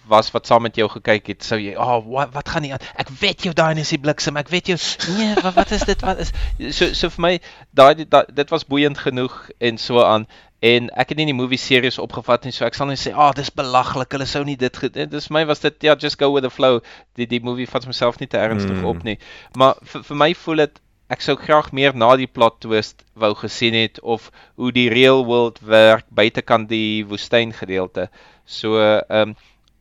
was 0.07 0.31
wat 0.31 0.47
saam 0.47 0.61
met 0.63 0.75
jou 0.75 0.87
gekyk 0.87 1.27
het, 1.27 1.43
sou 1.43 1.59
jy, 1.59 1.75
"Ag, 1.75 1.87
oh, 1.87 2.13
wat 2.13 2.33
wat 2.33 2.49
gaan 2.49 2.61
nie 2.61 2.71
aan? 2.71 2.79
Ek 2.95 3.09
weet 3.09 3.43
jou 3.43 3.53
daai 3.53 3.75
is 3.79 3.89
die 3.89 3.97
bliksem. 3.99 4.37
Ek 4.37 4.49
weet 4.49 4.67
jou. 4.67 4.77
Nee, 5.17 5.33
wat 5.43 5.53
wat 5.55 5.71
is 5.71 5.83
dit? 5.83 6.01
Wat 6.01 6.19
is 6.19 6.31
so 6.69 6.93
so 6.93 7.09
vir 7.09 7.21
my 7.21 7.39
daai 7.73 8.05
da, 8.07 8.23
dit 8.33 8.49
was 8.49 8.63
boeiend 8.63 8.97
genoeg 8.97 9.49
en 9.59 9.77
so 9.77 10.01
aan. 10.03 10.27
En 10.65 10.87
ek 10.97 11.11
het 11.13 11.19
nie 11.19 11.27
die 11.29 11.37
movie 11.37 11.59
serieus 11.61 11.99
opgevat 12.01 12.47
nie, 12.47 12.53
so 12.55 12.65
ek 12.65 12.77
sal 12.77 12.87
net 12.89 13.01
sê, 13.01 13.11
"Ag, 13.13 13.29
oh, 13.29 13.33
dis 13.37 13.51
belaglik. 13.53 14.11
Hulle 14.15 14.25
sou 14.25 14.43
nie 14.43 14.55
dit 14.55 14.77
gedoen." 14.77 15.09
Dis 15.09 15.29
my 15.29 15.45
was 15.45 15.59
dit 15.59 15.83
ja, 15.83 15.95
just 15.95 16.17
go 16.19 16.31
with 16.33 16.43
the 16.43 16.49
flow. 16.49 16.79
Die 17.15 17.27
die 17.27 17.39
movie 17.39 17.67
vat 17.67 17.83
homself 17.83 18.19
nie 18.19 18.27
te 18.27 18.37
ernstig 18.37 18.77
Mm. 18.81 18.85
op 18.85 19.03
nie. 19.03 19.17
Maar 19.55 19.75
vir 19.83 20.03
vir 20.03 20.17
my 20.17 20.33
voel 20.33 20.55
dit 20.55 20.79
ek 21.09 21.21
sou 21.21 21.35
graag 21.35 21.71
meer 21.71 21.93
na 21.95 22.15
die 22.15 22.27
plot 22.27 22.59
twist 22.61 23.03
wou 23.15 23.33
gesien 23.35 23.73
het 23.73 23.99
of 24.01 24.31
hoe 24.57 24.71
die 24.71 24.89
real 24.89 25.25
world 25.25 25.59
werk 25.61 26.05
buitekant 26.09 26.69
die 26.69 27.05
woestyn 27.05 27.53
gedeelte. 27.53 28.09
So 28.45 28.79
ehm 28.79 29.29
um, 29.29 29.35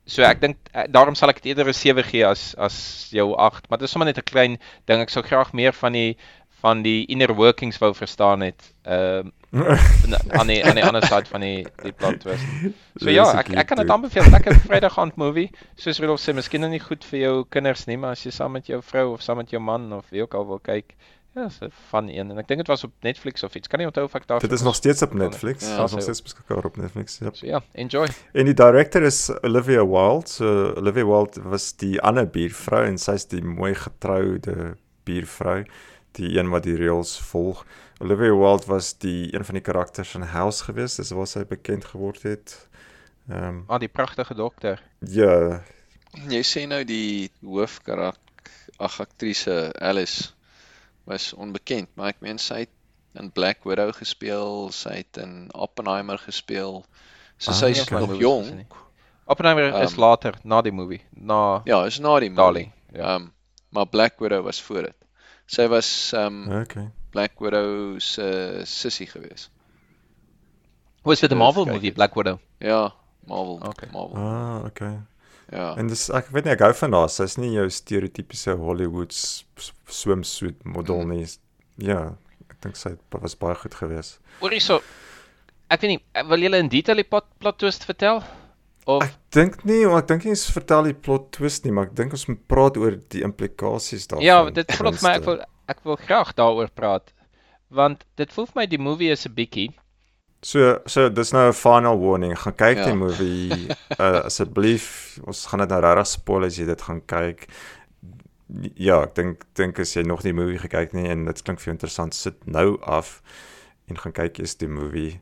So 0.06 0.22
ek 0.22 0.40
dink 0.40 0.56
eh, 0.74 0.84
daarom 0.92 1.14
sal 1.14 1.30
ek 1.30 1.40
dit 1.40 1.46
eerder 1.46 1.68
'n 1.68 1.72
7 1.72 2.04
gee 2.04 2.26
as 2.26 2.54
as 2.58 3.08
jou 3.10 3.34
8, 3.36 3.70
maar 3.70 3.78
dit 3.78 3.86
is 3.86 3.90
sommer 3.90 4.06
net 4.06 4.18
'n 4.18 4.22
klein 4.30 4.58
ding. 4.86 5.00
Ek 5.00 5.08
sou 5.08 5.22
graag 5.22 5.52
meer 5.54 5.72
van 5.72 5.92
die 5.92 6.16
van 6.60 6.82
die 6.82 7.06
inner 7.06 7.34
workings 7.34 7.78
wou 7.78 7.94
verstaan 7.94 8.40
het. 8.40 8.60
Ehm 8.84 9.26
uh, 9.26 9.32
aan 10.38 10.50
die 10.50 10.60
aan 10.66 10.78
die 10.78 10.84
ander 10.84 11.04
side 11.06 11.30
van 11.30 11.44
die 11.44 11.66
die 11.82 11.92
plot 11.92 12.20
twist. 12.24 12.44
So 12.98 13.10
ja, 13.10 13.26
ek 13.38 13.52
ek 13.54 13.68
kan 13.70 13.80
dit 13.82 13.90
aanbeveel. 13.90 14.30
Lekker 14.34 14.58
Vrydag 14.66 14.98
aand 14.98 15.16
movie. 15.20 15.50
Soos 15.80 16.00
Rudolf 16.02 16.22
sê, 16.22 16.34
miskien 16.34 16.66
nie 16.70 16.82
goed 16.82 17.04
vir 17.10 17.20
jou 17.20 17.34
kinders 17.54 17.86
nie, 17.90 17.98
maar 18.00 18.18
as 18.18 18.24
jy 18.26 18.32
saam 18.34 18.56
met 18.58 18.70
jou 18.70 18.80
vrou 18.82 19.12
of 19.14 19.22
saam 19.22 19.38
met 19.42 19.54
jou 19.54 19.62
man 19.62 19.92
of 19.92 20.10
wie 20.10 20.24
ook 20.24 20.34
al 20.34 20.46
wil 20.48 20.62
kyk, 20.62 20.96
ja, 21.34 21.46
is 21.46 21.58
'n 21.62 21.70
fun 21.90 22.08
een 22.08 22.30
en 22.30 22.38
ek 22.38 22.48
dink 22.48 22.58
dit 22.58 22.68
was 22.68 22.84
op 22.84 22.92
Netflix 23.02 23.42
of 23.42 23.54
iets. 23.54 23.68
Kan 23.68 23.78
nie 23.78 23.86
onthou 23.86 24.04
of 24.04 24.14
ek 24.14 24.26
daar 24.26 24.40
Dit 24.40 24.52
is 24.52 24.62
nog 24.62 24.74
steeds 24.74 25.02
op 25.02 25.14
Netflix. 25.14 25.68
Ja, 25.68 25.76
nog 25.76 25.90
so- 25.90 26.00
steeds 26.00 26.22
beskikbaar 26.22 26.64
op 26.64 26.76
Netflix. 26.76 27.18
Ja. 27.18 27.30
So 27.32 27.46
ja, 27.46 27.62
enjoy. 27.72 28.08
En 28.32 28.44
die 28.44 28.54
director 28.54 29.02
is 29.02 29.30
Olivia 29.42 29.86
Wilde. 29.86 30.28
So 30.28 30.74
Olivia 30.76 31.04
Wilde 31.04 31.42
was 31.42 31.76
die 31.76 32.00
ander 32.00 32.26
buurvrou 32.30 32.84
en 32.86 32.98
sy's 32.98 33.26
die 33.26 33.42
mooi 33.42 33.74
getroude 33.74 34.76
buurvrou, 35.04 35.64
die 36.18 36.36
een 36.38 36.50
wat 36.50 36.62
die 36.66 36.76
reëls 36.78 37.16
volg. 37.30 37.64
Olivia 38.00 38.34
Wilde 38.36 38.66
was 38.66 38.92
die 38.98 39.34
een 39.34 39.44
van 39.44 39.54
die 39.54 39.62
karakters 39.62 40.14
in 40.14 40.22
House 40.34 40.64
gewees, 40.64 40.96
dis 40.98 41.10
waar 41.14 41.26
sy 41.30 41.44
bekend 41.48 41.84
geword 41.84 42.22
het. 42.22 42.54
Ehm 43.28 43.44
um, 43.48 43.64
Ah, 43.68 43.78
die 43.80 43.88
pragtige 43.88 44.34
dokter. 44.34 44.82
ja, 45.00 45.62
Jy 46.28 46.42
sê 46.46 46.66
nou 46.70 46.84
die 46.86 47.30
hoofkarak 47.42 48.18
ag 48.78 49.00
aktrise 49.00 49.72
Alice 49.80 50.30
was 51.04 51.32
onbekend, 51.34 51.88
maar 51.96 52.08
ek 52.14 52.20
meen 52.20 52.38
sy 52.38 52.58
het 52.64 52.70
in 53.18 53.30
Black 53.32 53.64
Widow 53.64 53.92
gespeel, 53.94 54.70
sy 54.72 55.00
het 55.02 55.16
in 55.22 55.48
Oppenheimer 55.54 56.18
gespeel. 56.18 56.84
So 57.38 57.50
Ah, 57.50 57.56
sy's 57.56 57.82
okay. 57.82 57.98
nog 58.00 58.14
jong. 58.20 58.46
is. 58.60 58.76
Oppenheimer 59.26 59.82
is 59.82 59.92
Um, 59.94 59.98
later 60.00 60.34
na 60.44 60.62
die 60.62 60.72
movie, 60.72 61.00
na 61.10 61.62
Ja, 61.64 61.84
is 61.84 61.98
na 61.98 62.18
die 62.20 62.28
movie. 62.30 62.42
Darling. 62.42 62.72
Ja. 62.92 63.14
Um 63.16 63.32
maar 63.70 63.86
Black 63.88 64.18
Widow 64.18 64.44
was 64.44 64.62
voor 64.62 64.82
dit. 64.82 64.94
Sy 65.46 65.66
was 65.68 66.12
um 66.16 66.48
okay. 66.62 66.88
Black 67.12 67.40
Widow 67.40 67.98
se 68.00 68.62
sussie 68.64 69.06
gewees. 69.06 69.50
Was 71.04 71.20
dit 71.20 71.30
'n 71.30 71.34
so 71.34 71.38
Marvel 71.38 71.66
movie. 71.66 71.92
Black 71.92 72.14
Widow? 72.16 72.38
Ja, 72.60 72.92
Marvel. 73.26 73.60
Okay. 73.68 73.88
Marvel. 73.92 74.16
Ah, 74.16 74.64
okay. 74.64 74.98
Ja. 75.52 75.74
En 75.76 75.86
dis 75.88 76.08
ek 76.10 76.30
weet 76.32 76.44
nie 76.44 76.52
ek 76.52 76.60
hou 76.60 76.72
van 76.74 76.92
haar. 76.92 77.08
Sy's 77.08 77.36
nie 77.36 77.52
jou 77.52 77.68
stereotypiese 77.70 78.56
Hollywood 78.56 79.12
swimsuit 79.88 80.64
model 80.64 81.02
Mm. 81.04 81.08
nie. 81.10 81.26
Ja, 81.76 82.14
ek 82.50 82.60
dink 82.62 82.76
sy 82.76 82.88
het- 82.90 83.00
was 83.20 83.34
baie 83.36 83.54
goed 83.54 83.74
geweest. 83.74 84.18
Hoor 84.40 84.50
hierso. 84.50 84.80
Ek 85.70 85.80
weet 85.80 85.88
nie, 85.90 86.00
wil 86.28 86.38
julle 86.40 86.58
in 86.58 86.68
detail 86.68 86.96
die 86.96 87.04
plot, 87.04 87.24
plot 87.38 87.58
twist 87.58 87.84
vertel? 87.84 88.22
Of 88.86 89.02
Ek 89.02 89.14
dink 89.32 89.64
nie, 89.64 89.86
maar 89.86 90.02
ek 90.02 90.08
dink 90.08 90.24
nie 90.24 90.34
ons 90.34 90.50
vertel 90.52 90.90
die 90.90 90.94
plot 91.06 91.30
twist 91.32 91.64
nie, 91.64 91.72
maar 91.72 91.86
ek 91.88 91.94
dink 91.96 92.12
ons 92.12 92.26
moet 92.28 92.42
praat 92.48 92.76
oor 92.76 92.98
die 93.08 93.22
implikasies 93.24 94.06
daarvan. 94.10 94.24
Ja, 94.26 94.50
dit 94.50 94.72
vir 94.76 94.90
my 95.02 95.14
ek 95.16 95.24
wil 95.24 95.40
ek 95.72 95.80
wil 95.84 95.96
graag 95.96 96.34
daaroor 96.36 96.68
praat. 96.74 97.12
Want 97.70 98.04
dit 98.20 98.32
voel 98.32 98.46
vir 98.46 98.60
my 98.60 98.66
die 98.66 98.78
movie 98.78 99.10
is 99.10 99.24
'n 99.26 99.34
bietjie 99.34 99.70
So 100.44 100.78
so 100.86 101.08
dis 101.08 101.32
nou 101.32 101.48
'n 101.48 101.52
final 101.56 101.96
warning. 101.98 102.36
Gaan 102.36 102.54
kyk 102.54 102.76
Ja. 102.76 102.84
die 102.84 102.94
movie 102.94 103.68
uh, 103.98 104.24
asseblief. 104.28 105.18
Ons 105.24 105.46
gaan 105.46 105.60
dit 105.60 105.68
nou 105.68 105.80
regtig 105.80 106.06
spoil 106.06 106.44
as 106.44 106.58
jy 106.58 106.66
dit 106.66 106.82
gaan 106.82 107.00
kyk. 107.06 107.48
Ja, 108.76 109.02
ek 109.02 109.14
dink 109.14 109.44
dink 109.56 109.78
as 109.80 109.94
jy 109.96 110.02
nog 110.04 110.22
nie 110.22 110.32
die 110.32 110.40
movie 110.40 110.58
gekyk 110.58 110.92
nie 110.92 111.08
en 111.08 111.24
dit 111.24 111.42
klink 111.42 111.60
vir 111.60 111.70
jou 111.72 111.74
interessant, 111.74 112.14
sit 112.14 112.46
nou 112.46 112.76
af 112.82 113.22
en 113.88 113.96
gaan 113.96 114.12
kyk 114.12 114.38
eers 114.38 114.54
die 114.60 114.68
movie. 114.68 115.20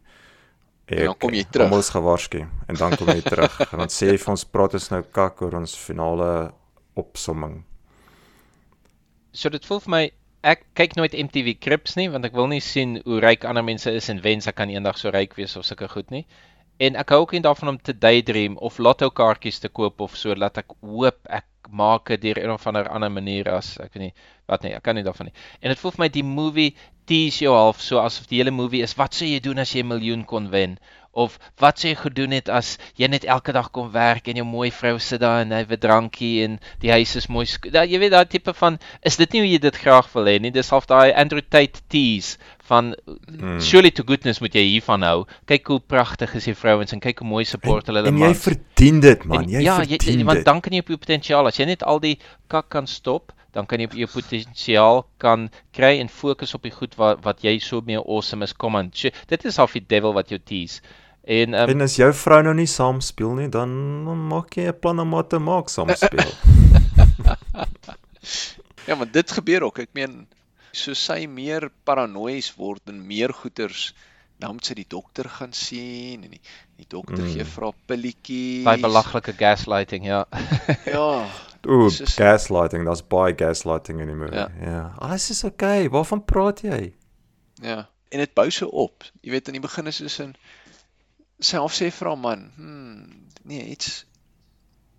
En 0.87 1.05
dan 1.05 1.19
kom 1.19 1.35
jy 1.35 1.45
terug. 1.45 1.67
Almal 1.71 1.85
is 1.85 1.93
gewaarsku 1.95 2.41
en 2.43 2.79
dan 2.79 2.97
kom 2.97 3.13
jy 3.13 3.23
terug. 3.27 3.61
En 3.71 3.85
dan 3.85 3.93
sê 3.93 4.11
jy 4.11 4.19
vir 4.23 4.33
ons 4.35 4.45
praat 4.55 4.75
ons 4.79 4.89
nou 4.95 5.03
kak 5.19 5.43
oor 5.45 5.61
ons 5.61 5.77
finale 5.79 6.31
opsomming. 6.99 7.63
So 9.33 9.53
dit 9.53 9.65
voel 9.65 9.81
vir 9.87 9.95
my 9.95 10.03
ek 10.53 10.65
kyk 10.77 10.97
nooit 10.99 11.15
MTV 11.15 11.55
Cribs 11.63 11.95
nie 11.97 12.09
want 12.11 12.27
ek 12.27 12.35
wil 12.37 12.51
nie 12.51 12.61
sien 12.61 12.99
hoe 13.07 13.21
ryk 13.23 13.47
ander 13.49 13.65
mense 13.65 13.91
is 13.91 14.11
en 14.11 14.21
wens 14.25 14.49
ek 14.51 14.59
kan 14.59 14.73
eendag 14.73 14.99
so 14.99 15.13
ryk 15.15 15.37
wees 15.39 15.55
of 15.57 15.67
sulke 15.69 15.89
goed 15.93 16.11
nie. 16.11 16.27
En 16.79 16.97
ek 16.97 17.11
hou 17.15 17.21
ook 17.21 17.33
nie 17.33 17.45
daarvan 17.45 17.69
om 17.69 17.81
te 17.81 17.95
daydream 17.99 18.57
of 18.57 18.79
lotto 18.79 19.11
kaartjies 19.11 19.61
te 19.63 19.69
koop 19.69 20.01
of 20.01 20.17
so 20.17 20.35
laat 20.35 20.59
ek 20.59 20.73
hoop 20.81 21.19
ek 21.29 21.47
maak 21.71 22.09
dit 22.09 22.21
deur 22.21 22.39
een 22.43 22.51
of 22.51 22.67
ander 22.67 22.89
ander 22.89 23.13
manier 23.13 23.49
as 23.49 23.77
ek 23.81 23.95
weet 23.95 24.03
nie 24.03 24.15
wat 24.51 24.65
nie, 24.67 24.73
ek 24.77 24.83
kan 24.85 24.99
nie 24.99 25.05
daarvan 25.07 25.31
nie. 25.31 25.37
En 25.63 25.73
dit 25.73 25.79
voel 25.81 25.95
vir 25.95 26.03
my 26.03 26.09
die 26.13 26.27
movie 26.27 26.73
tease 27.09 27.45
jou 27.45 27.55
half 27.57 27.81
so 27.83 28.01
asof 28.03 28.29
die 28.31 28.41
hele 28.41 28.53
movie 28.55 28.83
is 28.85 28.97
wat 28.99 29.17
sou 29.17 29.29
jy 29.29 29.41
doen 29.45 29.63
as 29.63 29.73
jy 29.75 29.83
'n 29.83 29.93
miljoen 29.93 30.25
kon 30.25 30.51
wen? 30.51 30.79
Of 31.13 31.39
wat 31.61 31.83
jy 31.85 31.95
gedoen 31.95 32.33
het 32.33 32.49
as 32.49 32.79
jy 32.97 33.09
net 33.09 33.25
elke 33.25 33.53
dag 33.53 33.71
kon 33.71 33.91
werk 33.93 34.29
en 34.29 34.37
jou 34.37 34.47
mooi 34.49 34.71
vrou 34.71 34.99
sit 34.99 35.21
daar 35.21 35.43
en 35.43 35.53
hy 35.53 35.65
het 35.69 35.81
drankie 35.81 36.45
en 36.45 36.59
die 36.81 36.91
huis 36.91 37.17
is 37.17 37.29
mooi. 37.29 37.47
Da, 37.71 37.85
jy 37.85 37.99
weet 37.99 38.13
daai 38.13 38.25
tipe 38.25 38.55
van 38.55 38.79
is 39.03 39.17
dit 39.17 39.33
nie 39.33 39.41
hoe 39.41 39.51
jy 39.51 39.59
dit 39.59 39.77
graag 39.77 40.09
wil 40.15 40.25
hê 40.25 40.39
nie. 40.41 40.51
Dis 40.51 40.71
half 40.71 40.87
daai 40.87 41.13
Andrew 41.13 41.43
Tate 41.43 41.81
tease 41.89 42.39
van 42.73 42.95
Mm. 43.43 43.59
surely 43.61 43.91
to 43.93 44.03
goodness 44.09 44.41
moet 44.41 44.55
jy 44.57 44.63
hiervan 44.71 45.03
hou. 45.05 45.27
Kyk 45.51 45.67
hoe 45.69 45.81
pragtig 45.81 46.35
is 46.39 46.45
die 46.49 46.55
vrouens 46.57 46.93
en 46.97 47.01
kyk 47.05 47.19
hoe 47.21 47.29
mooi 47.29 47.45
support 47.45 47.87
hulle 47.91 48.01
hulle 48.03 48.09
En 48.13 48.19
jy 48.23 48.33
verdien 48.39 49.01
dit 49.05 49.25
man, 49.29 49.43
En 49.45 49.51
jy 49.51 49.61
ja, 49.67 49.77
verdien 49.83 50.19
jy, 50.21 50.25
want 50.25 50.39
dit. 50.41 50.47
dan 50.49 50.61
kan 50.65 50.73
jy 50.73 50.81
op 50.85 50.89
jou 50.95 50.99
potensiaal 50.99 51.47
as 51.51 51.59
jy 51.61 51.67
net 51.69 51.83
al 51.85 52.01
die 52.01 52.17
kak 52.49 52.69
kan 52.73 52.87
stop, 52.87 53.33
dan 53.53 53.67
kan 53.69 53.79
jy 53.83 53.85
op 53.91 53.97
jou 54.01 54.09
potensiaal 54.15 55.03
kan 55.21 55.51
kry 55.77 55.99
en 56.01 56.09
fokus 56.09 56.55
op 56.57 56.63
die 56.65 56.73
goed 56.73 56.95
wat 56.97 57.21
wat 57.25 57.43
jy 57.45 57.59
so 57.61 57.83
mee 57.85 57.99
awesome 58.01 58.45
is. 58.45 58.53
Kom 58.57 58.77
aan. 58.77 58.89
So, 58.95 59.11
dit 59.29 59.45
is 59.45 59.57
half 59.61 59.73
die 59.77 59.85
devil 59.87 60.15
wat 60.17 60.31
jou 60.33 60.39
tease. 60.41 60.81
En 61.29 61.53
um, 61.55 61.69
En 61.69 61.81
as 61.85 61.97
jou 62.01 62.09
vrou 62.13 62.41
nou 62.43 62.55
nie 62.55 62.67
saam 62.67 63.01
speel 63.05 63.35
nie, 63.35 63.49
dan 63.53 63.69
maak 64.29 64.57
jy 64.57 64.69
'n 64.73 64.79
plan 64.81 64.99
om 65.01 65.13
haar 65.15 65.27
te 65.29 65.39
maak 65.39 65.69
saam 65.69 65.89
speel. 65.95 66.33
Ja, 68.87 68.95
maar 68.95 69.11
dit 69.11 69.31
gebeur 69.31 69.63
ook. 69.63 69.79
Ek 69.79 69.89
meen, 69.95 70.27
so 70.73 70.95
sy 70.95 71.27
meer 71.27 71.71
paranoïes 71.85 72.53
word 72.57 72.89
en 72.89 73.07
meer 73.07 73.33
goeters 73.33 73.93
dan 74.43 74.57
moet 74.57 74.65
sy 74.67 74.75
die 74.75 74.89
dokter 74.89 75.29
gaan 75.31 75.53
sien 75.55 76.25
en 76.25 76.31
die, 76.31 76.41
die 76.81 76.87
dokter 76.89 77.23
Mm. 77.23 77.33
gee 77.33 77.45
vir 77.45 77.65
haar 77.65 77.75
pilletjies. 77.87 78.65
daai 78.65 78.81
belaglike 78.83 79.33
gaslighting, 79.39 80.05
ja. 80.07 80.25
Ja. 80.97 81.29
Ooh, 81.69 81.87
is- 81.87 82.17
gaslighting, 82.19 82.85
daar's 82.85 83.05
baie 83.07 83.35
gaslighting 83.39 84.01
in 84.01 84.09
die 84.11 84.17
movie. 84.19 84.35
Ja. 84.35 84.49
Ja. 84.61 84.95
Alles 84.99 85.31
is 85.31 85.45
oukei. 85.45 85.85
Okay. 85.87 85.91
Waarvan 85.95 86.25
praat 86.25 86.61
jy? 86.67 86.93
Ja. 87.63 87.89
En 88.11 88.19
dit 88.19 88.35
bou 88.35 88.51
so 88.51 88.67
op. 88.67 89.05
Jy 89.23 89.31
weet 89.31 89.47
in 89.49 89.53
die 89.61 89.63
begin 89.63 89.87
is 89.87 89.99
dit 90.03 90.19
in 90.25 90.35
sy 91.39 91.57
half 91.57 91.73
sê 91.79 91.91
vir 91.93 92.09
haar 92.09 92.19
man, 92.19 92.51
"Hm, 92.57 93.07
nee, 93.45 93.63
iets 93.77 94.05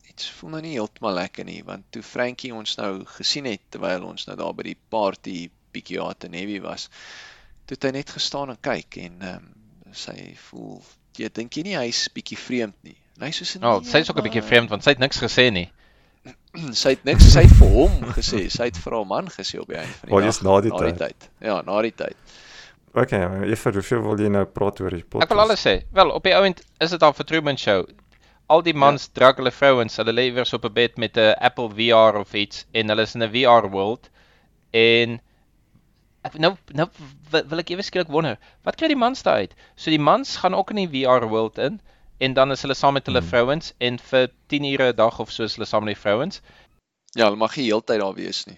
iets 0.10 0.30
voel 0.30 0.50
nou 0.56 0.62
nie 0.62 0.72
heeltemal 0.78 1.14
lekker 1.14 1.44
nie, 1.46 1.64
want 1.66 1.84
toe 1.92 2.02
Frankie 2.04 2.54
ons 2.54 2.76
nou 2.78 3.04
gesien 3.06 3.46
het 3.46 3.62
terwyl 3.70 4.04
ons 4.06 4.26
nou 4.28 4.38
daar 4.38 4.54
by 4.54 4.64
die 4.64 4.78
party 4.90 5.50
bietjie 5.74 6.00
hot 6.02 6.24
en 6.28 6.34
heavy 6.38 6.60
was, 6.64 6.90
toe 7.66 7.78
het 7.78 7.90
hy 7.90 7.94
net 8.00 8.10
gestaan 8.16 8.54
en 8.54 8.60
kyk 8.62 8.98
en 9.06 9.22
ehm 9.22 9.36
um, 9.36 9.52
sy 9.94 10.34
voel, 10.50 10.82
jy 11.18 11.30
dink 11.30 11.54
jy 11.54 11.64
nie 11.68 11.78
hy's 11.78 12.08
bietjie 12.14 12.38
vreemd 12.40 12.78
nie. 12.82 12.98
En 13.20 13.28
hy 13.28 13.32
sê 13.36 13.46
so 13.46 13.62
Oh, 13.62 13.82
sy's 13.86 14.10
ook 14.10 14.18
'n 14.18 14.26
bietjie 14.26 14.46
vreemd 14.46 14.72
want 14.74 14.84
sy 14.84 14.96
het 14.96 15.04
niks 15.04 15.22
gesê 15.22 15.52
nie. 15.54 15.70
sy 16.82 16.96
het 16.96 17.04
niks 17.06 17.28
sy 17.34 17.44
het 17.46 17.54
vir 17.60 17.76
hom 17.76 18.00
gesê, 18.16 18.48
sy 18.50 18.70
het 18.70 18.80
vir 18.80 18.96
haar 18.98 19.06
man 19.10 19.30
gesê 19.30 19.60
op 19.62 19.70
die 19.70 19.78
einde 19.78 19.94
van 20.00 20.10
die 20.10 20.16
Wel, 20.16 20.24
dag. 20.24 20.32
dis 20.32 20.42
na 20.48 20.56
die 20.62 20.72
na 20.74 20.82
die 20.88 21.00
tyd. 21.04 21.30
Ja, 21.42 21.62
na 21.62 21.82
die 21.82 21.94
tyd. 22.04 22.34
Okay, 22.94 23.50
Eva, 23.50 23.72
hoeveel 23.74 24.02
wil 24.06 24.20
jy 24.22 24.30
nou 24.30 24.46
praat 24.46 24.80
oor 24.84 24.94
die 24.94 25.02
plot? 25.02 25.24
Ek 25.26 25.32
wil 25.34 25.42
alles 25.42 25.64
sê. 25.66 25.80
Wel, 25.98 26.12
op 26.14 26.24
die 26.24 26.36
ouend 26.38 26.62
is 26.80 26.92
dit 26.94 27.04
al 27.04 27.14
vir 27.18 27.26
Truman 27.26 27.58
Show. 27.58 27.88
Al 28.54 28.62
die 28.62 28.76
mans 28.78 29.08
ja. 29.08 29.14
drag 29.18 29.40
hulle 29.42 29.54
vrouens, 29.56 29.98
hulle 29.98 30.14
lê 30.14 30.28
weer 30.36 30.46
so 30.46 30.60
op 30.60 30.68
'n 30.70 30.74
bed 30.74 30.98
met 31.02 31.18
'n 31.18 31.34
Apple 31.42 31.70
VR 31.74 32.20
of 32.20 32.34
iets 32.34 32.66
en 32.72 32.90
hulle 32.94 33.02
is 33.02 33.16
in 33.16 33.24
'n 33.24 33.32
VR 33.34 33.70
world 33.74 34.10
en 34.72 35.20
ek 36.24 36.38
nou 36.40 36.54
nou 36.74 36.88
wil, 37.32 37.60
ek 37.60 37.72
ewe 37.74 37.84
skielik 37.86 38.12
wonder, 38.12 38.38
wat 38.64 38.78
kry 38.80 38.90
die 38.92 39.00
mans 39.00 39.24
daai 39.26 39.48
uit? 39.48 39.56
So 39.76 39.92
die 39.94 40.02
mans 40.02 40.38
gaan 40.42 40.56
ook 40.58 40.72
in 40.72 40.84
die 40.84 40.92
VR 40.92 41.28
world 41.32 41.58
in 41.58 41.80
en 42.24 42.34
dan 42.34 42.52
is 42.56 42.62
hulle 42.64 42.78
saam 42.78 42.94
met 42.94 43.08
hulle 43.10 43.22
Hmm. 43.22 43.30
vrouens 43.30 43.74
en 43.80 43.98
vir 44.00 44.30
10 44.48 44.68
ure 44.74 44.92
'n 44.92 44.96
dag 44.96 45.20
of 45.20 45.32
so 45.32 45.44
is 45.44 45.56
hulle 45.56 45.66
saam 45.68 45.84
met 45.84 45.96
die 45.96 46.02
vrouens. 46.02 46.42
Ja, 47.16 47.26
hulle 47.26 47.38
mag 47.38 47.56
nie 47.58 47.66
heeltyd 47.66 48.00
daar 48.00 48.16
wees 48.16 48.46
nie. 48.48 48.58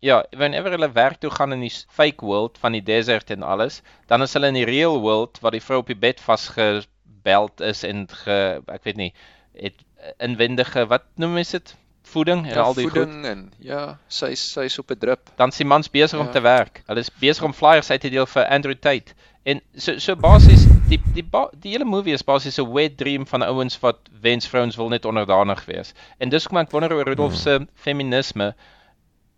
Ja, 0.00 0.24
whenever 0.30 0.70
hulle 0.70 0.92
werk 0.92 1.18
toe 1.20 1.30
gaan 1.30 1.52
in 1.52 1.60
die 1.60 1.72
fake 1.88 2.24
world 2.24 2.58
van 2.58 2.72
die 2.72 2.82
desert 2.82 3.30
en 3.30 3.42
alles, 3.42 3.82
dan 4.06 4.22
is 4.22 4.32
hulle 4.32 4.46
in 4.46 4.54
die 4.54 4.64
real 4.68 5.00
world 5.00 5.40
waar 5.40 5.50
die 5.50 5.62
vrou 5.64 5.80
op 5.82 5.86
die 5.90 5.98
bed 5.98 6.20
vasgebeld 6.20 7.60
is 7.60 7.82
en 7.82 8.06
ge, 8.08 8.62
ek 8.66 8.84
weet 8.84 8.96
nie, 8.96 9.12
het 9.58 9.74
inwendige 10.18 10.86
wat 10.86 11.02
noem 11.16 11.32
mens 11.32 11.50
dit? 11.50 11.74
Voeding 12.08 12.46
en 12.46 12.54
Ja, 12.54 12.62
al 12.62 12.74
die 12.74 12.84
goed. 12.88 12.92
voeding 12.96 13.24
en 13.26 13.52
ja, 13.58 13.98
sy 14.08 14.34
sy's 14.34 14.78
op 14.78 14.90
'n 14.90 14.98
drip. 14.98 15.30
Dan 15.36 15.50
die 15.50 15.66
mans 15.66 15.90
besig 15.90 16.18
om 16.18 16.26
Ja. 16.26 16.32
te 16.32 16.40
werk. 16.40 16.82
Hulle 16.86 17.00
is 17.00 17.10
besig 17.20 17.44
om 17.44 17.52
flyers 17.52 17.90
uit 17.90 18.00
te 18.00 18.10
deel 18.10 18.26
vir 18.26 18.46
Andrew 18.48 18.74
Tate. 18.74 19.12
En 19.44 19.60
so 19.76 19.98
so 19.98 20.16
basies 20.16 20.66
die 20.88 20.98
die 21.14 21.22
ba, 21.24 21.48
die 21.52 21.70
hele 21.72 21.84
movie 21.84 22.12
is 22.12 22.22
basies 22.24 22.58
'n 22.58 22.72
wet 22.72 22.96
dream 22.96 23.26
van 23.26 23.42
ouens 23.42 23.78
wat 23.80 23.98
wens 24.20 24.46
vrouens 24.48 24.76
wil 24.76 24.88
net 24.88 25.04
onderdanig 25.04 25.64
wees. 25.66 25.94
En 26.18 26.28
dis 26.28 26.44
hoekom 26.44 26.58
ek 26.58 26.70
wonder 26.70 26.92
oor 26.92 27.04
Rudolf 27.04 27.34
se 27.36 27.66
feminisme. 27.74 28.54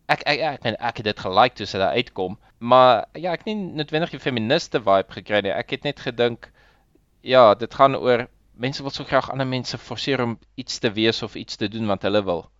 Ek 0.08 0.22
ek 0.26 0.38
ek, 0.40 0.64
ek, 0.64 0.76
ek 0.80 0.96
het 0.96 1.04
dit 1.04 1.20
gelike 1.20 1.54
toe 1.54 1.66
sy 1.66 1.78
daar 1.78 1.94
uitkom, 1.94 2.38
maar 2.58 3.04
ja, 3.14 3.32
ek 3.32 3.44
het 3.44 3.46
nie 3.46 3.54
noodwendig 3.74 4.10
die 4.10 4.18
feministe 4.18 4.80
vibe 4.80 5.12
gekry 5.12 5.40
nie. 5.42 5.52
Ek 5.52 5.70
het 5.70 5.84
net 5.84 6.00
gedink 6.00 6.50
ja, 7.22 7.54
dit 7.54 7.74
gaan 7.74 7.94
oor 7.96 8.26
mense 8.56 8.82
wil 8.82 8.90
so 8.90 9.04
graag 9.04 9.30
ander 9.30 9.46
mense 9.46 9.78
forceer 9.78 10.20
om 10.22 10.38
iets 10.56 10.78
te 10.78 10.90
wees 10.92 11.22
of 11.22 11.34
iets 11.34 11.56
te 11.56 11.68
doen 11.68 11.86
wat 11.86 12.02
hulle 12.02 12.22
wil. 12.24 12.50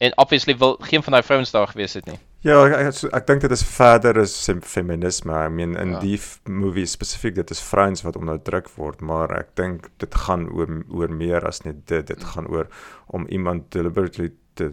En 0.00 0.14
obviously 0.16 0.56
wil 0.56 0.76
geen 0.80 1.02
van 1.04 1.12
daai 1.12 1.22
vrouens 1.26 1.50
daar 1.52 1.68
gewees 1.68 1.92
het 1.98 2.06
nie. 2.08 2.18
Ja, 2.40 2.62
ek 2.64 2.72
ek, 2.72 3.00
ek 3.18 3.26
dink 3.28 3.42
dit 3.44 3.52
is 3.52 3.62
verder 3.68 4.16
is 4.22 4.32
feminisme. 4.64 5.34
I 5.44 5.48
mean 5.52 5.74
in 5.76 5.90
Ja. 5.92 5.98
die 6.00 6.16
movie 6.48 6.86
spesifiek 6.88 7.34
dit 7.36 7.50
is 7.52 7.60
vrouens 7.60 8.02
wat 8.06 8.16
onderdruk 8.16 8.70
word, 8.78 9.00
maar 9.04 9.30
ek 9.36 9.50
dink 9.60 9.90
dit 10.00 10.14
gaan 10.14 10.46
oor 10.48 10.70
oor 10.88 11.12
meer 11.12 11.44
as 11.46 11.60
net 11.66 11.86
dit. 11.86 12.06
Dit 12.06 12.24
gaan 12.24 12.48
oor 12.48 12.68
om 13.12 13.26
iemand 13.28 13.68
deliberately 13.76 14.30
te 14.54 14.70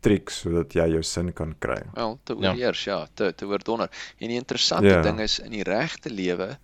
trick 0.00 0.30
sodat 0.30 0.72
jy 0.78 0.86
jou 0.92 1.02
sin 1.02 1.32
kan 1.32 1.56
kry. 1.58 1.80
Wel, 1.94 2.18
te 2.24 2.36
Ja. 2.38 2.52
oorheers, 2.52 2.84
ja, 2.84 3.06
te 3.14 3.32
te 3.34 3.46
oordonder. 3.46 3.90
En 4.20 4.28
die 4.28 4.38
interessante 4.38 4.88
Ja. 4.94 5.02
ding 5.02 5.18
is 5.20 5.40
in 5.40 5.50
die 5.50 5.64
regte 5.64 6.10
lewe 6.10 6.56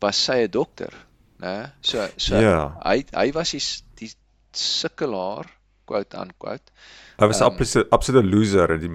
was 0.00 0.24
sy 0.24 0.42
'n 0.42 0.50
dokter, 0.50 0.90
né? 1.38 1.70
So 1.82 2.08
so 2.16 2.34
Ja. 2.36 2.76
hy 2.84 3.04
hy 3.14 3.30
was 3.32 3.50
die 3.52 3.62
die 3.94 4.12
sukkelaar, 4.52 5.46
quote 5.86 6.16
unquote. 6.18 6.72
Hy 7.20 7.26
was 7.26 7.40
'n 7.40 7.44
Ehm, 7.44 7.52
absolute 7.52 7.90
absolute 7.90 8.26
loser 8.26 8.70
en 8.70 8.80
die 8.80 8.90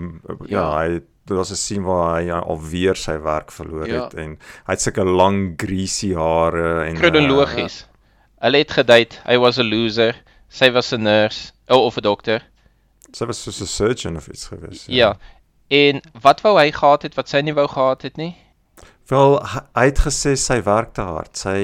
ja, 0.50 0.60
Ja. 0.60 0.78
hy 0.82 0.90
dit 1.26 1.38
was 1.38 1.52
'n 1.52 1.56
scene 1.56 1.84
waar 1.86 2.22
hy 2.22 2.30
alweer 2.32 2.96
sy 2.96 3.18
werk 3.22 3.52
verloor 3.52 3.88
Ja. 3.88 4.04
het 4.04 4.14
en 4.14 4.38
hy 4.66 4.72
het 4.74 4.82
sulke 4.82 5.04
lang 5.06 5.54
greasy 5.58 6.14
hare 6.14 6.86
en 6.86 6.96
Kronologies. 6.96 7.88
Hulle 8.42 8.58
het 8.58 8.72
gedate, 8.72 9.18
hy 9.26 9.38
was 9.38 9.58
'n 9.60 9.70
loser, 9.70 10.16
sy 10.50 10.72
was 10.72 10.92
'n 10.94 11.02
nurse, 11.04 11.52
oh, 11.70 11.86
of 11.86 11.98
'n 11.98 12.02
dokter. 12.02 12.42
Uh, 12.42 13.14
sy 13.14 13.26
was 13.26 13.42
soos 13.44 13.62
'n 13.62 13.66
surgeon 13.68 14.18
of 14.18 14.28
iets 14.28 14.48
gewees. 14.48 14.86
Ja. 14.88 15.18
En 15.70 16.02
wat 16.22 16.42
wou 16.42 16.58
hy 16.60 16.72
gehad 16.72 17.02
het 17.04 17.16
wat 17.16 17.30
sy 17.30 17.42
nie 17.42 17.54
wou 17.54 17.68
gehad 17.68 18.02
het 18.02 18.18
nie? 18.18 18.36
Wel 19.10 19.36
hy, 19.46 19.60
hy 19.76 19.84
het 19.86 20.00
gesê 20.02 20.34
sy 20.40 20.62
werk 20.66 20.94
te 20.98 21.02
hard. 21.06 21.36
Sy 21.38 21.58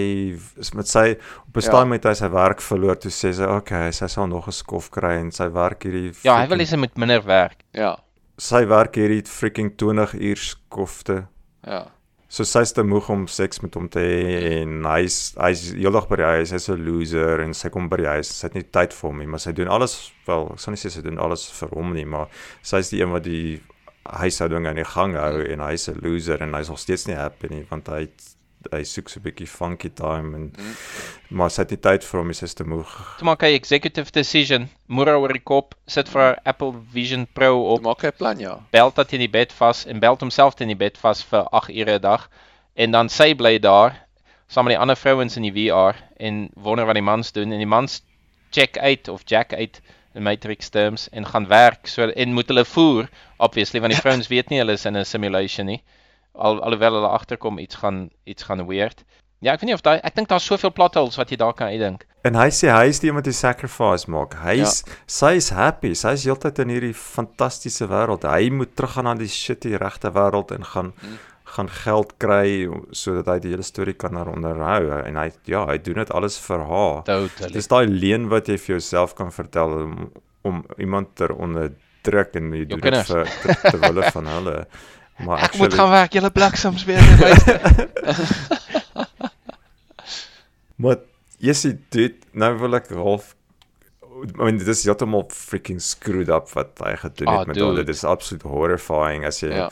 is 0.61 0.73
met 0.77 0.87
sy 0.87 1.15
op 1.47 1.55
'n 1.57 1.61
Ja. 1.61 1.67
stadium 1.69 1.91
het 1.91 2.03
hy 2.05 2.13
sy 2.13 2.29
werk 2.29 2.61
verloor 2.61 2.95
toe 2.99 3.11
sê 3.11 3.33
sy 3.33 3.43
okay, 3.43 3.91
sy 3.91 4.07
sal 4.07 4.27
nog 4.27 4.47
'n 4.47 4.51
skof 4.51 4.89
kry 4.91 5.17
en 5.19 5.31
sy 5.31 5.47
werk 5.49 5.83
hierdie 5.83 6.13
Ja, 6.23 6.37
hy 6.41 6.47
wil 6.47 6.57
hê 6.59 6.65
sy 6.67 6.77
moet 6.77 6.95
minder 6.97 7.23
werk. 7.25 7.63
Ja. 7.73 7.97
sy 8.37 8.65
werk 8.65 8.95
hierdie 8.95 9.23
freaking 9.27 9.75
20 9.77 10.13
uur 10.13 10.35
skofte. 10.37 11.27
Ja. 11.65 11.85
So 12.27 12.43
sy's 12.43 12.71
te 12.73 12.81
moeg 12.83 13.09
om 13.09 13.27
seks 13.27 13.59
met 13.61 13.73
hom 13.75 13.89
te 13.89 13.99
hê 13.99 14.61
en 14.61 14.83
hy's 14.85 15.33
hy's 15.37 15.73
heeldag 15.73 16.07
by 16.07 16.15
die 16.15 16.23
huis, 16.25 16.51
hy's 16.51 16.69
'n 16.69 16.85
loser 16.85 17.41
en 17.41 17.53
sy 17.53 17.69
kom 17.69 17.89
by 17.89 17.97
die 17.97 18.05
huis, 18.07 18.27
sy 18.39 18.47
het 18.47 18.53
nie 18.55 18.63
tyd 18.63 18.93
vir 18.93 19.09
hom 19.09 19.19
nie, 19.19 19.27
maar 19.27 19.39
sy 19.39 19.51
doen 19.51 19.67
alles 19.67 20.11
wel, 20.27 20.49
ek 20.53 20.59
sal 20.59 20.71
nie 20.71 20.77
sê 20.79 20.89
sy 20.89 21.01
doen 21.01 21.17
alles 21.19 21.49
vir 21.51 21.69
hom 21.69 21.93
nie, 21.93 22.05
maar 22.05 22.27
sy's 22.63 22.89
die 22.89 23.01
een 23.01 23.11
wat 23.11 23.23
die 23.23 23.61
huishouding 24.03 24.67
aan 24.67 24.75
die 24.75 24.85
gang 24.85 25.15
hou 25.15 25.41
en 25.45 25.59
hy's 25.59 25.87
'n 25.89 25.99
loser 26.01 26.41
en 26.41 26.53
hy's 26.53 26.69
nog 26.69 26.79
steeds 26.79 27.05
nie 27.07 27.15
happy 27.15 27.47
nie 27.49 27.65
want 27.69 27.87
hy 27.87 27.99
het, 28.01 28.21
hy 28.71 28.83
soek 28.83 29.09
so 29.09 29.19
'n 29.19 29.23
bietjie 29.23 29.47
funky 29.47 29.89
time 29.89 30.35
en 30.35 30.53
Mm. 30.57 30.75
maar 31.37 31.49
sy 31.49 31.61
het 31.61 31.69
nie 31.71 31.77
tyd 31.79 32.03
vir 32.03 32.17
hom, 32.19 32.27
nie, 32.27 32.33
sy's 32.33 32.53
te 32.53 32.63
moeg. 32.63 33.15
Toe 33.17 33.25
maak 33.25 33.41
hy 33.41 33.53
executive 33.55 34.11
decision, 34.11 34.69
moer 34.87 35.15
oor 35.17 35.33
die 35.33 35.39
kop, 35.43 35.75
sit 35.87 36.09
vir 36.09 36.21
haar 36.21 36.39
Apple 36.45 36.73
Vision 36.93 37.27
Pro 37.33 37.65
op, 37.73 37.77
Op, 37.79 37.83
maak 37.83 38.01
hy 38.01 38.07
'n 38.07 38.17
plan, 38.17 38.39
ja. 38.39 38.59
bel 38.71 38.91
dat 38.93 39.13
in 39.13 39.19
die 39.19 39.29
bed 39.29 39.51
vas 39.53 39.85
en 39.85 39.99
bel 39.99 40.15
homself 40.19 40.59
in 40.61 40.67
die 40.67 40.75
bed 40.75 40.97
vas 40.97 41.23
vir 41.23 41.43
8 41.51 41.69
ure 41.69 41.95
'n 41.97 42.01
dag 42.01 42.29
en 42.75 42.91
dan 42.91 43.09
sy 43.09 43.33
bly 43.33 43.59
daar 43.59 43.95
saam 44.47 44.65
met 44.65 44.73
die 44.73 44.79
ander 44.79 44.95
vrouens 44.97 45.37
in 45.37 45.43
die 45.43 45.51
VR 45.69 45.95
en 46.19 46.49
wonder 46.55 46.85
wat 46.85 46.95
die 46.95 47.01
mans 47.03 47.31
doen 47.31 47.51
en 47.51 47.57
die 47.57 47.65
mans 47.67 48.01
check 48.51 48.77
uit 48.77 49.07
of 49.07 49.21
jack 49.25 49.53
uit 49.53 49.81
in 50.13 50.23
matrix 50.23 50.69
terms 50.69 51.07
en 51.09 51.25
gaan 51.25 51.47
werk 51.47 51.87
so 51.87 52.09
en 52.09 52.33
moet 52.33 52.47
hulle 52.47 52.65
voer 52.65 53.09
obviously 53.37 53.81
want 53.81 53.93
die 53.93 54.01
vrouens 54.01 54.27
weet 54.27 54.49
nie 54.49 54.59
hulle 54.59 54.77
is 54.79 54.85
in 54.85 54.97
'n 54.97 55.05
simulation 55.05 55.65
nie 55.65 55.81
al 56.33 56.61
alhoewel 56.61 56.99
hulle 56.99 57.11
agterkom 57.17 57.59
iets 57.59 57.75
gaan 57.75 58.09
iets 58.23 58.43
gaan 58.43 58.67
weird 58.67 59.03
ja 59.39 59.53
ek 59.53 59.61
weet 59.61 59.71
nie 59.71 59.79
of 59.79 59.81
daai 59.81 59.99
ek 60.03 60.15
dink 60.15 60.27
daar's 60.27 60.45
soveel 60.45 60.71
plot 60.71 60.95
holes 60.95 61.17
wat 61.17 61.29
jy 61.29 61.37
daar 61.37 61.53
kan 61.53 61.67
uitdink 61.67 62.05
En 62.21 62.35
hy 62.37 62.51
sê 62.53 62.69
hy 62.69 62.85
is 62.85 62.99
die 63.01 63.09
een 63.09 63.15
wat 63.17 63.25
die 63.25 63.33
sacrifice 63.33 64.05
maak. 64.13 64.35
Hy's 64.43 64.83
ja. 64.85 64.97
sy's 65.09 65.49
happy. 65.49 65.95
Sy's 65.97 66.27
heeltyd 66.29 66.59
in 66.61 66.69
hierdie 66.69 66.93
fantastiese 66.93 67.87
wêreld. 67.89 68.27
Hy 68.29 68.51
moet 68.53 68.75
teruggaan 68.77 69.09
na 69.09 69.15
die 69.17 69.29
shitty 69.31 69.73
regte 69.81 70.13
wêreld 70.13 70.53
en 70.53 70.67
gaan 70.73 70.93
Mm. 71.01 71.17
Gaan 71.51 71.67
geld 71.69 72.13
kry 72.23 72.67
sodat 72.95 73.27
hy 73.27 73.37
die 73.43 73.49
hele 73.51 73.63
storie 73.67 73.93
kan 73.99 74.15
onderhou 74.21 74.91
en 75.03 75.17
hy 75.19 75.25
ja, 75.51 75.65
hy 75.67 75.77
doen 75.83 75.99
dit 75.99 76.11
alles 76.15 76.37
vir 76.39 76.63
haar. 76.69 77.01
totally 77.07 77.51
Dis 77.57 77.67
daai 77.67 77.87
leen 77.91 78.29
wat 78.31 78.47
jy 78.47 78.55
vir 78.57 78.77
jouself 78.77 79.15
kan 79.17 79.31
vertel 79.35 79.73
om, 79.83 80.11
om 80.47 80.61
iemand 80.79 81.11
te 81.19 81.27
onderdruk 81.33 82.35
en 82.39 82.53
jy 82.55 82.65
doen 82.71 82.79
dit 82.87 82.97
vir 83.11 83.27
ter, 83.43 83.55
ter 83.65 83.79
wille 83.83 84.07
van 84.15 84.31
hulle. 84.35 84.55
Maar 85.21 85.43
ek 85.43 85.57
moet 85.59 85.67
actually- 85.67 85.77
gaan 85.77 85.91
werk 85.91 86.13
julle 86.17 86.31
bliksems 86.33 86.85
weer 86.87 87.03
luister 87.19 87.59
Maar 90.81 90.97
Jessie, 91.41 91.75
dit 91.93 92.23
nou 92.37 92.51
wil 92.61 92.77
ek 92.79 92.89
half 92.95 93.35
I 94.21 94.27
mean 94.37 94.57
dit 94.61 94.67
is 94.69 94.83
heeltemal 94.85 95.23
freaking 95.33 95.79
screwed 95.81 96.29
up 96.29 96.49
wat 96.53 96.77
hy 96.83 96.91
gedoen 97.01 97.29
het 97.31 97.47
met 97.49 97.55
dude. 97.57 97.65
hulle. 97.71 97.83
Dit 97.87 97.95
is 97.95 98.03
absoluut 98.05 98.43
horrifying 98.45 99.25
as 99.25 99.39
jy 99.41 99.49
Ja. 99.55 99.69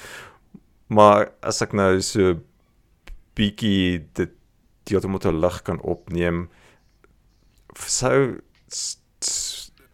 Maar 0.89 1.29
as 1.45 1.61
ek 1.65 1.75
nou 1.77 1.91
so 2.05 2.39
bietjie 3.37 4.01
dit 4.17 4.35
heeltemal 4.89 5.21
te 5.21 5.31
lig 5.31 5.61
kan 5.67 5.77
opneem 5.85 6.47
sou 7.85 8.39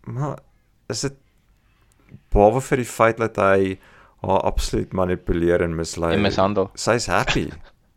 maar 0.08 0.38
is 0.89 1.02
dit 1.04 1.18
behalwe 2.32 2.62
vir 2.64 2.82
die 2.82 2.89
feit 2.89 3.20
dat 3.20 3.39
hy 3.41 3.76
haar 4.26 4.46
absoluut 4.48 4.93
manipuleer 4.93 5.62
en 5.66 5.76
mislei. 5.76 6.14
en 6.16 6.24
mishandel 6.24 6.70
Sy's 6.80 7.10
happy. 7.12 7.50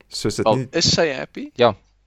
Soos 0.09 0.41
dit 0.41 0.47
Wel, 0.47 0.65
nie 0.65 0.69
is 0.73 0.89
sy 0.95 1.07
happy? 1.13 1.51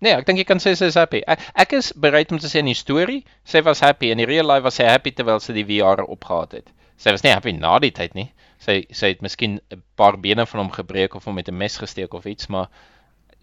Nee, 0.01 0.15
ek 0.17 0.25
dink 0.25 0.41
jy 0.41 0.47
kan 0.49 0.61
sê 0.61 0.73
sy 0.77 0.89
is 0.89 0.97
happy. 0.97 1.21
Ek, 1.29 1.41
ek 1.61 1.75
is 1.77 1.91
bereid 1.93 2.31
om 2.33 2.39
te 2.41 2.49
sê 2.49 2.63
in 2.63 2.69
die 2.71 2.77
storie, 2.77 3.19
sy 3.45 3.61
was 3.65 3.83
happy 3.85 4.09
en 4.09 4.21
in 4.23 4.29
real 4.29 4.47
life 4.49 4.65
was 4.65 4.79
sy 4.79 4.87
happy 4.89 5.13
terwyl 5.13 5.41
sy 5.43 5.53
die 5.53 5.65
VR 5.67 6.01
opgehad 6.07 6.55
het. 6.57 6.71
Sy 6.97 7.13
was 7.13 7.21
nie 7.25 7.33
happy 7.33 7.53
na 7.53 7.77
die 7.81 7.93
tyd 7.93 8.17
nie. 8.17 8.31
Sy 8.61 8.85
sy 8.93 9.13
het 9.13 9.21
miskien 9.25 9.59
'n 9.73 9.81
paar 9.95 10.19
bene 10.19 10.45
van 10.45 10.59
hom 10.61 10.71
gebreek 10.71 11.15
of 11.15 11.25
hom 11.25 11.35
met 11.35 11.49
'n 11.49 11.57
mes 11.57 11.77
gesteek 11.77 12.13
of 12.13 12.25
iets, 12.25 12.47
maar 12.47 12.69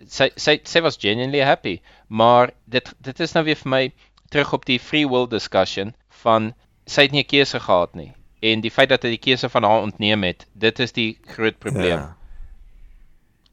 sy 0.07 0.31
sy 0.37 0.61
sy 0.65 0.81
was 0.81 0.97
genuinely 1.01 1.41
happy. 1.43 1.81
Maar 2.09 2.53
dit 2.67 2.95
dit 3.01 3.21
is 3.21 3.35
nou 3.35 3.45
weer 3.45 3.57
vir 3.57 3.71
my 3.71 3.93
terug 4.31 4.53
op 4.53 4.65
die 4.67 4.79
free 4.79 5.09
will 5.09 5.27
discussion 5.27 5.95
van 6.23 6.55
sy 6.87 7.03
het 7.03 7.13
nie 7.13 7.23
'n 7.23 7.27
keuse 7.27 7.61
gehad 7.61 7.95
nie. 7.95 8.13
En 8.41 8.61
die 8.61 8.71
feit 8.71 8.89
dat 8.89 9.03
hy 9.03 9.11
die 9.17 9.25
keuse 9.33 9.49
van 9.49 9.65
haar 9.65 9.83
ontneem 9.83 10.23
het, 10.23 10.47
dit 10.55 10.79
is 10.79 10.93
die 10.93 11.19
groot 11.27 11.59
probleem. 11.59 11.99
Ja. 11.99 12.15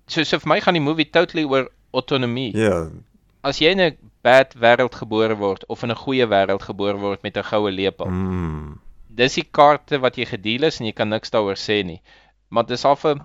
So 0.08 0.24
so 0.24 0.40
vir 0.40 0.48
my 0.48 0.60
gaan 0.62 0.74
die 0.78 0.84
movie 0.84 1.10
totally 1.10 1.44
oor 1.44 1.72
autonomie. 1.92 2.56
Ja, 2.58 2.90
As 3.46 3.60
jy 3.60 3.70
in 3.72 3.82
'n 3.82 3.98
bad 4.22 4.56
wêreld 4.58 4.96
gebore 4.96 5.36
word 5.38 5.66
of 5.70 5.84
in 5.84 5.92
'n 5.92 5.96
goeie 5.96 6.26
wêreld 6.28 6.62
gebore 6.62 6.98
word 6.98 7.24
met 7.24 7.38
'n 7.38 7.44
goue 7.44 7.72
lepel, 7.72 8.06
mm, 8.06 8.80
dis 9.16 9.36
die 9.40 9.48
kaarte 9.58 10.00
wat 10.04 10.18
jy 10.20 10.26
gedeel 10.30 10.68
is 10.70 10.80
en 10.80 10.86
jy 10.90 10.94
kan 10.98 11.10
niks 11.10 11.32
daaroor 11.34 11.60
sê 11.60 11.84
nie. 11.86 12.02
Maar 12.50 12.66
dis 12.70 12.84
half 12.84 13.06
'n 13.06 13.22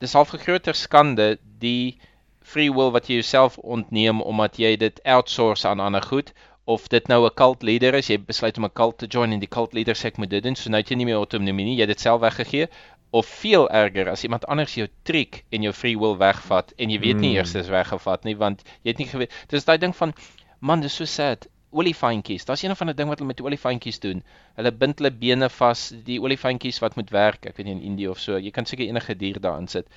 dis 0.00 0.12
half 0.12 0.34
'n 0.34 0.38
groter 0.38 0.74
skande 0.74 1.38
die 1.60 1.98
free 2.42 2.70
will 2.70 2.92
wat 2.92 3.08
jy 3.08 3.14
jouself 3.20 3.58
ontneem 3.58 4.20
omdat 4.22 4.58
jy 4.58 4.76
dit 4.76 5.00
outsource 5.04 5.66
aan 5.68 5.80
ander 5.80 6.02
goed 6.02 6.32
of 6.64 6.88
dit 6.88 7.08
nou 7.08 7.24
'n 7.26 7.34
cult 7.34 7.62
leader 7.62 7.94
is, 7.94 8.08
jy 8.08 8.18
besluit 8.18 8.58
om 8.58 8.64
'n 8.64 8.72
cult 8.74 8.98
te 8.98 9.06
join 9.06 9.32
en 9.32 9.40
die 9.40 9.48
cult 9.56 9.72
leader 9.72 9.94
sê 9.94 10.06
ek 10.06 10.18
moet 10.18 10.30
dit 10.30 10.42
doen, 10.42 10.56
so 10.56 10.70
nou 10.70 10.80
het 10.80 10.88
jy 10.90 10.96
nie 10.96 11.04
meer 11.06 11.16
autonomie 11.16 11.64
nie, 11.64 11.74
jy 11.76 11.80
het 11.86 11.88
dit 11.88 12.00
self 12.00 12.20
weggegee 12.20 12.68
of 13.10 13.26
veel 13.26 13.68
erger 13.70 14.08
as 14.10 14.24
iemand 14.24 14.46
anders 14.46 14.74
jou 14.74 14.88
trick 15.04 15.44
en 15.50 15.62
jou 15.62 15.72
free 15.72 15.96
will 15.98 16.16
wegvat 16.18 16.72
en 16.78 16.90
jy 16.90 16.98
weet 17.00 17.16
nie 17.16 17.30
Mm. 17.30 17.36
eers 17.36 17.52
dis 17.52 17.68
weggevat 17.68 18.24
nie 18.24 18.34
want 18.36 18.62
jy 18.82 18.90
het 18.90 18.98
nie 18.98 19.06
geweet 19.06 19.32
dis 19.48 19.64
daai 19.64 19.78
ding 19.78 19.94
van 19.96 20.12
man 20.60 20.80
dis 20.80 20.94
so 20.94 21.04
sad 21.04 21.46
olifantjies 21.78 22.46
daar's 22.48 22.62
een 22.64 22.74
of 22.74 22.80
ander 22.80 22.96
ding 22.96 23.08
wat 23.10 23.20
hulle 23.20 23.32
met 23.32 23.42
olifantjies 23.44 24.00
doen. 24.02 24.22
Hulle 24.58 24.72
bind 24.72 25.00
hulle 25.00 25.12
bene 25.24 25.48
vas 25.52 25.88
die 26.06 26.18
olifantjies 26.22 26.80
wat 26.84 26.96
moet 26.96 27.12
werk 27.14 27.46
ek 27.50 27.58
weet 27.58 27.68
nie 27.68 27.76
in 27.78 27.84
Indië 27.92 28.08
of 28.12 28.22
so. 28.22 28.38
Jy 28.40 28.52
kan 28.54 28.68
seker 28.68 28.86
enige 28.86 29.16
dier 29.18 29.40
daarin 29.42 29.68
sit. 29.68 29.88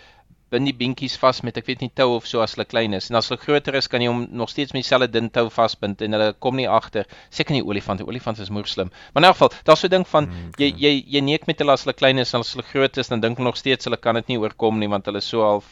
Bind 0.49 0.65
die 0.65 0.73
beentjies 0.73 1.15
vas 1.21 1.43
met 1.45 1.57
ek 1.61 1.67
weet 1.69 1.84
nie 1.86 1.91
tou 1.93 2.15
of 2.15 2.27
so 2.27 2.41
as 2.41 2.55
hulle 2.55 2.65
klein 2.65 2.97
is. 2.97 3.09
En 3.11 3.19
as 3.19 3.30
hulle 3.30 3.41
groter 3.41 3.77
is 3.80 3.88
kan 3.88 4.01
jy 4.01 4.09
hom 4.09 4.25
nog 4.41 4.49
steeds 4.49 4.73
met 4.73 4.82
dieselfde 4.84 5.11
dun 5.13 5.30
tou 5.34 5.45
vasbind 5.53 6.01
en 6.05 6.17
hulle 6.17 6.32
kom 6.45 6.57
nie 6.57 6.67
agter 6.67 7.05
seker 7.30 7.55
nie 7.55 7.65
olifante 7.65 8.07
olifant 8.07 8.41
is 8.41 8.49
moer 8.53 8.67
slim. 8.67 8.89
Maar 9.13 9.23
in 9.23 9.30
elk 9.30 9.38
geval 9.38 9.53
daar's 9.69 9.86
so 9.86 9.88
'n 9.88 9.95
ding 9.97 10.07
van 10.07 10.30
mm, 10.30 10.55
jy 10.57 10.73
jy 10.86 10.93
jy 11.17 11.21
neek 11.21 11.47
met 11.47 11.59
hulle 11.59 11.77
as 11.77 11.86
hulle 11.86 11.97
klein 12.01 12.17
is 12.17 12.34
en 12.34 12.39
as 12.39 12.53
hulle 12.53 12.65
groot 12.71 12.97
is 12.97 13.13
dan 13.13 13.21
dink 13.21 13.38
hulle 13.38 13.49
nog 13.49 13.57
steeds 13.57 13.86
hulle 13.86 13.97
kan 13.97 14.15
dit 14.15 14.34
nie 14.34 14.39
oorkom 14.39 14.80
nie 14.80 14.89
want 14.89 15.05
hulle 15.05 15.21
is 15.21 15.30
so 15.30 15.41
half 15.41 15.69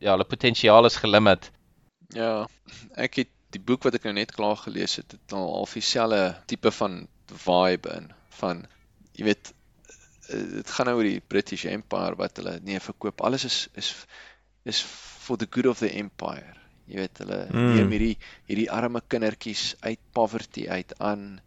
ja 0.00 0.14
hulle 0.14 0.24
potensiaal 0.24 0.86
is 0.86 0.96
gelimit. 0.96 1.50
Ja, 2.14 2.46
ek 2.96 3.16
het 3.20 3.28
die 3.54 3.60
boek 3.64 3.86
wat 3.86 3.94
ek 3.96 4.04
nou 4.04 4.12
net 4.18 4.32
klaar 4.36 4.56
gelees 4.60 4.96
het, 5.00 5.12
het 5.16 5.32
al 5.32 5.46
half 5.54 5.72
dieselfde 5.78 6.22
tipe 6.50 6.70
van 6.80 7.06
vibe 7.46 7.94
in 7.96 8.10
van 8.40 8.66
jy 9.16 9.24
weet 9.30 9.52
eh, 10.28 10.42
dit 10.58 10.70
gaan 10.76 10.86
nou 10.90 10.96
oor 10.98 11.08
die 11.08 11.20
British 11.34 11.64
Empire 11.70 12.16
wat 12.20 12.36
hulle 12.40 12.58
nee 12.62 12.80
verkoop. 12.80 13.20
Alles 13.24 13.44
is 13.48 13.58
is 13.74 13.92
is 14.68 14.82
for 14.84 15.36
the 15.40 15.48
good 15.50 15.66
of 15.66 15.78
the 15.80 15.90
empire. 15.96 16.54
Jy 16.88 16.96
weet 17.02 17.18
hulle 17.24 17.38
Mm. 17.52 17.72
neem 17.76 17.90
hierdie 17.96 18.16
hierdie 18.48 18.68
arme 18.72 19.00
kindertjies 19.08 19.74
uit 19.80 19.98
poverty 20.12 20.68
uit 20.68 20.92
aan 21.00 21.40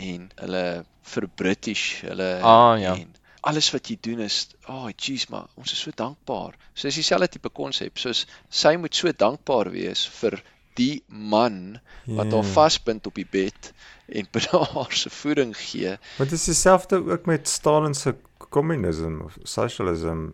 en 0.00 0.28
hulle 0.40 0.84
vir 1.14 1.26
British 1.36 2.00
hulle 2.04 2.28
Ah, 2.42 2.76
ja. 2.80 2.94
en 2.96 3.14
alles 3.42 3.70
wat 3.72 3.88
jy 3.88 3.96
doen 4.00 4.20
is 4.20 4.38
oh 4.68 4.88
jeez 4.92 5.26
maar 5.32 5.48
ons 5.56 5.72
is 5.72 5.80
so 5.80 5.90
dankbaar. 5.96 6.56
So 6.74 6.88
is 6.88 6.94
dieselfde 7.00 7.28
tipe 7.28 7.48
konsep 7.48 7.98
soos 7.98 8.26
sy 8.48 8.76
moet 8.76 8.94
so 8.94 9.12
dankbaar 9.12 9.70
wees 9.72 10.06
vir 10.20 10.40
die 10.74 11.02
man 11.08 11.78
wat 12.06 12.32
haar 12.32 12.44
Ja. 12.44 12.52
vasbind 12.52 13.06
op 13.06 13.14
die 13.14 13.26
bed 13.30 13.72
en 14.08 14.26
binne 14.32 14.64
haar 14.74 14.92
se 14.92 15.10
voeding 15.10 15.56
gee. 15.56 15.96
Dit 16.18 16.32
is 16.32 16.44
dieselfde 16.44 16.96
ook 17.10 17.26
met 17.26 17.48
Stalin 17.48 17.94
se 17.94 18.14
kommunisme 18.50 19.24
of 19.24 19.36
socialism. 19.42 20.28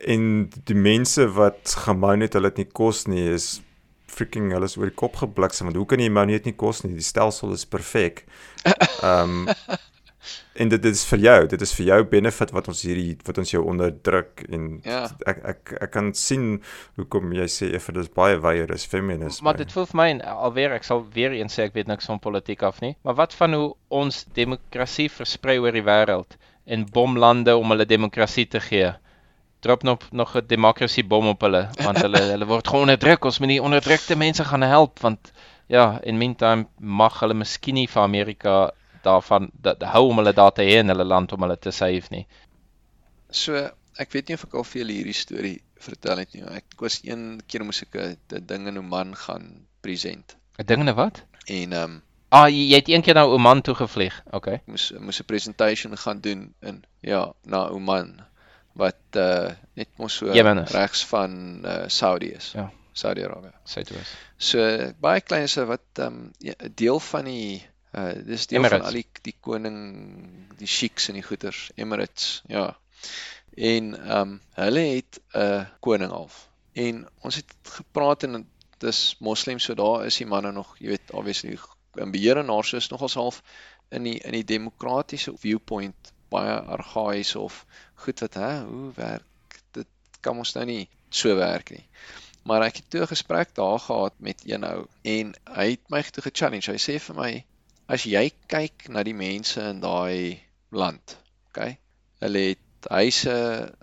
En 0.00 0.50
die 0.64 0.74
mense 0.76 1.26
wat 1.36 1.74
gemoun 1.84 2.20
het 2.20 2.32
hulle 2.32 2.48
het 2.48 2.56
nie 2.56 2.68
kos 2.72 3.04
nie 3.06 3.26
is 3.34 3.60
freaking 4.10 4.50
hulle 4.52 4.64
is 4.66 4.76
oor 4.76 4.88
die 4.90 4.94
kop 4.96 5.16
gebliksem 5.20 5.68
want 5.68 5.76
hoe 5.78 5.86
kan 5.86 6.00
jy 6.02 6.08
mou 6.10 6.24
net 6.26 6.44
nie 6.48 6.54
kos 6.56 6.80
nie? 6.82 6.94
Die 6.96 7.04
stelsel 7.04 7.52
is 7.52 7.64
perfek. 7.68 8.24
Ehm 9.04 9.46
en 10.54 10.68
dit 10.68 10.84
is 10.84 11.04
vir 11.08 11.18
jou, 11.18 11.46
dit 11.46 11.62
is 11.62 11.72
vir 11.74 11.86
jou 11.86 11.98
benefit 12.04 12.50
wat 12.52 12.68
ons 12.68 12.82
hierdie 12.82 13.16
wat 13.26 13.38
ons 13.38 13.50
jou 13.50 13.62
onderdruk 13.64 14.44
en 14.48 14.80
Ja. 14.84 15.08
ek 15.26 15.38
ek 15.44 15.72
ek 15.82 15.90
kan 15.90 16.12
sien 16.14 16.62
hoekom 16.96 17.32
jy 17.32 17.46
sê 17.48 17.74
effe 17.74 17.92
dis 17.92 18.08
baie 18.08 18.36
weier 18.38 18.70
is 18.74 18.84
feminisme. 18.86 19.44
Maar 19.44 19.56
dit 19.56 19.72
voel 19.72 19.86
vir 19.86 19.96
my 19.96 20.08
en 20.10 20.22
alweer 20.22 20.72
ek 20.72 20.84
sal 20.84 21.04
weer 21.14 21.32
eens 21.32 21.54
sê 21.58 21.62
ek 21.64 21.74
weet 21.74 21.86
niks 21.88 22.06
van 22.06 22.18
politiek 22.20 22.62
af 22.62 22.80
nie, 22.80 22.96
maar 23.04 23.14
wat 23.14 23.34
van 23.34 23.54
hoe 23.54 23.74
ons 23.88 24.24
demokrasie 24.34 25.08
versprei 25.08 25.58
oor 25.58 25.72
die 25.72 25.82
wêreld 25.86 26.36
en 26.66 26.84
bomlande 26.92 27.56
om 27.56 27.70
hulle 27.70 27.86
demokrasie 27.86 28.46
te 28.46 28.60
gee. 28.60 28.92
Drop 29.60 29.82
nog 29.82 30.00
nog 30.12 30.36
'n 30.36 30.46
demokrasie 30.46 31.04
bom 31.04 31.26
op 31.28 31.40
hulle 31.42 31.68
want 31.84 31.98
hulle 31.98 32.18
hulle 32.34 32.46
word 32.46 32.68
geonderdruk. 32.68 33.24
Ons 33.24 33.40
moet 33.40 33.48
die 33.48 33.62
onderdrukte 33.62 34.16
mense 34.16 34.44
gaan 34.44 34.62
help 34.62 35.00
want 35.00 35.32
ja, 35.68 36.00
in 36.02 36.18
meantime 36.18 36.66
mag 36.80 37.20
hulle 37.20 37.34
miskien 37.34 37.74
nie 37.74 37.86
vir 37.86 38.02
Amerika 38.02 38.70
daarvan 39.02 39.50
dat 39.52 39.82
hou 39.82 40.08
om 40.08 40.16
hulle 40.18 40.32
daar 40.32 40.52
te 40.52 40.62
hê 40.62 40.78
in 40.80 40.88
hulle 40.88 41.04
land 41.04 41.32
om 41.32 41.42
hulle 41.42 41.58
te 41.58 41.70
save 41.70 42.08
nie. 42.10 42.26
So 43.30 43.56
ek 44.00 44.12
weet 44.12 44.28
nie 44.28 44.34
of 44.38 44.44
ek 44.44 44.54
al 44.54 44.64
vir 44.64 44.80
julle 44.82 44.92
hierdie 44.98 45.16
storie 45.16 45.56
vertel 45.80 46.18
het 46.22 46.34
nie. 46.34 46.42
Ek 46.44 46.80
was 46.80 47.00
een 47.04 47.40
keer 47.46 47.64
moes 47.64 47.82
ek 47.82 47.94
'n 47.96 48.16
'n 48.36 48.46
ding 48.46 48.68
in 48.68 48.78
Oman 48.78 49.14
gaan 49.16 49.66
present 49.82 50.36
'n 50.58 50.66
Ding 50.66 50.80
en 50.80 50.88
'n 50.88 50.94
wat? 50.96 51.22
en 51.46 51.72
ehm 51.72 51.82
um, 51.84 52.02
Ah, 52.32 52.46
jy, 52.48 52.68
jy 52.70 52.76
het 52.76 52.88
een 52.88 53.02
keer 53.02 53.14
na 53.14 53.24
Oman 53.26 53.60
toe 53.60 53.74
gevlieg. 53.74 54.22
Okay. 54.30 54.60
moes 54.66 54.92
moes 54.98 55.18
'n 55.20 55.24
presentation 55.26 55.96
gaan 55.96 56.20
doen 56.20 56.54
in 56.60 56.84
ja, 57.00 57.32
na 57.42 57.68
Oman 57.68 58.20
wat 58.72 59.00
uh 59.16 59.50
net 59.74 59.88
mos 59.96 60.14
so 60.16 60.26
is. 60.26 60.70
regs 60.72 61.04
van 61.06 61.62
uh 61.64 61.88
Saudi 61.88 62.30
is. 62.30 62.52
Ja. 62.52 62.70
Saudi-Arabië. 62.92 63.52
Suidoos. 63.64 64.14
So 64.38 64.58
baie 65.00 65.20
klein 65.20 65.48
se 65.48 65.64
wat 65.66 65.82
ehm 65.98 66.06
um, 66.06 66.30
ja, 66.38 66.54
'n 66.58 66.72
deel 66.74 67.00
van 67.00 67.24
die 67.24 67.66
uh 67.92 68.12
dis 68.26 68.46
deel 68.46 68.58
Emirates. 68.58 68.78
van 68.78 68.86
al 68.86 69.00
die 69.00 69.22
die 69.22 69.36
koning 69.40 69.78
die 70.58 70.66
sheiks 70.66 71.08
en 71.08 71.18
die 71.18 71.26
goeters, 71.26 71.70
Emirates, 71.74 72.42
ja. 72.46 72.76
En 73.56 73.94
ehm 73.96 74.20
um, 74.20 74.40
hulle 74.54 74.86
het 74.94 75.20
'n 75.32 75.38
uh, 75.38 75.66
koning 75.80 76.10
half. 76.10 76.48
En 76.72 77.08
ons 77.20 77.36
het 77.36 77.54
gepraat 77.62 78.22
en 78.22 78.46
dis 78.78 79.16
moslim 79.18 79.58
so 79.58 79.74
daar 79.74 80.06
is 80.06 80.16
die 80.16 80.26
manne 80.26 80.52
nog, 80.52 80.76
jy 80.78 80.94
weet, 80.94 81.10
obviously 81.10 81.58
in 81.94 82.10
beheer 82.10 82.38
en 82.38 82.46
daar 82.46 82.64
so 82.64 82.76
is 82.76 82.88
nogals 82.88 83.14
half 83.14 83.42
in 83.90 84.06
die 84.06 84.18
in 84.18 84.32
die 84.32 84.44
demokratiese 84.44 85.34
viewpoint 85.36 86.12
baie 86.30 86.56
argaïs 86.76 87.34
of 87.36 87.64
goed 88.04 88.20
wat 88.20 88.34
hè, 88.34 88.52
hoe 88.64 88.92
werk 88.94 89.60
dit 89.76 89.88
kan 90.20 90.38
ons 90.38 90.54
nou 90.54 90.64
nie 90.64 90.88
so 91.08 91.34
werk 91.36 91.70
nie. 91.74 91.86
Maar 92.46 92.68
ek 92.68 92.80
het 92.80 92.90
toe 92.90 93.02
'n 93.02 93.12
gesprek 93.12 93.54
daar 93.54 93.78
gehad 93.78 94.14
met 94.18 94.42
een 94.46 94.64
ou 94.64 94.86
en 95.02 95.34
hy 95.56 95.70
het 95.70 95.90
my 95.90 96.02
toe 96.02 96.22
ge-challenge. 96.22 96.70
Hy 96.70 96.78
sê 96.78 96.98
vir 96.98 97.16
my 97.16 97.32
as 97.90 98.06
jy 98.06 98.28
kyk 98.50 98.88
na 98.94 99.02
die 99.06 99.16
mense 99.18 99.62
in 99.72 99.80
daai 99.82 100.38
land, 100.70 101.16
okay? 101.50 101.74
Hulle 102.22 102.44
het 102.52 102.90
huise, 102.90 103.34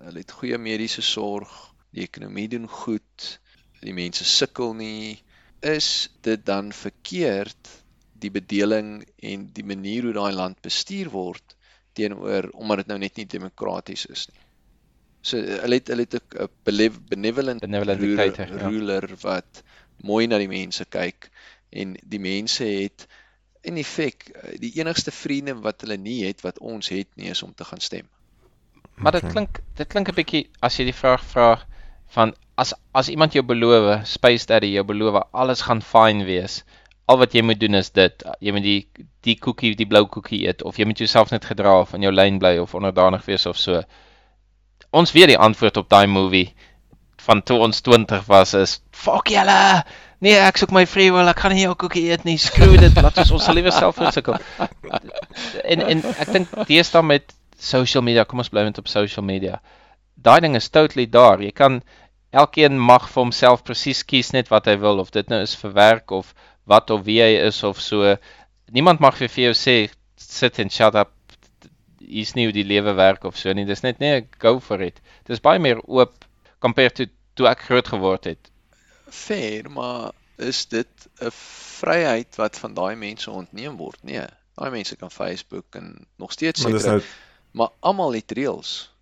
hulle 0.08 0.24
het 0.24 0.36
goeie 0.40 0.60
mediese 0.62 1.04
sorg, 1.04 1.52
die 1.92 2.06
ekonomie 2.06 2.48
doen 2.54 2.70
goed, 2.72 3.28
die 3.82 3.96
mense 3.96 4.26
sukkel 4.26 4.74
nie, 4.78 5.18
is 5.66 6.10
dit 6.26 6.46
dan 6.46 6.72
verkeerd 6.72 7.74
die 8.18 8.32
bedeling 8.34 9.02
en 9.22 9.48
die 9.54 9.66
manier 9.66 10.08
hoe 10.08 10.16
daai 10.18 10.34
land 10.34 10.62
bestuur 10.66 11.12
word 11.14 11.56
teenoor 11.98 12.50
omdat 12.54 12.84
dit 12.84 12.92
nou 12.94 13.00
net 13.02 13.18
nie 13.18 13.28
demokraties 13.30 14.06
is 14.14 14.28
nie. 14.32 14.44
So 15.28 15.42
hulle 15.42 15.80
het 15.80 15.92
hulle 15.92 16.06
het 16.06 16.16
'n 16.16 16.50
benevolent, 17.10 17.62
Benevolent 17.62 18.02
ruler, 18.02 18.26
dictator, 18.32 18.58
ja. 18.58 18.70
ruler 18.70 19.08
wat 19.22 19.64
mooi 20.04 20.28
na 20.28 20.38
die 20.38 20.50
mense 20.50 20.86
kyk 20.86 21.30
en 21.70 21.98
die 22.04 22.22
mense 22.22 22.64
het 22.64 23.08
in 23.62 23.78
effek 23.78 24.30
eh, 24.30 24.60
die 24.62 24.74
enigste 24.80 25.12
vriende 25.12 25.56
wat 25.62 25.82
hulle 25.82 25.98
nie 25.98 26.26
het 26.26 26.42
wat 26.46 26.60
ons 26.60 26.90
het 26.94 27.10
nie 27.16 27.30
is 27.34 27.44
om 27.44 27.54
te 27.54 27.66
gaan 27.66 27.82
stem. 27.82 28.08
Maar 28.98 29.20
dit 29.20 29.28
klink 29.32 29.60
dit 29.78 29.88
klink 29.88 30.10
'n 30.10 30.18
bietjie 30.18 30.50
as 30.62 30.78
jy 30.80 30.88
die 30.90 31.00
vraag 31.00 31.24
vra 31.34 31.50
van 32.16 32.34
as 32.56 32.74
as 32.92 33.10
iemand 33.10 33.34
jou 33.34 33.44
beloof, 33.46 34.08
Space 34.08 34.46
Daddy 34.46 34.74
jou 34.74 34.84
beloof 34.84 35.24
alles 35.32 35.62
gaan 35.62 35.82
fyn 35.82 36.26
wees. 36.26 36.64
Al 37.06 37.18
wat 37.18 37.34
jy 37.34 37.42
moet 37.42 37.60
doen 37.60 37.76
is 37.76 37.90
dit, 37.90 38.24
jy 38.42 38.52
moet 38.52 38.64
die 38.64 38.88
die 39.22 39.36
koekie, 39.40 39.76
die 39.76 39.88
blou 39.88 40.06
koekie 40.08 40.48
eet 40.48 40.64
of 40.64 40.78
jy 40.78 40.86
moet 40.86 40.98
jouself 40.98 41.32
net 41.32 41.46
gedra 41.46 41.80
of 41.82 41.94
in 41.94 42.02
jou 42.02 42.12
lyn 42.12 42.40
bly 42.40 42.58
of 42.58 42.74
onderdanig 42.76 43.26
wees 43.26 43.46
of 43.46 43.58
so. 43.58 43.84
Ons 44.92 45.12
weet 45.12 45.28
die 45.28 45.38
antwoord 45.38 45.78
op 45.78 45.90
daai 45.90 46.08
movie 46.08 46.54
van 47.28 47.44
toe 47.44 47.60
ons 47.60 47.82
20 47.82 48.26
was 48.28 48.54
is 48.54 48.80
fuck 48.92 49.30
julle. 49.30 49.84
Nee, 50.26 50.34
ek 50.42 50.58
soek 50.58 50.72
my 50.74 50.86
free 50.90 51.12
will, 51.14 51.30
ek 51.30 51.44
gaan 51.44 51.54
nie 51.54 51.68
jou 51.68 51.76
koekie 51.78 52.08
eet 52.10 52.24
nie. 52.26 52.40
Screw 52.48 52.78
dit, 52.82 52.96
laat 52.98 53.20
ons 53.22 53.34
ons 53.38 53.44
sal 53.46 53.58
liewer 53.58 53.76
self 53.76 54.00
insukkel. 54.02 54.40
En 55.64 55.84
en 55.86 56.02
ek 56.16 56.32
dink 56.34 56.56
deesdae 56.70 57.06
met 57.06 57.36
social 57.62 58.06
media, 58.06 58.26
kom 58.26 58.42
ons 58.42 58.50
bly 58.54 58.66
net 58.66 58.82
op 58.82 58.90
social 58.90 59.26
media. 59.26 59.60
Daai 60.18 60.40
ding 60.42 60.58
is 60.58 60.70
totally 60.74 61.06
daar. 61.14 61.42
Jy 61.46 61.54
kan 61.54 61.82
elkeen 62.34 62.82
mag 62.82 63.06
vir 63.12 63.24
homself 63.24 63.64
presies 63.68 64.02
kies 64.10 64.34
net 64.34 64.50
wat 64.54 64.68
hy 64.70 64.76
wil 64.82 65.04
of 65.04 65.14
dit 65.14 65.30
nou 65.30 65.40
is 65.46 65.54
vir 65.62 65.74
werk 65.78 66.12
of 66.12 66.34
wat 66.68 66.90
of 66.92 67.06
wie 67.06 67.22
hy 67.22 67.38
is 67.46 67.62
of 67.64 67.80
so. 67.82 68.18
Niemand 68.74 69.04
mag 69.04 69.22
vir 69.22 69.30
jou 69.48 69.54
sê 69.56 69.78
sit 70.18 70.58
and 70.60 70.74
shut 70.74 70.98
up. 70.98 71.14
Hier's 72.02 72.34
nie 72.36 72.48
hoe 72.50 72.56
die 72.56 72.66
lewe 72.66 72.98
werk 72.98 73.26
of 73.30 73.38
so 73.38 73.54
nie. 73.54 73.70
Dis 73.70 73.86
net 73.86 74.02
nee, 74.02 74.26
go 74.42 74.58
for 74.60 74.82
it. 74.82 74.98
Dis 75.30 75.44
baie 75.44 75.62
meer 75.62 75.80
oop 75.86 76.26
compared 76.60 76.98
to 76.98 77.06
toe 77.38 77.48
ek 77.54 77.68
groot 77.70 77.94
geword 77.94 78.26
het. 78.34 78.50
Fair, 79.10 79.70
maar 79.72 80.12
is 80.38 80.66
dit 80.68 80.88
'n 81.22 81.32
vryheid 81.80 82.36
wat 82.36 82.60
van 82.60 82.74
daai 82.74 82.96
mense 82.96 83.32
ontneem 83.32 83.78
word? 83.78 84.04
Nee. 84.04 84.26
Daai 84.56 84.72
mense 84.72 84.96
kan 84.96 85.12
Facebook 85.12 85.66
en 85.76 86.08
nog 86.18 86.32
steeds 86.32 86.64
Maar 86.64 86.72
dis 86.72 86.82
sekere, 86.82 86.98
nou 86.98 87.08
maar 87.52 87.70
almal 87.80 88.14
het 88.14 88.32
reëls. 88.32 88.94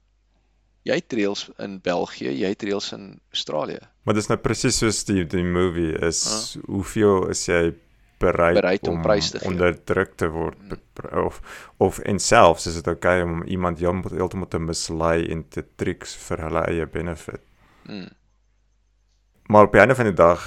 Jy 0.83 0.93
het 0.93 1.13
reëls 1.13 1.49
in 1.57 1.79
België, 1.81 2.29
jy 2.39 2.47
het 2.53 2.63
reëls 2.63 2.91
in 2.91 3.19
Australië. 3.31 3.79
maar 4.03 4.13
dis 4.15 4.27
nou 4.27 4.39
presies 4.39 4.77
soos 4.77 5.03
die 5.03 5.25
die 5.25 5.43
movie 5.43 5.97
is 5.99 6.57
hoeveel 6.65 7.27
is 7.29 7.45
jy 7.45 7.73
bereid, 8.19 8.53
Bereid 8.55 8.87
om 8.87 9.01
prys 9.01 9.29
te 9.29 9.39
gee. 9.39 9.47
onderdruk 9.49 10.15
te 10.15 10.27
word 10.29 10.57
be- 10.69 11.09
of 11.25 11.41
of 11.77 11.99
en 11.99 12.19
selfs 12.19 12.65
is 12.67 12.73
dit 12.73 12.87
oukei 12.87 13.21
okay 13.21 13.31
om 13.33 13.43
iemand 13.43 13.79
heeltemal 13.79 14.47
te 14.47 14.59
mislei 14.59 15.27
en 15.31 15.47
te 15.49 15.63
tricks 15.75 16.15
vir 16.15 16.37
hulle 16.37 16.61
eie 16.67 16.85
benefit. 16.85 17.41
Mm. 17.83 18.07
Maar 19.47 19.63
op 19.67 19.71
die 19.71 19.81
einde 19.81 19.95
van 19.95 20.05
die 20.09 20.13
dag 20.17 20.43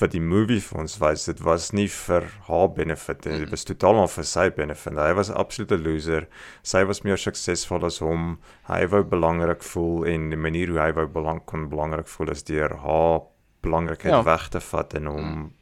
wat 0.00 0.10
die 0.10 0.20
movie 0.20 0.58
vir 0.60 0.78
ons 0.82 0.96
wys, 0.98 1.24
dit 1.28 1.38
was 1.46 1.68
nie 1.72 1.86
vir 1.88 2.24
haar 2.48 2.68
benefit 2.74 3.26
nie, 3.28 3.38
dit 3.44 3.50
was 3.52 3.62
totaal 3.64 3.94
maar 3.94 4.08
vir 4.10 4.24
sy 4.26 4.48
benefit. 4.50 4.96
Hy 4.98 5.12
was 5.14 5.30
'n 5.30 5.36
absolute 5.38 5.78
loser. 5.78 6.26
Sy 6.62 6.82
was 6.84 7.02
meer 7.04 7.16
suksesvol 7.16 7.84
as 7.86 7.98
hom. 8.02 8.38
Hy 8.66 8.86
wou 8.86 9.04
belangrik 9.04 9.62
voel 9.62 10.04
en 10.06 10.30
die 10.30 10.36
manier 10.36 10.68
hoe 10.68 10.78
hy 10.80 10.92
wou 10.92 11.06
belang 11.06 11.44
kon 11.46 11.68
belangrik 11.68 12.08
voel 12.08 12.30
is 12.30 12.42
deur 12.42 12.74
haar 12.76 13.20
belangrikheid 13.62 14.12
Ja. 14.12 14.22
weg 14.24 14.48
te 14.48 14.60
vat 14.60 14.94
en 14.94 15.06
hom 15.06 15.52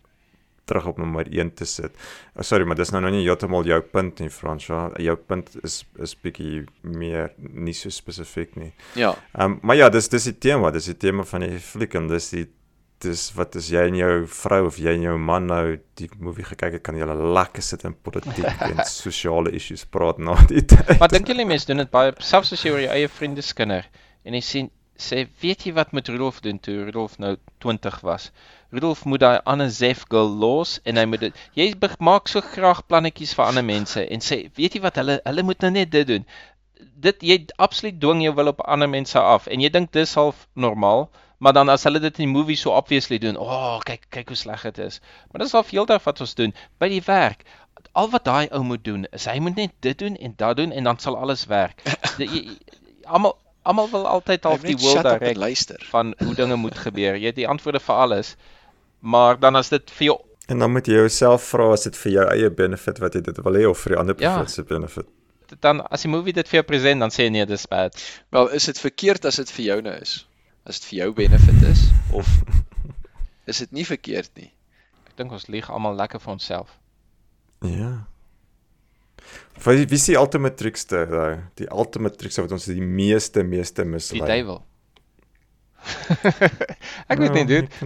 terug 0.64 0.86
op 0.86 0.98
nommer 0.98 1.26
1 1.26 1.54
te 1.54 1.64
sit. 1.64 1.92
Oh, 2.36 2.42
sorry, 2.42 2.64
maar 2.64 2.78
dis 2.78 2.90
nou 2.94 3.02
nog 3.02 3.14
nie 3.14 3.24
heeltemal 3.26 3.66
jou 3.66 3.80
punt 3.82 4.20
nie, 4.22 4.30
Franswa. 4.30 4.90
Jou 5.02 5.16
punt 5.16 5.50
is 5.62 5.82
is 6.02 6.14
bietjie 6.14 6.64
meer 6.82 7.32
nie 7.38 7.74
so 7.74 7.90
spesifiek 7.90 8.56
nie. 8.56 8.72
Ja, 8.94 9.14
Ehm 9.32 9.52
um, 9.52 9.58
maar 9.62 9.76
ja, 9.76 9.88
dis 9.90 10.08
dis 10.08 10.24
die 10.30 10.38
tema, 10.38 10.70
dis 10.70 10.90
die 10.90 10.96
tema 10.96 11.24
van 11.24 11.40
die 11.46 11.58
fliek 11.58 11.94
en 11.94 12.08
dis 12.08 12.30
die 12.30 12.46
dis 13.02 13.22
wat 13.34 13.56
is 13.58 13.68
jy 13.72 13.82
en 13.90 13.96
jou 13.98 14.10
vrou 14.30 14.60
of 14.68 14.78
jy 14.78 14.92
en 14.94 15.06
jou 15.08 15.16
man 15.18 15.48
nou 15.50 15.62
die 15.98 16.08
movie 16.22 16.44
gekyk 16.46 16.78
het, 16.78 16.84
kan 16.86 16.98
julle 16.98 17.16
lekker 17.34 17.64
sit 17.64 17.82
in 17.88 17.96
politiek 18.06 18.62
en 18.68 18.82
sosiale 18.86 19.50
issues 19.58 19.84
praat 19.90 20.20
na 20.22 20.36
die 20.50 20.62
tyd. 20.62 20.94
Maar 21.00 21.10
dink 21.12 21.32
julle 21.32 21.46
mense 21.48 21.66
doen 21.66 21.82
dit 21.82 21.90
baie 21.90 22.14
selfs 22.22 22.54
as 22.54 22.62
jy 22.64 22.74
oor 22.74 22.84
jou 22.84 22.92
eie 22.94 23.10
vriende 23.10 23.42
skinder 23.42 23.88
en 24.22 24.38
jy 24.38 24.44
sien 24.46 24.70
sê 25.04 25.24
weet 25.42 25.66
jy 25.66 25.72
wat 25.78 25.92
met 25.96 26.08
Rudolf 26.08 26.40
doen 26.44 26.60
toe 26.60 26.84
Rudolf 26.84 27.18
nou 27.22 27.34
20 27.64 28.00
was. 28.08 28.30
Rudolf 28.70 29.04
moet 29.04 29.20
daai 29.20 29.40
ander 29.44 29.70
Zef 29.70 30.04
girl 30.08 30.30
los 30.44 30.78
en 30.84 31.00
hy 31.00 31.04
moet 31.10 31.26
dit 31.26 31.42
jy 31.58 31.68
maak 31.98 32.28
so 32.28 32.40
graag 32.40 32.86
plannetjies 32.86 33.34
vir 33.38 33.48
ander 33.48 33.66
mense 33.66 34.06
en 34.06 34.24
sê 34.28 34.44
weet 34.56 34.78
jy 34.78 34.84
wat 34.86 35.02
hulle 35.02 35.20
hulle 35.24 35.46
moet 35.48 35.66
nou 35.66 35.72
net 35.78 35.90
dit 35.90 36.06
doen. 36.06 36.24
Dit 37.02 37.22
jy 37.22 37.42
absoluut 37.56 38.00
dwing 38.00 38.22
jou 38.22 38.34
wil 38.38 38.54
op 38.54 38.64
ander 38.66 38.88
mense 38.88 39.18
af 39.18 39.46
en 39.46 39.60
jy 39.60 39.70
dink 39.70 39.92
dis 39.92 40.14
half 40.14 40.46
normaal 40.54 41.10
Maar 41.42 41.52
dan 41.52 41.68
as 41.68 41.82
hulle 41.82 41.98
dit 41.98 42.18
in 42.18 42.28
die 42.28 42.38
movie 42.38 42.56
so 42.56 42.70
obviously 42.70 43.18
doen, 43.18 43.36
o, 43.36 43.42
oh, 43.42 43.78
kyk 43.82 44.04
kyk 44.14 44.28
hoe 44.30 44.36
sleg 44.38 44.62
dit 44.62 44.76
is. 44.78 45.00
Maar 45.30 45.42
dis 45.42 45.54
al 45.58 45.64
veeldag 45.66 46.04
wat 46.04 46.20
ons 46.22 46.34
doen 46.38 46.52
by 46.78 46.86
die 46.92 47.02
werk. 47.02 47.42
Al 47.98 48.12
wat 48.12 48.28
daai 48.28 48.46
ou 48.54 48.60
moet 48.62 48.84
doen 48.86 49.08
is 49.10 49.26
hy 49.26 49.40
moet 49.42 49.58
net 49.58 49.74
dit 49.82 49.98
doen 49.98 50.14
en 50.22 50.36
dat 50.38 50.60
doen 50.60 50.70
en 50.70 50.86
dan 50.86 51.02
sal 51.02 51.18
alles 51.18 51.42
werk. 51.50 51.82
Almal 53.16 53.34
almal 53.62 53.88
wil 53.90 54.06
altyd 54.06 54.44
half 54.44 54.60
die 54.62 54.76
en 54.76 55.18
direk 55.20 55.36
luister. 55.36 55.78
van 55.90 56.14
hoe 56.18 56.34
dinge 56.34 56.56
moet 56.56 56.78
gebeur. 56.78 57.16
Jy 57.16 57.26
het 57.26 57.36
die 57.36 57.48
antwoorde 57.48 57.80
vir 57.80 57.94
alles. 57.94 58.36
Maar 59.00 59.38
dan 59.40 59.56
as 59.56 59.68
dit 59.68 59.90
vir 59.90 60.04
jou 60.06 60.18
En 60.50 60.58
dan 60.58 60.72
moet 60.72 60.86
jy 60.86 60.94
jouself 60.94 61.42
vra 61.52 61.72
as 61.72 61.82
dit 61.86 61.96
vir 61.96 62.12
jou 62.12 62.24
eie 62.34 62.50
benefit 62.50 62.98
wat 62.98 63.14
jy 63.14 63.20
dit 63.20 63.36
wil 63.44 63.54
hê 63.54 63.62
of 63.70 63.78
vir 63.78 63.92
die 63.94 63.98
ander 63.98 64.16
Ja. 64.18 64.36
persoon 64.36 64.48
se 64.48 64.62
benefit. 64.62 65.06
dan 65.60 65.80
as 65.92 66.02
die 66.02 66.08
movie 66.10 66.32
dit 66.32 66.48
vir 66.48 66.56
jou 66.58 66.62
present, 66.66 67.00
dan 67.00 67.10
sê 67.10 67.24
jy 67.24 67.28
nee, 67.30 67.46
dis 67.46 67.66
bad. 67.66 67.94
Wel, 68.30 68.48
is 68.48 68.64
dit 68.64 68.78
verkeerd 68.78 69.24
as 69.24 69.36
dit 69.36 69.50
vir 69.50 69.64
jou 69.64 69.80
nou 69.82 69.94
is? 70.00 70.26
As 70.66 70.80
dit 70.80 70.88
vir 70.90 70.98
jou 70.98 71.12
benefit 71.12 71.62
is 71.70 71.90
of 72.12 72.26
is 73.50 73.58
dit 73.58 73.72
nie 73.72 73.84
verkeerd 73.86 74.30
nie? 74.36 74.50
Ek 75.06 75.16
dink 75.16 75.32
ons 75.32 75.46
lieg 75.48 75.70
almal 75.70 75.94
lekker 75.94 76.20
vir 76.20 76.32
onsself. 76.32 76.68
Ja. 77.60 78.06
Wie 79.64 79.86
wie 79.86 79.98
is 79.98 80.08
die 80.10 80.18
ultimate 80.18 80.56
trickster 80.58 81.06
daai? 81.06 81.38
Die 81.60 81.68
ultimate 81.70 82.16
trickster 82.18 82.42
wat 82.46 82.52
ons 82.52 82.66
die 82.66 82.80
meeste 82.82 83.44
meeste 83.46 83.84
mislei. 83.84 84.20
Die 84.20 84.26
duiwel. 84.26 84.62
ek 87.10 87.18
weet 87.18 87.34
nie, 87.34 87.44
dude. 87.46 87.68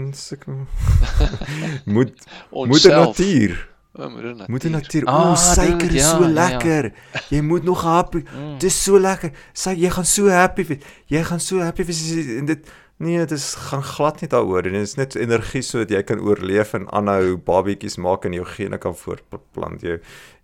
Moet 1.97 2.13
moeder 2.51 2.67
Onsself. 2.67 3.07
natuur. 3.07 3.57
O, 3.97 4.09
moeder 4.13 4.35
natuur. 4.37 4.71
Natuur. 4.71 5.05
Ah, 5.09 5.31
O, 5.33 5.37
suiker 5.41 5.89
is 5.95 6.03
ja, 6.03 6.11
so 6.11 6.23
ja, 6.23 6.29
ja. 6.29 6.33
lekker. 6.41 6.91
Jy 7.33 7.41
moet 7.41 7.65
nog 7.65 7.83
happy. 7.83 8.25
Mm. 8.29 8.59
Dis 8.61 8.77
so 8.85 8.99
lekker. 9.01 9.33
Sy 9.57 9.73
jy 9.81 9.93
gaan 9.95 10.09
so 10.09 10.29
happy 10.33 10.67
wees. 10.69 10.91
Jy 11.13 11.23
gaan 11.25 11.41
so 11.41 11.63
happy 11.65 11.87
wees 11.89 12.03
en 12.37 12.51
dit 12.53 12.69
nee, 12.97 13.19
dit 13.19 13.33
is 13.37 13.51
gaan 13.69 13.83
glad 13.85 14.23
nie 14.23 14.29
daaroor 14.33 14.69
en 14.69 14.77
dit 14.79 14.87
is 14.89 14.95
net 14.97 15.17
energie 15.21 15.61
sodat 15.65 15.91
jy 15.93 16.01
kan 16.09 16.21
oorleef 16.25 16.73
en 16.79 16.87
aanhou 16.97 17.35
babietjies 17.45 17.99
maak 18.01 18.25
en 18.25 18.37
jou 18.37 18.45
gene 18.57 18.79
kan 18.81 18.97
voortplant. 18.97 19.85
Jou 19.85 19.99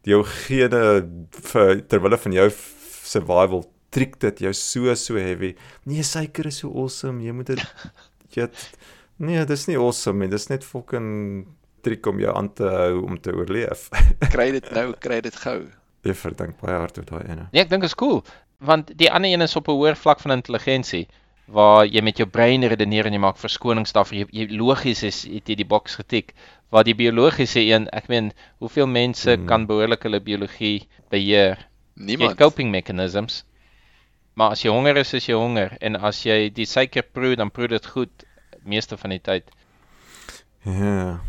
jou 0.08 0.22
gene 0.46 0.82
vir 1.52 1.82
terwyl 1.88 2.16
van 2.18 2.32
jou 2.32 2.48
survival 3.02 3.64
trick 3.92 4.18
dit 4.20 4.46
jou 4.46 4.52
so 4.56 4.94
so 4.94 5.20
heavy. 5.20 5.54
Nee, 5.84 6.02
suiker 6.02 6.46
is 6.46 6.62
so 6.62 6.72
awesome. 6.72 7.22
Jy 7.24 7.32
moet 7.36 7.52
dit 7.52 7.66
jy 8.36 8.48
Nee, 9.22 9.44
dis 9.46 9.68
nie 9.68 9.76
awesome 9.78 10.24
nie. 10.24 10.30
Dis 10.32 10.48
net 10.50 10.64
fucking 10.66 11.10
trick 11.86 12.06
om 12.10 12.20
jou 12.22 12.32
aan 12.34 12.48
te 12.58 12.66
hou 12.66 13.02
om 13.04 13.18
te 13.20 13.34
oorleef. 13.34 13.88
Kry 14.34 14.50
dit 14.54 14.70
nou, 14.74 14.92
kry 15.02 15.20
dit 15.22 15.36
gou. 15.44 15.58
Jy 16.06 16.14
verdink 16.18 16.56
baie 16.62 16.78
hard 16.78 16.98
oor 16.98 17.06
daai 17.06 17.26
ene. 17.30 17.48
Nee, 17.52 17.62
ek 17.62 17.70
dink 17.70 17.86
is 17.86 17.94
cool, 17.98 18.22
want 18.66 18.90
die 18.98 19.10
ander 19.10 19.30
een 19.30 19.44
is 19.44 19.54
op 19.58 19.68
'n 19.70 19.76
hoër 19.78 19.98
vlak 19.98 20.22
van 20.24 20.34
intelligensie 20.34 21.06
waar 21.52 21.84
jy 21.86 22.02
met 22.02 22.18
jou 22.18 22.26
brein 22.26 22.64
redeneer 22.64 23.06
en 23.06 23.12
jy 23.12 23.20
maak 23.22 23.38
verskonings 23.38 23.92
daarvoor. 23.92 24.16
Jy, 24.22 24.26
jy 24.30 24.58
logies 24.58 25.02
is 25.02 25.22
het 25.28 25.48
jy 25.48 25.56
die 25.58 25.68
boks 25.68 25.98
getik. 26.00 26.34
Waar 26.72 26.84
die 26.88 26.94
biologiese 26.96 27.60
een, 27.60 27.88
ek 27.92 28.08
meen, 28.08 28.32
hoeveel 28.62 28.86
mense 28.88 29.34
Hmm. 29.36 29.46
kan 29.46 29.66
behoorlik 29.68 30.02
hulle 30.08 30.20
biologie 30.24 30.88
beheer? 31.12 31.58
Jy 31.96 32.04
Niemand. 32.16 32.38
coping 32.38 32.70
mechanisms. 32.72 33.42
Maar 34.34 34.50
as 34.56 34.62
jy 34.64 34.70
honger 34.72 34.96
is, 34.96 35.12
is 35.14 35.26
jy 35.28 35.34
honger 35.36 35.76
en 35.80 35.96
as 36.00 36.22
jy 36.24 36.48
die 36.50 36.64
suiker 36.64 37.02
proe, 37.02 37.36
dan 37.36 37.50
proe 37.50 37.68
dit 37.68 37.86
goed 37.86 38.24
meeste 38.64 38.96
van 38.96 39.10
die 39.10 39.20
tyd. 39.20 39.50
Ja. 40.64 41.20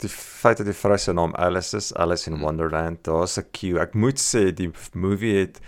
Die 0.00 0.08
feit 0.08 0.56
dat 0.56 0.66
die 0.66 0.74
vrou 0.74 0.96
se 0.98 1.12
naam 1.12 1.34
Alice 1.36 1.76
is, 1.76 1.92
Alice 1.94 2.26
in 2.26 2.34
Hmm. 2.36 2.42
Wonderland, 2.44 3.04
daar's 3.04 3.38
'n 3.38 3.44
cue. 3.52 3.78
Ek 3.80 3.94
moet 3.94 4.18
sê 4.18 4.52
die 4.54 4.70
movie 4.94 5.36
het 5.38 5.60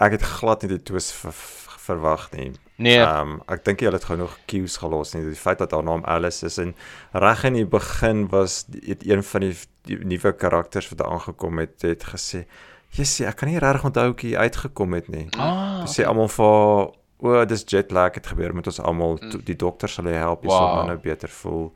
ek 0.00 0.12
het 0.12 0.22
glad 0.22 0.62
nie 0.62 0.68
die 0.68 0.82
twist 0.82 1.12
ver, 1.12 1.32
verwag 1.78 2.30
nie. 2.32 2.52
Nee, 2.78 2.98
Ehm 3.00 3.30
um, 3.30 3.42
ek 3.48 3.64
dink 3.64 3.80
jy 3.80 3.90
het 3.92 4.04
gewoon 4.04 4.28
cues 4.46 4.76
gelos 4.76 5.14
nie. 5.14 5.22
Die 5.24 5.34
feit 5.40 5.58
dat 5.58 5.70
haar 5.72 5.82
naam 5.82 6.04
Alice 6.04 6.44
is 6.46 6.58
en 6.58 6.74
reg 7.12 7.44
in 7.44 7.54
die 7.54 7.64
begin 7.66 8.26
was 8.28 8.66
het 8.86 9.06
een 9.06 9.22
van 9.24 9.40
die, 9.40 9.54
die 9.88 9.96
nuwe 10.04 10.32
karakters 10.36 10.88
wat 10.90 10.98
daar 10.98 11.10
aangekom 11.14 11.58
het, 11.58 11.82
het 11.82 12.04
gesê, 12.04 12.44
"Jessie, 12.90 13.26
ek 13.26 13.36
kan 13.36 13.48
nie 13.48 13.58
regtig 13.58 13.84
onthou 13.84 14.06
hoe 14.12 14.28
hy 14.28 14.36
uitgekom 14.36 14.92
het 14.92 15.08
nie." 15.08 15.28
ah, 15.38 15.84
Sê 15.86 16.04
almal 16.04 16.28
vir 16.28 16.92
o, 17.18 17.44
dis 17.46 17.64
jet 17.64 17.90
lag 17.92 18.14
het 18.14 18.26
gebeur 18.26 18.54
met 18.54 18.66
ons 18.66 18.80
almal. 18.80 19.18
Mm. 19.22 19.40
Die 19.44 19.56
dokter 19.56 19.88
sal 19.88 20.04
jou 20.04 20.14
help, 20.14 20.42
jy 20.44 20.50
sal 20.50 20.76
Wow. 20.76 20.86
nou 20.86 20.96
beter 20.98 21.28
voel. 21.28 21.72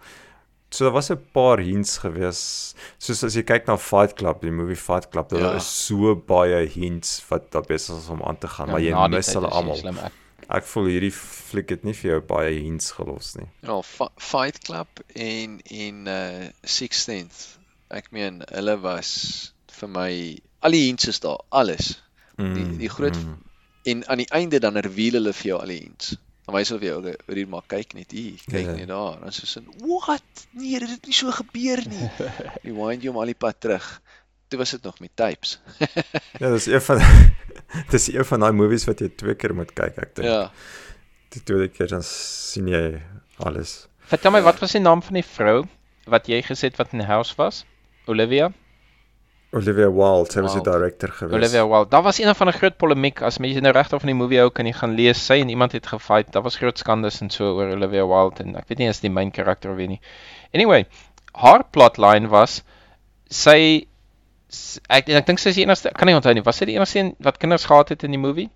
So 0.70 0.84
daar 0.84 0.92
was 0.92 1.10
'n 1.10 1.18
paar 1.32 1.58
hints 1.58 1.98
gewees. 1.98 2.74
Soos 2.98 3.24
as 3.24 3.34
jy 3.34 3.42
kyk 3.42 3.66
na 3.66 3.76
Fight 3.76 4.14
Club, 4.16 4.40
die 4.42 4.50
movie 4.50 4.76
Fight 4.76 5.08
Club, 5.10 5.28
daar 5.30 5.40
Ja. 5.40 5.54
is 5.56 5.86
so 5.86 6.14
baie 6.14 6.66
hints 6.66 7.24
wat 7.28 7.50
daar 7.50 7.62
besig 7.66 7.96
is 7.96 8.08
om 8.08 8.22
aan 8.22 8.38
te 8.38 8.46
gaan, 8.48 8.68
maar 8.70 8.80
jy 8.80 9.08
mis 9.08 9.32
hulle 9.34 9.48
jy 9.48 9.52
almal. 9.54 9.76
Ek, 10.04 10.12
Ek 10.50 10.64
voel 10.66 10.88
hierdie 10.90 11.12
fliek 11.14 11.70
het 11.70 11.84
nie 11.86 11.92
vir 11.94 12.10
jou 12.10 12.20
baie 12.26 12.56
hints 12.58 12.90
gelos 12.96 13.34
nie. 13.38 13.46
Ja, 13.62 13.76
Fi- 13.86 14.10
Fight 14.18 14.58
Club 14.66 14.88
en 15.14 15.60
en 15.70 16.06
uh 16.10 16.48
Sixth 16.64 17.04
Sense. 17.06 17.58
Ek 17.90 18.10
meen, 18.14 18.42
hulle 18.50 18.74
was 18.82 19.52
vir 19.80 19.88
my 19.88 20.10
al 20.62 20.74
die 20.76 20.86
hints 20.88 21.06
is 21.08 21.20
daar, 21.22 21.38
alles. 21.50 22.00
Die- 22.36 22.76
die 22.78 22.88
groot- 22.88 23.16
mm. 23.16 23.38
En 23.90 24.02
aan 24.08 24.18
die 24.18 24.28
einde 24.36 24.58
dan 24.60 24.76
reveal 24.76 25.12
hulle 25.20 25.32
vir 25.32 25.46
jou 25.52 25.60
al 25.60 25.66
die 25.72 25.78
hints. 25.84 26.16
Dan 26.46 26.54
wys 26.56 26.68
hulle 26.68 26.80
vir 26.80 26.88
jou, 26.88 27.14
hoor 27.26 27.36
hier 27.36 27.48
maar 27.48 27.62
kyk 27.68 27.94
net 27.94 28.10
hier, 28.12 28.36
kyk 28.50 28.66
Ja. 28.66 28.72
net 28.76 28.88
daar. 28.88 29.20
Dan 29.20 29.32
soos 29.32 29.56
in, 29.56 29.66
"What? 29.86 30.46
Nee, 30.52 30.78
dit 30.80 30.88
het 30.90 31.06
nie 31.06 31.12
so 31.14 31.30
gebeur 31.30 31.80
nie." 31.88 32.10
Rewind 32.64 33.02
jou 33.02 33.12
hom 33.12 33.20
al 33.20 33.26
die 33.26 33.34
pad 33.38 33.60
terug. 33.60 34.00
Toe 34.50 34.58
was 34.58 34.70
dit 34.74 34.82
nog 34.82 34.98
met 35.00 35.10
tapes. 35.14 35.58
Ja, 36.40 36.50
dis 36.50 36.66
een 36.66 36.82
van 36.82 37.02
dis 37.94 38.08
een 38.12 38.24
van 38.24 38.40
daai 38.40 38.52
movies 38.56 38.86
wat 38.88 39.02
jy 39.02 39.10
twee 39.16 39.36
keer 39.38 39.54
moet 39.54 39.70
kyk, 39.76 39.98
ek 40.02 40.14
dink. 40.18 40.26
Ja. 40.26 40.50
Die 41.30 41.42
tweede 41.46 41.68
keer 41.70 41.90
dan 41.92 42.02
sien 42.06 42.66
jy 42.70 43.02
alles. 43.38 43.86
vertel 44.10 44.34
my 44.34 44.40
wat 44.42 44.58
was 44.58 44.74
die 44.74 44.82
naam 44.82 45.02
van 45.06 45.20
die 45.20 45.26
vrou 45.26 45.60
wat 46.10 46.26
jy 46.26 46.40
gesê 46.42 46.72
het 46.72 46.80
wat 46.80 46.96
in 46.96 47.04
die 47.04 47.06
huis 47.06 47.30
was? 47.38 47.62
Olivia? 48.10 48.50
Olivia 49.54 49.90
Wilde, 49.90 50.30
sy 50.30 50.42
was 50.42 50.54
die 50.54 50.62
director 50.66 51.10
gewees. 51.14 51.34
Olivia 51.34 51.62
Wilde. 51.66 51.90
Daar 51.90 52.02
was 52.06 52.18
een 52.18 52.34
van 52.34 52.48
'n 52.48 52.58
groot 52.58 52.76
polemiek 52.76 53.22
as 53.22 53.38
mense 53.38 53.60
nou 53.60 53.72
regtig 53.74 54.00
van 54.00 54.10
die 54.10 54.18
movie 54.18 54.38
hou 54.38 54.50
kan 54.50 54.66
jy 54.66 54.72
gaan 54.72 54.94
lees. 54.94 55.26
Sy 55.26 55.40
en 55.42 55.48
iemand 55.48 55.72
het 55.72 55.86
gefight. 55.86 56.32
Daar 56.32 56.42
was 56.42 56.56
groot 56.56 56.78
skandes 56.78 57.20
en 57.20 57.30
so 57.30 57.54
oor 57.54 57.70
Olivia 57.76 58.06
Wilde 58.06 58.42
en 58.42 58.56
ek 58.56 58.68
weet 58.68 58.78
nie 58.78 58.88
as 58.88 59.00
die 59.00 59.10
main 59.10 59.30
karakter 59.30 59.70
of 59.70 59.76
wie 59.76 59.88
nie. 59.88 60.00
Anyway, 60.54 60.86
haar 61.34 61.64
plotline 61.70 62.28
was 62.28 62.62
sy 63.28 63.86
ek 64.88 65.08
ek 65.08 65.26
dink 65.26 65.38
sy 65.38 65.50
is 65.52 65.56
die 65.60 65.64
enigste 65.66 65.92
kan 65.94 66.08
nie 66.10 66.14
onthou 66.18 66.32
nie. 66.34 66.42
Was 66.46 66.56
sy 66.60 66.66
die 66.70 66.74
enigste 66.78 66.98
een 66.98 67.14
wat 67.22 67.38
kinders 67.38 67.64
gehad 67.70 67.88
het 67.94 68.04
in 68.04 68.10
die 68.16 68.18
movie? 68.22 68.48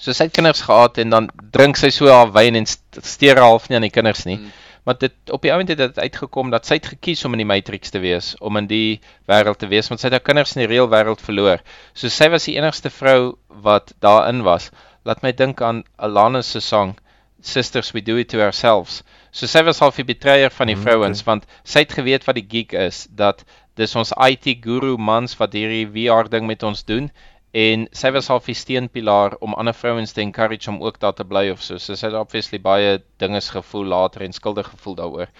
So 0.00 0.12
sy 0.16 0.28
het 0.28 0.32
kinders 0.36 0.62
gehad 0.64 0.98
en 1.02 1.10
dan 1.12 1.28
drink 1.52 1.76
sy 1.76 1.90
so 1.92 2.08
haar 2.08 2.30
wyn 2.32 2.56
en 2.56 2.66
st- 2.66 3.02
steur 3.04 3.40
half 3.42 3.68
nie 3.68 3.76
aan 3.76 3.84
die 3.88 3.90
kinders 3.92 4.24
nie. 4.24 4.38
Mm. 4.38 4.52
Maar 4.88 4.96
dit 5.02 5.30
op 5.30 5.42
die 5.44 5.52
ouend 5.52 5.68
het 5.68 5.76
dit 5.78 5.98
uitgekom 5.98 6.50
dat 6.50 6.64
sy 6.66 6.78
het 6.78 6.86
gekies 6.94 7.24
om 7.28 7.34
in 7.36 7.42
die 7.42 7.48
Matrix 7.50 7.90
te 7.92 8.00
wees, 8.00 8.30
om 8.40 8.56
in 8.56 8.66
die 8.70 9.00
wêreld 9.28 9.58
te 9.60 9.68
wees 9.68 9.90
want 9.92 10.00
sy 10.00 10.08
het 10.08 10.16
haar 10.16 10.24
kinders 10.24 10.54
in 10.56 10.62
die 10.62 10.70
reël 10.70 10.88
wêreld 10.88 11.20
verloor. 11.20 11.60
So 11.92 12.08
sy 12.08 12.30
was 12.32 12.46
die 12.48 12.56
enigste 12.56 12.88
vrou 12.90 13.36
wat 13.66 13.92
daarin 14.00 14.40
was. 14.46 14.70
Laat 15.04 15.22
my 15.22 15.32
dink 15.36 15.60
aan 15.60 15.82
Alana 15.98 16.40
se 16.42 16.60
song 16.64 16.94
Sisters 17.42 17.92
We 17.92 18.00
Do 18.04 18.16
It 18.20 18.28
To 18.32 18.40
Ourselves. 18.40 19.02
So 19.32 19.46
sy 19.46 19.62
was 19.64 19.78
half 19.80 19.96
die 20.00 20.04
betryer 20.04 20.50
van 20.50 20.68
die 20.68 20.76
Mm, 20.76 20.82
vrouens 20.82 21.20
okay. 21.20 21.26
want 21.28 21.46
sy 21.64 21.84
het 21.84 21.92
geweet 21.92 22.24
wat 22.26 22.36
die 22.40 22.46
geek 22.48 22.72
is 22.72 23.06
dat 23.10 23.44
dis 23.80 23.96
ons 23.96 24.12
IT 24.28 24.60
guru 24.64 24.96
mans 25.10 25.36
wat 25.40 25.54
hierdie 25.56 25.86
VR 25.94 26.28
ding 26.28 26.46
met 26.48 26.62
ons 26.68 26.84
doen 26.84 27.08
en 27.52 27.86
sy 27.96 28.10
was 28.14 28.28
half 28.30 28.46
die 28.46 28.54
steunpilaar 28.54 29.34
om 29.42 29.56
ander 29.58 29.74
vrouens 29.74 30.12
te 30.14 30.22
encourage 30.22 30.70
om 30.70 30.82
ook 30.84 31.00
daar 31.02 31.16
te 31.18 31.24
bly 31.26 31.48
of 31.50 31.62
so. 31.62 31.78
So 31.78 31.96
sy 31.98 32.06
het 32.06 32.18
obviously 32.18 32.60
baie 32.62 33.00
dinges 33.18 33.50
gevoel 33.50 33.88
later 33.90 34.22
en 34.22 34.32
skuldig 34.32 34.70
gevoel 34.70 34.94
daaroor. 35.00 35.32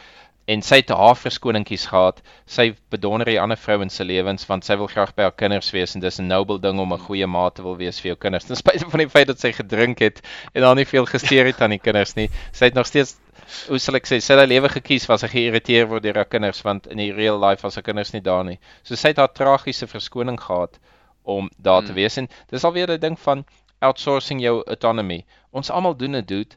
En 0.50 0.62
sy 0.66 0.80
het 0.80 0.90
haar 0.90 1.18
verskoningkies 1.20 1.84
gehad. 1.92 2.20
Sy 2.50 2.72
bedonder 2.90 3.28
die 3.28 3.38
ander 3.40 3.58
vrouens 3.60 3.94
se 4.00 4.04
lewens 4.08 4.46
want 4.50 4.66
sy 4.66 4.76
wil 4.80 4.88
graag 4.90 5.12
by 5.14 5.28
haar 5.28 5.36
kinders 5.42 5.70
wees 5.76 5.94
en 5.94 6.02
dis 6.02 6.18
'n 6.18 6.26
noble 6.26 6.58
ding 6.58 6.80
om 6.82 6.92
'n 6.92 7.04
goeie 7.06 7.26
ma 7.26 7.48
te 7.50 7.62
wil 7.62 7.76
wees 7.76 8.00
vir 8.00 8.10
jou 8.10 8.16
kinders. 8.24 8.44
Ten 8.44 8.56
spyte 8.56 8.90
van 8.90 9.00
die 9.04 9.08
feit 9.08 9.26
dat 9.28 9.40
sy 9.40 9.52
gedrink 9.52 9.98
het 9.98 10.22
en 10.54 10.62
daar 10.62 10.74
nie 10.74 10.84
veel 10.84 11.06
gesteer 11.06 11.46
het 11.46 11.60
aan 11.62 11.70
die 11.76 11.78
kinders 11.78 12.16
nie. 12.16 12.30
Sy 12.52 12.64
het 12.64 12.74
nog 12.74 12.86
steeds 12.86 13.16
hoe 13.68 13.78
sal 13.78 13.94
ek 13.98 14.06
sê, 14.06 14.20
sy 14.20 14.32
het 14.34 14.40
haar 14.40 14.48
lewe 14.48 14.68
gekies 14.68 15.06
was 15.06 15.20
sy 15.20 15.28
geïrriteerd 15.28 15.88
word 15.88 16.02
deur 16.02 16.14
haar 16.14 16.30
kinders 16.30 16.62
want 16.62 16.86
in 16.86 16.98
die 16.98 17.12
real 17.12 17.38
life 17.38 17.62
was 17.62 17.74
haar 17.74 17.82
kinders 17.86 18.12
nie 18.12 18.22
daar 18.22 18.44
nie. 18.44 18.58
So 18.82 18.94
sy 18.96 19.08
het 19.08 19.18
haar 19.18 19.32
tragiese 19.32 19.86
verskoning 19.86 20.40
gehad 20.40 20.78
om 21.24 21.50
daar 21.58 21.82
te 21.82 21.92
Mm. 21.92 21.94
wees 21.94 22.16
en 22.16 22.28
dis 22.50 22.64
alweer 22.64 22.90
'n 22.90 23.00
ding 23.00 23.18
van 23.18 23.44
outsourcing 23.80 24.40
jou 24.40 24.62
autonomy. 24.66 25.24
Ons 25.52 25.70
almal 25.70 25.96
doen 25.96 26.12
dit, 26.12 26.28
dude. 26.28 26.56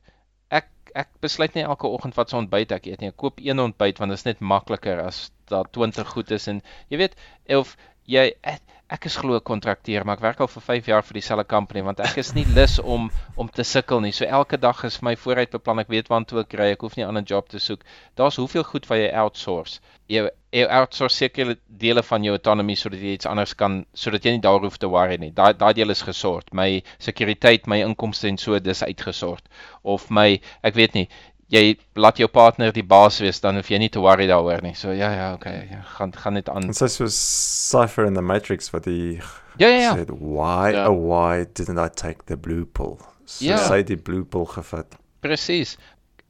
Ek 0.94 1.10
besluit 1.26 1.56
nie 1.58 1.64
elke 1.66 1.90
oggend 1.90 2.18
wat 2.20 2.30
se 2.30 2.38
ontbyt 2.38 2.74
ek 2.76 2.88
eet 2.90 3.02
nie. 3.02 3.10
Ek 3.14 3.20
koop 3.24 3.42
een 3.42 3.62
ontbyt 3.64 4.02
want 4.02 4.14
dit 4.14 4.20
is 4.22 4.28
net 4.28 4.44
makliker 4.54 5.02
as 5.04 5.26
daar 5.52 5.70
20 5.78 6.14
goed 6.16 6.32
is 6.32 6.48
en 6.52 6.62
jy 6.94 7.02
weet 7.02 7.18
of 7.58 7.76
jy 8.10 8.30
ek, 8.42 8.62
ek 8.94 9.08
is 9.10 9.16
glo 9.18 9.34
'n 9.36 9.42
kontrakteur, 9.42 10.06
maar 10.06 10.18
ek 10.20 10.24
werk 10.24 10.42
al 10.44 10.50
vir 10.54 10.64
5 10.64 10.88
jaar 10.92 11.04
vir 11.08 11.18
dieselfde 11.18 11.48
company 11.50 11.82
want 11.82 12.00
ek 12.00 12.18
is 12.22 12.34
nie 12.38 12.46
lus 12.46 12.78
om 12.80 13.10
om 13.36 13.50
te 13.50 13.64
sukkel 13.64 14.02
nie. 14.02 14.12
So 14.12 14.26
elke 14.26 14.58
dag 14.58 14.84
is 14.84 15.02
my 15.02 15.16
vooruit 15.16 15.50
beplan. 15.50 15.80
Ek 15.80 15.90
weet 15.90 16.12
waantoe 16.14 16.44
ek 16.44 16.54
ry. 16.54 16.70
Ek 16.76 16.82
hoef 16.86 16.96
nie 16.98 17.04
'n 17.04 17.10
ander 17.10 17.24
job 17.24 17.50
te 17.50 17.60
soek. 17.60 17.82
Daar's 18.16 18.38
hoeveel 18.38 18.64
goed 18.64 18.86
wat 18.90 19.00
jy 19.00 19.10
outsource. 19.24 19.80
Jy 20.08 20.30
jy 20.54 20.68
outsource 20.70 21.18
sekere 21.18 21.58
dele 21.68 22.04
van 22.04 22.24
jou 22.24 22.36
autonomy 22.36 22.76
sodat 22.76 23.00
jy 23.00 23.14
iets 23.18 23.26
anders 23.26 23.56
kan 23.56 23.86
sodat 23.94 24.24
jy 24.26 24.32
nie 24.32 24.46
daar 24.46 24.62
hoef 24.62 24.78
te 24.78 24.88
worry 24.88 25.18
nie. 25.18 25.32
Daai 25.32 25.54
daai 25.54 25.74
deel 25.74 25.90
is 25.90 26.04
gesort. 26.04 26.54
My 26.54 26.84
sekuriteit, 27.00 27.68
my 27.68 27.82
inkomste 27.82 28.28
en 28.28 28.38
so 28.38 28.60
dis 28.60 28.84
uitgesort. 28.84 29.50
Of 29.84 30.10
my 30.12 30.40
ek 30.62 30.76
weet 30.76 30.94
nie 30.94 31.10
jy 31.50 31.78
laat 31.96 32.18
jou 32.18 32.28
partner 32.28 32.72
die 32.74 32.84
baas 32.84 33.20
wees 33.20 33.40
dan 33.42 33.56
hoef 33.56 33.70
jy 33.70 33.78
nie 33.78 33.90
te 33.90 34.00
worry 34.00 34.28
daaroor 34.28 34.62
nie. 34.62 34.74
So 34.76 34.92
ja 34.92 35.12
ja, 35.14 35.34
okay, 35.34 35.68
ja, 35.72 35.82
gaan 35.98 36.14
gaan 36.14 36.34
net 36.34 36.50
aan. 36.50 36.64
En 36.64 36.74
sy 36.74 36.88
soos 36.88 37.18
Cypher 37.70 38.06
in 38.06 38.14
the 38.16 38.22
Matrix 38.22 38.70
wat 38.74 38.86
hy 38.86 39.20
Ja 39.58 39.68
ja 39.68 39.80
ja. 39.80 39.94
said 39.96 40.10
why 40.10 40.72
Ja. 40.74 40.88
oh 40.90 40.98
why 41.10 41.46
didn't 41.54 41.78
I 41.80 41.90
take 41.90 42.26
the 42.26 42.38
blue 42.38 42.66
pill? 42.66 42.98
So 43.26 43.46
Ja. 43.46 43.58
sy 43.58 43.78
het 43.78 43.88
die 43.88 43.98
blue 43.98 44.24
pill 44.26 44.46
gevat. 44.46 44.96
Presies. 45.22 45.78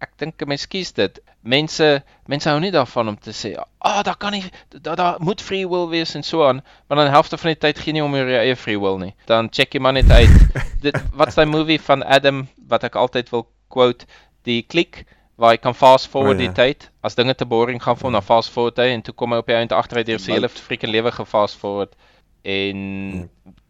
Ek 0.02 0.12
dink 0.18 0.42
'n 0.42 0.48
mens 0.48 0.66
kies 0.68 0.92
dit. 0.94 1.20
mense 1.44 2.04
mense 2.28 2.48
hou 2.50 2.60
nie 2.60 2.72
daarvan 2.72 3.08
om 3.10 3.18
te 3.20 3.32
sê, 3.32 3.56
"Ag, 3.58 3.98
oh, 3.98 4.04
daar 4.04 4.16
kan 4.18 4.32
nie 4.32 4.44
daar 4.82 4.96
daar 4.96 5.16
moet 5.20 5.42
free 5.42 5.68
will 5.68 5.88
wees 5.90 6.16
en 6.16 6.24
so 6.24 6.44
aan." 6.48 6.62
Maar 6.88 6.98
dan 6.98 7.08
helfte 7.12 7.38
van 7.38 7.50
die 7.52 7.58
tyd 7.60 7.80
gee 7.80 7.94
nie 7.94 8.04
om 8.04 8.16
jou 8.16 8.28
eie 8.30 8.56
free 8.56 8.80
will 8.80 8.98
nie. 8.98 9.14
Dan 9.26 9.50
check 9.52 9.74
jy 9.74 9.80
maar 9.82 9.94
net 9.94 10.10
uit. 10.12 10.30
Dit 10.82 10.96
wat's 11.14 11.36
daai 11.36 11.46
movie 11.48 11.80
van 11.82 12.04
Adam 12.04 12.48
wat 12.68 12.84
ek 12.84 12.96
altyd 12.96 13.30
wil 13.30 13.48
quote, 13.70 14.06
die 14.48 14.62
klik 14.62 15.06
waar 15.36 15.56
hy 15.56 15.58
kan 15.58 15.76
fast 15.76 16.08
forward 16.14 16.38
O, 16.38 16.40
die 16.40 16.52
ja. 16.52 16.56
tyd. 16.58 16.90
As 17.02 17.16
dinge 17.16 17.36
te 17.36 17.46
boring 17.50 17.82
gaan 17.84 17.98
vir 17.98 18.08
hom, 18.08 18.18
dan 18.18 18.26
fast 18.26 18.54
forward 18.54 18.78
hy 18.78 18.92
en 18.94 19.02
toe 19.06 19.16
kom 19.18 19.34
hy 19.34 19.42
op 19.42 19.50
die 19.50 19.58
einde 19.58 19.76
agter 19.76 20.02
hy 20.02 20.06
deur 20.08 20.22
sy 20.22 20.36
hele 20.36 20.50
freaking 20.52 20.94
lewe 20.94 21.12
gefast 21.16 21.58
forward 21.62 21.96
en 22.44 22.84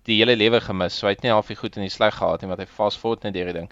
die 0.10 0.20
hele 0.20 0.36
lewe 0.36 0.60
gemis. 0.64 0.98
So 1.00 1.08
hy 1.08 1.16
het 1.16 1.24
nie 1.24 1.32
half 1.32 1.50
die 1.52 1.58
goed 1.60 1.78
en 1.80 1.86
die 1.86 1.94
sleg 1.94 2.18
gehad 2.20 2.44
nie, 2.44 2.52
want 2.52 2.62
hy 2.64 2.68
fast 2.68 3.00
forward 3.00 3.24
net 3.24 3.38
deur 3.38 3.52
die 3.52 3.58
ding. 3.62 3.72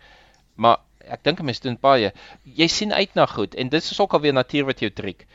Maar 0.56 0.80
ek 1.02 1.24
dink 1.28 1.41
'n 1.41 1.45
mens 1.45 1.60
doen 1.60 1.78
baie. 1.82 2.12
Jy 2.45 2.68
sien 2.68 2.93
uit 2.93 3.16
na 3.16 3.26
goed 3.26 3.56
en 3.56 3.70
dit 3.70 3.84
is 3.84 3.99
ook 3.99 4.14
alweer 4.14 4.34
natuur 4.34 4.66
wat 4.66 4.80
jou 4.80 4.91
triek. 4.91 5.28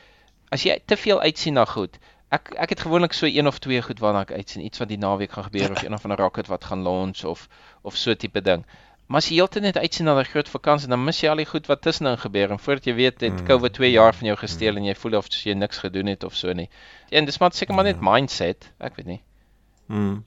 As 0.51 0.63
jy 0.63 0.79
te 0.87 0.97
veel 0.97 1.21
uitsien 1.21 1.55
na 1.55 1.65
goed. 1.65 1.99
Ek 2.31 2.55
ek 2.57 2.71
het 2.71 2.81
gewoonlik 2.81 3.13
so 3.13 3.27
een 3.27 3.47
of 3.47 3.59
twee 3.59 3.83
goed 3.83 4.01
waarna 4.01 4.21
ek 4.21 4.33
uitsien, 4.33 4.65
iets 4.65 4.79
wat 4.79 4.89
die 4.89 4.99
naweek 4.99 5.33
gaan 5.33 5.45
gebeur 5.45 5.71
of 5.73 5.83
een 5.83 5.95
of 5.95 6.05
ander 6.05 6.19
rocket 6.19 6.47
wat 6.47 6.65
gaan 6.65 6.83
launch 6.83 7.25
of 7.25 7.49
of 7.83 7.97
so 7.97 8.15
tipe 8.15 8.41
ding. 8.41 8.65
Maar 9.07 9.21
as 9.23 9.29
jy 9.31 9.37
heeltyd 9.39 9.63
net 9.63 9.77
uitsien 9.79 10.05
na 10.07 10.15
'n 10.19 10.25
groot 10.25 10.49
vakansie, 10.49 10.89
dan 10.89 11.05
mis 11.05 11.21
jy 11.21 11.29
al 11.31 11.37
die 11.37 11.47
goed 11.47 11.67
wat 11.67 11.83
tussenin 11.83 12.17
gebeur 12.19 12.51
en 12.51 12.59
voordat 12.59 12.85
jy 12.85 12.95
weet 12.95 13.21
het 13.21 13.33
Mm. 13.41 13.47
COVID 13.47 13.73
2 13.73 13.91
jaar 13.91 14.13
van 14.15 14.27
jou 14.27 14.37
gesteel 14.37 14.77
en 14.77 14.85
jy 14.85 14.95
voel 14.95 15.17
of 15.17 15.27
jy 15.29 15.55
niks 15.55 15.79
gedoen 15.79 16.07
het 16.07 16.25
of 16.25 16.35
so 16.35 16.53
nie. 16.53 16.69
En 17.11 17.25
dis 17.25 17.39
maar 17.39 17.53
seker 17.53 17.75
maar 17.75 17.85
net 17.85 18.01
mindset, 18.01 18.73
ek 18.81 18.97
weet 18.97 19.07
nie. 19.07 19.23
Mm. 19.89 20.25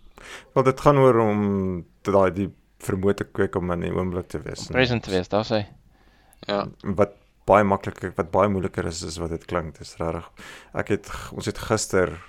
Wel 0.53 0.63
dit 0.63 0.81
gaan 0.81 0.97
oor 0.97 1.19
om 1.19 1.85
daai 2.03 2.31
die 2.33 2.49
vermoë 2.79 3.13
te 3.15 3.23
kweek 3.23 3.55
om 3.55 3.71
in 3.71 3.79
die 3.81 3.91
oomblik 3.91 4.27
te 4.27 4.39
wees. 4.41 4.67
en 4.67 4.73
Present 4.73 5.03
te 5.03 5.11
wees, 5.11 5.27
daar 5.27 5.43
sê. 5.45 5.65
Ja. 6.47 6.67
Wat 6.83 7.11
baie 7.45 7.63
makliker, 7.63 8.13
wat 8.15 8.31
baie 8.31 8.49
moeiliker 8.49 8.85
is 8.85 9.03
as 9.03 9.17
wat 9.17 9.29
dit 9.29 9.45
klink. 9.45 9.77
Dis 9.77 9.95
regtig. 9.97 10.29
Ek 10.73 10.87
het 10.87 11.09
ons 11.33 11.45
het 11.45 11.57
gister 11.57 12.19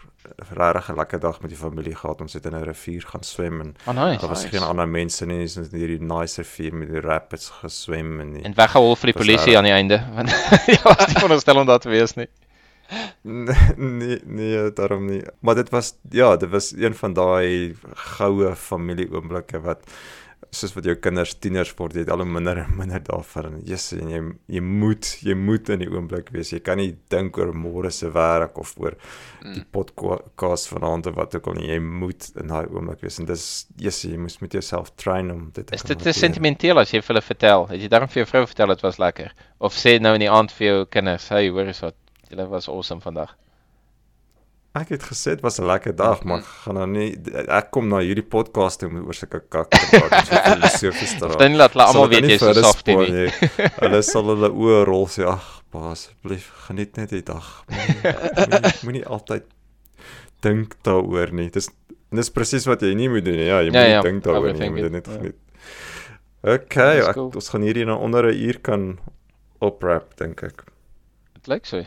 regtig 0.57 0.89
'n 0.91 0.97
lekker 0.97 1.21
dag 1.21 1.41
met 1.41 1.51
die 1.51 1.59
familie 1.59 1.95
gehad. 1.95 2.21
Ons 2.21 2.33
het 2.33 2.47
in 2.47 2.55
'n 2.55 2.63
rivier 2.65 3.03
gaan 3.07 3.23
swem 3.23 3.61
en 3.61 3.75
Oh 3.87 3.95
nice. 3.95 4.21
daar 4.21 4.29
was 4.29 4.43
Nice. 4.43 4.57
geen 4.57 4.67
ander 4.69 4.89
mense 4.89 5.27
nie. 5.27 5.41
Ons 5.41 5.55
het 5.55 5.73
hierdie 5.73 6.01
nice 6.01 6.41
rivier 6.43 6.75
met 6.75 6.89
die 6.91 7.01
rapids 7.01 7.49
geswem 7.51 8.21
en 8.21 8.33
die 8.33 8.43
En 8.43 8.55
weggehol 8.55 8.97
vir 8.97 9.13
die 9.13 9.21
polisie 9.23 9.57
aan 9.57 9.65
die 9.65 9.73
einde, 9.73 10.05
want 10.15 10.29
jy 10.67 10.79
was 10.85 11.07
nie 11.07 11.15
veronderstel 11.15 11.57
om 11.57 11.67
daar 11.67 11.79
te 11.79 11.89
wees 11.89 12.15
nie. 12.15 12.29
Nee, 13.23 13.55
nee, 13.77 14.21
nee, 14.25 14.73
daarom 14.73 15.07
nie. 15.07 15.23
Maar 15.41 15.55
dit 15.55 15.69
was 15.71 15.95
ja, 16.11 16.37
dit 16.37 16.51
was 16.51 16.73
een 16.73 16.95
van 16.95 17.13
daai 17.13 17.77
goue 17.95 18.57
familie 18.57 19.09
oomblikke 19.13 19.61
wat 19.61 19.79
soos 20.51 20.73
wat 20.75 20.87
jou 20.89 20.95
kinders 20.99 21.35
tieners 21.39 21.71
word, 21.79 21.95
jy 21.95 22.03
het 22.03 22.11
al 22.13 22.25
minder 22.27 22.59
en 22.63 22.71
minder 22.79 23.03
daarvan. 23.05 23.59
Jesus, 23.67 24.01
en 24.01 24.11
jy 24.11 24.21
jy 24.57 24.63
moet 24.65 25.11
jy 25.27 25.37
moet 25.39 25.69
in 25.75 25.85
die 25.85 25.89
oomblik 25.91 26.33
wees. 26.35 26.53
Jy 26.55 26.63
kan 26.67 26.81
nie 26.81 26.95
dink 27.13 27.39
oor 27.39 27.53
môre 27.55 27.93
se 27.95 28.11
werk 28.15 28.59
of 28.59 28.73
oor 28.81 28.97
die 29.45 29.63
podcast 29.77 30.71
vanaand 30.73 31.11
of 31.11 31.19
wat 31.19 31.37
ook 31.39 31.51
al 31.53 31.61
nie. 31.61 31.69
Jy 31.71 31.79
moet 31.85 32.31
in 32.41 32.51
daai 32.51 32.67
oomblik 32.67 33.05
wees. 33.05 33.21
En 33.23 33.29
dis 33.29 33.45
Jesus, 33.77 34.11
jy 34.11 34.21
moet 34.21 34.41
met 34.47 34.59
jouself 34.59 34.95
train 34.97 35.31
om 35.35 35.45
dit 35.53 35.67
te 35.67 35.77
Is 35.77 35.85
kan 35.85 35.95
dit 35.95 36.07
te 36.09 36.17
sentimenteel 36.17 36.83
as 36.83 36.95
jy 36.95 37.03
vir 37.03 37.15
hulle 37.15 37.27
vertel? 37.27 37.69
Het 37.71 37.85
jy 37.85 37.93
daarom 37.93 38.11
vir 38.11 38.25
jou 38.25 38.31
vrou 38.33 38.45
vertel 38.49 38.75
dit 38.75 38.89
was 38.89 38.99
lekker? 39.03 39.37
Of 39.61 39.77
sê 39.77 39.99
nou 40.01 40.17
in 40.17 40.25
die 40.25 40.33
aand 40.33 40.57
vir 40.57 40.67
jou 40.67 40.81
kinders, 40.87 41.29
"Hey, 41.29 41.49
hoor 41.49 41.67
eens 41.67 41.85
wat, 41.85 41.97
julle 42.31 42.49
was 42.49 42.69
awesome 42.69 43.01
vandag." 43.01 43.37
Ek 44.79 44.89
het 44.95 45.03
gesê 45.03 45.33
dit 45.35 45.41
was 45.43 45.59
'n 45.59 45.67
lekker 45.67 45.97
dag, 45.97 46.23
maar 46.25 46.39
ek 46.39 46.45
gaan 46.45 46.75
nou 46.75 46.87
nie 46.87 47.17
ek 47.49 47.71
kom 47.75 47.89
na 47.89 47.99
hierdie 47.99 48.23
podcast 48.23 48.79
toe 48.81 48.89
om 48.89 49.01
oor 49.07 49.15
sulke 49.15 49.41
kak 49.51 49.69
te 49.71 49.79
praat. 49.91 50.31
Moet 50.31 50.43
filosofies 50.47 51.19
te 51.19 51.27
raak. 51.27 51.39
dan 51.39 51.57
laat 51.57 51.73
hulle 51.73 51.85
almal 51.85 52.09
dit 52.09 52.21
weet 52.21 52.31
jy's 52.31 52.41
so 52.41 52.73
spoor 52.73 53.09
nie. 53.11 53.31
Hulle 53.81 54.03
sal 54.03 54.23
hulle 54.31 54.49
oë 54.51 54.85
rol 54.87 55.07
sê, 55.09 55.27
"Ag, 55.27 55.63
pa, 55.71 55.91
asseblief, 55.91 56.53
geniet 56.69 56.97
net 56.97 57.11
die 57.11 57.23
dag. 57.23 57.65
Moenie 57.67 58.75
moenie- 58.85 59.05
altyd 59.07 59.43
dink 60.41 60.75
daaroor 60.85 61.33
nie." 61.33 61.51
Dis 61.51 61.69
dis 62.13 62.31
presies 62.31 62.65
wat 62.67 62.81
jy 62.81 62.95
nie 62.95 63.09
moet 63.09 63.25
doen 63.25 63.37
nie. 63.37 63.47
Ja, 63.47 63.59
jy 63.61 63.71
Ja, 63.73 63.81
moet 63.81 63.91
ja, 63.91 64.03
nie 64.03 64.11
dink 64.13 64.23
daaroor 64.25 64.53
nie, 64.53 64.61
jy 64.61 64.71
moet 64.71 64.77
dit 64.77 64.85
it, 64.87 64.93
net 64.93 65.07
ja. 65.07 65.13
geniet. 65.13 65.35
Okay, 66.43 66.97
Dis 66.97 67.07
ek, 67.09 67.15
cool. 67.15 67.31
ons 67.35 67.49
gaan 67.49 67.63
hierdie 67.63 67.85
nou 67.85 67.99
onder 67.99 68.25
'n 68.31 68.35
uur 68.49 68.59
kan 68.63 68.99
oprap 69.61 70.17
dink 70.17 70.43
ek. 70.43 70.63
Dit 71.35 71.49
lyk 71.49 71.67
so. 71.67 71.85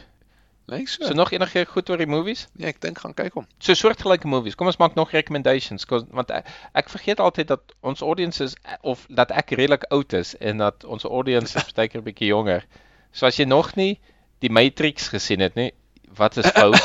Lyk 0.66 0.88
so. 0.88 1.06
So 1.06 1.14
nog 1.14 1.32
enige 1.32 1.66
goed 1.66 1.90
oor 1.90 1.98
die 2.00 2.08
movies? 2.08 2.48
Nee, 2.56 2.70
ek 2.72 2.80
dink 2.82 3.02
gaan 3.04 3.14
kyk 3.18 3.36
hom. 3.36 3.48
So 3.60 3.76
soortgelyke 3.76 4.30
movies. 4.32 4.56
Kom 4.56 4.70
ons 4.72 4.80
maak 4.80 4.96
nog 4.96 5.12
recommendations 5.12 5.84
want 5.90 6.32
ek, 6.32 6.48
ek 6.80 6.92
vergeet 6.94 7.20
altyd 7.20 7.52
dat 7.52 7.76
ons 7.82 8.02
audience 8.02 8.44
is 8.44 8.56
of 8.82 9.04
dat 9.10 9.34
ek 9.36 9.52
redelik 9.60 9.84
oud 9.92 10.16
is 10.16 10.38
en 10.40 10.64
dat 10.64 10.88
ons 10.88 11.04
audience 11.04 11.58
is 11.60 11.76
baie 11.76 11.92
keer 11.92 12.00
'n 12.02 12.08
bietjie 12.08 12.32
jonger. 12.32 12.64
So 13.12 13.28
as 13.28 13.38
jy 13.38 13.46
nog 13.46 13.76
nie 13.76 14.00
die 14.40 14.50
Matrix 14.50 15.12
gesien 15.12 15.44
het 15.44 15.56
nie, 15.60 15.72
wat 16.16 16.38
is 16.38 16.48
fout? 16.48 16.80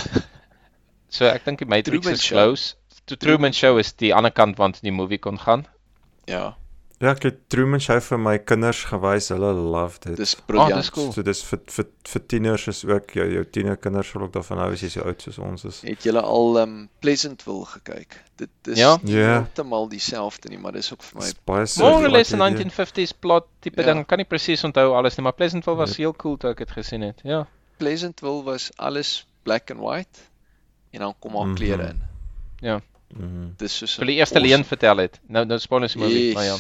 so 1.17 1.31
ek 1.31 1.45
dink 1.45 1.63
die 1.63 1.71
Matrix 1.71 2.03
Truman 2.03 2.19
is 2.19 2.27
Show. 2.27 2.35
close. 2.35 2.75
The 3.07 3.17
Truman 3.17 3.55
Show 3.55 3.79
is 3.79 3.95
die 3.95 4.15
ander 4.15 4.35
kant 4.35 4.59
want 4.59 4.83
die 4.83 4.93
movie 4.93 5.19
kon 5.19 5.39
gaan. 5.39 5.67
Ja, 6.27 6.57
Ja, 7.01 7.13
ek 7.13 7.23
het 7.23 7.37
Truman 7.49 7.79
Show 7.81 8.01
vir 8.03 8.19
my 8.19 8.39
kinders 8.43 8.81
gewys. 8.91 9.29
Hulle 9.31 9.53
love 9.55 10.01
dit. 10.03 10.17
dis 10.17 10.35
Oh, 10.35 10.41
briljant. 10.47 10.75
dis 10.81 10.91
cool. 10.91 11.13
So 11.13 11.23
dis 11.23 11.43
vir 11.47 11.61
vir 11.71 11.85
vir 12.09 12.23
tieners 12.27 12.67
is 12.69 12.85
ook 12.85 13.13
jou 13.15 13.27
jou 13.33 13.45
tienerkinders 13.45 14.09
sal 14.11 14.23
ook 14.23 14.33
daarvan 14.33 14.59
hou 14.59 14.73
as 14.73 14.81
jy 14.83 14.89
so 14.91 15.03
oud 15.07 15.23
soos 15.23 15.39
ons 15.39 15.65
is. 15.65 15.81
Het 15.87 16.03
julle 16.09 16.21
al 16.21 16.59
um 16.63 16.89
Pleasantville 17.01 17.65
gekyk? 17.67 18.17
Dit 18.37 18.51
is 18.67 18.79
Ja. 18.79 18.99
Ja. 19.05 19.29
heeltemal 19.39 19.89
dieselfde 19.89 20.49
nie, 20.49 20.59
maar 20.59 20.73
dis 20.73 20.93
ook 20.93 21.03
vir 21.03 21.21
my 21.21 21.31
baie 21.47 21.67
so. 21.67 21.83
More 21.85 22.03
or 22.05 22.09
less 22.11 22.33
'n 22.33 22.35
idee. 22.43 22.65
1950s 22.65 23.13
plot 23.21 23.47
tipe 23.61 23.81
Ja. 23.81 23.93
ding. 23.93 24.05
Kan 24.07 24.19
nie 24.19 24.25
presies 24.27 24.65
onthou 24.65 24.93
alles 24.97 25.17
nie, 25.17 25.23
maar 25.23 25.35
Pleasantville 25.35 25.77
was 25.77 25.91
Yep. 25.91 25.99
heel 25.99 26.15
cool 26.17 26.37
toe 26.37 26.51
ek 26.51 26.59
dit 26.59 26.71
gesien 26.71 27.03
het. 27.03 27.21
Ja. 27.23 27.47
Pleasantville 27.77 28.43
was 28.43 28.71
alles 28.77 29.25
black 29.45 29.71
and 29.71 29.79
white 29.81 30.19
en 30.93 31.01
dan 31.01 31.15
kom 31.21 31.37
haar 31.37 31.47
Mhm. 31.47 31.55
klere 31.55 31.89
in. 31.89 32.03
Mhm. 33.15 33.55
Dis 33.57 33.77
soos 33.79 33.95
Vir 33.97 34.07
die 34.07 34.17
eerste 34.17 34.41
leen 34.41 34.65
vertel 34.65 34.97
het. 34.99 35.21
Nou 35.29 35.45
nou 35.47 35.59
spoilers 35.59 35.93
die 35.95 36.03
movie, 36.03 36.35
maar 36.35 36.45
ja. 36.45 36.57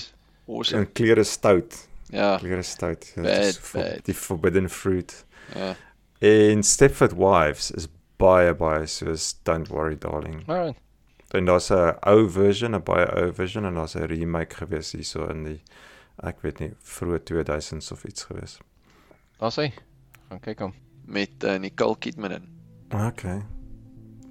Awesome. 0.49 0.80
En 0.80 0.92
klere 0.92 1.24
stout. 1.24 1.88
Ja. 2.11 2.38
Klere 2.38 2.62
stout. 2.62 3.12
Ja, 3.16 3.22
Bad, 3.22 3.44
is 3.44 3.59
for- 3.59 3.80
bad. 3.82 4.05
Die 4.05 4.14
forbidden 4.14 4.68
fruit. 4.70 5.24
Ja. 5.55 5.74
En 6.18 6.62
Stepford 6.62 7.12
Wives 7.16 7.70
is 7.70 7.86
baie 8.18 8.55
baie 8.55 8.86
soos 8.86 9.34
Don't 9.42 9.68
Worry 9.68 9.96
Darling. 9.99 10.42
Alright. 10.49 10.76
En 11.30 11.44
daar's 11.44 11.70
'n 11.70 11.94
ou 12.07 12.28
version, 12.30 12.74
'n 12.74 12.82
baie 12.82 13.07
ou 13.22 13.32
version 13.34 13.64
en 13.64 13.74
daar's 13.74 13.94
'n 13.94 14.07
remake 14.07 14.55
gewees 14.57 14.92
hierso 14.92 15.28
in 15.30 15.44
die 15.44 15.61
ek 16.24 16.40
weet 16.42 16.59
nie, 16.59 16.72
vroeë 16.82 17.20
2000s 17.22 17.92
of 17.92 18.05
iets 18.05 18.24
gewees. 18.24 18.59
Daar's 19.38 19.57
hy. 19.57 19.72
Gaan 20.28 20.40
kyk 20.40 20.59
hom. 20.59 20.74
Met 21.07 21.44
uh, 21.44 21.59
Nicole 21.59 21.96
Kidman 21.99 22.32
in. 22.32 22.49
Okay. 23.07 23.42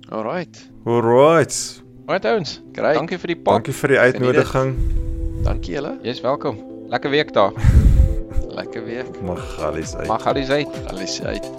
Alright. 0.10 0.70
Alright. 0.86 1.82
Alright 2.08 2.26
ouens. 2.26 2.62
Great. 2.74 2.96
Dankie 2.96 3.18
vir 3.18 3.28
die 3.28 3.36
pop. 3.36 3.54
Dankie 3.54 3.74
vir 3.74 3.88
die 3.88 3.98
Geniet 3.98 4.16
uitnodiging. 4.16 5.07
Dankie 5.44 5.74
julle. 5.74 5.98
Jy's 6.02 6.22
welkom. 6.22 6.58
Lekker 6.90 7.10
week 7.10 7.34
daar. 7.34 7.52
Lekker 8.58 8.86
week. 8.86 9.22
Mag 9.22 9.62
alles 9.62 9.96
uit. 9.96 10.08
Mag 10.08 10.26
alles 10.28 10.50
uit. 10.50 10.68
Alles 10.88 11.22
uit. 11.24 11.52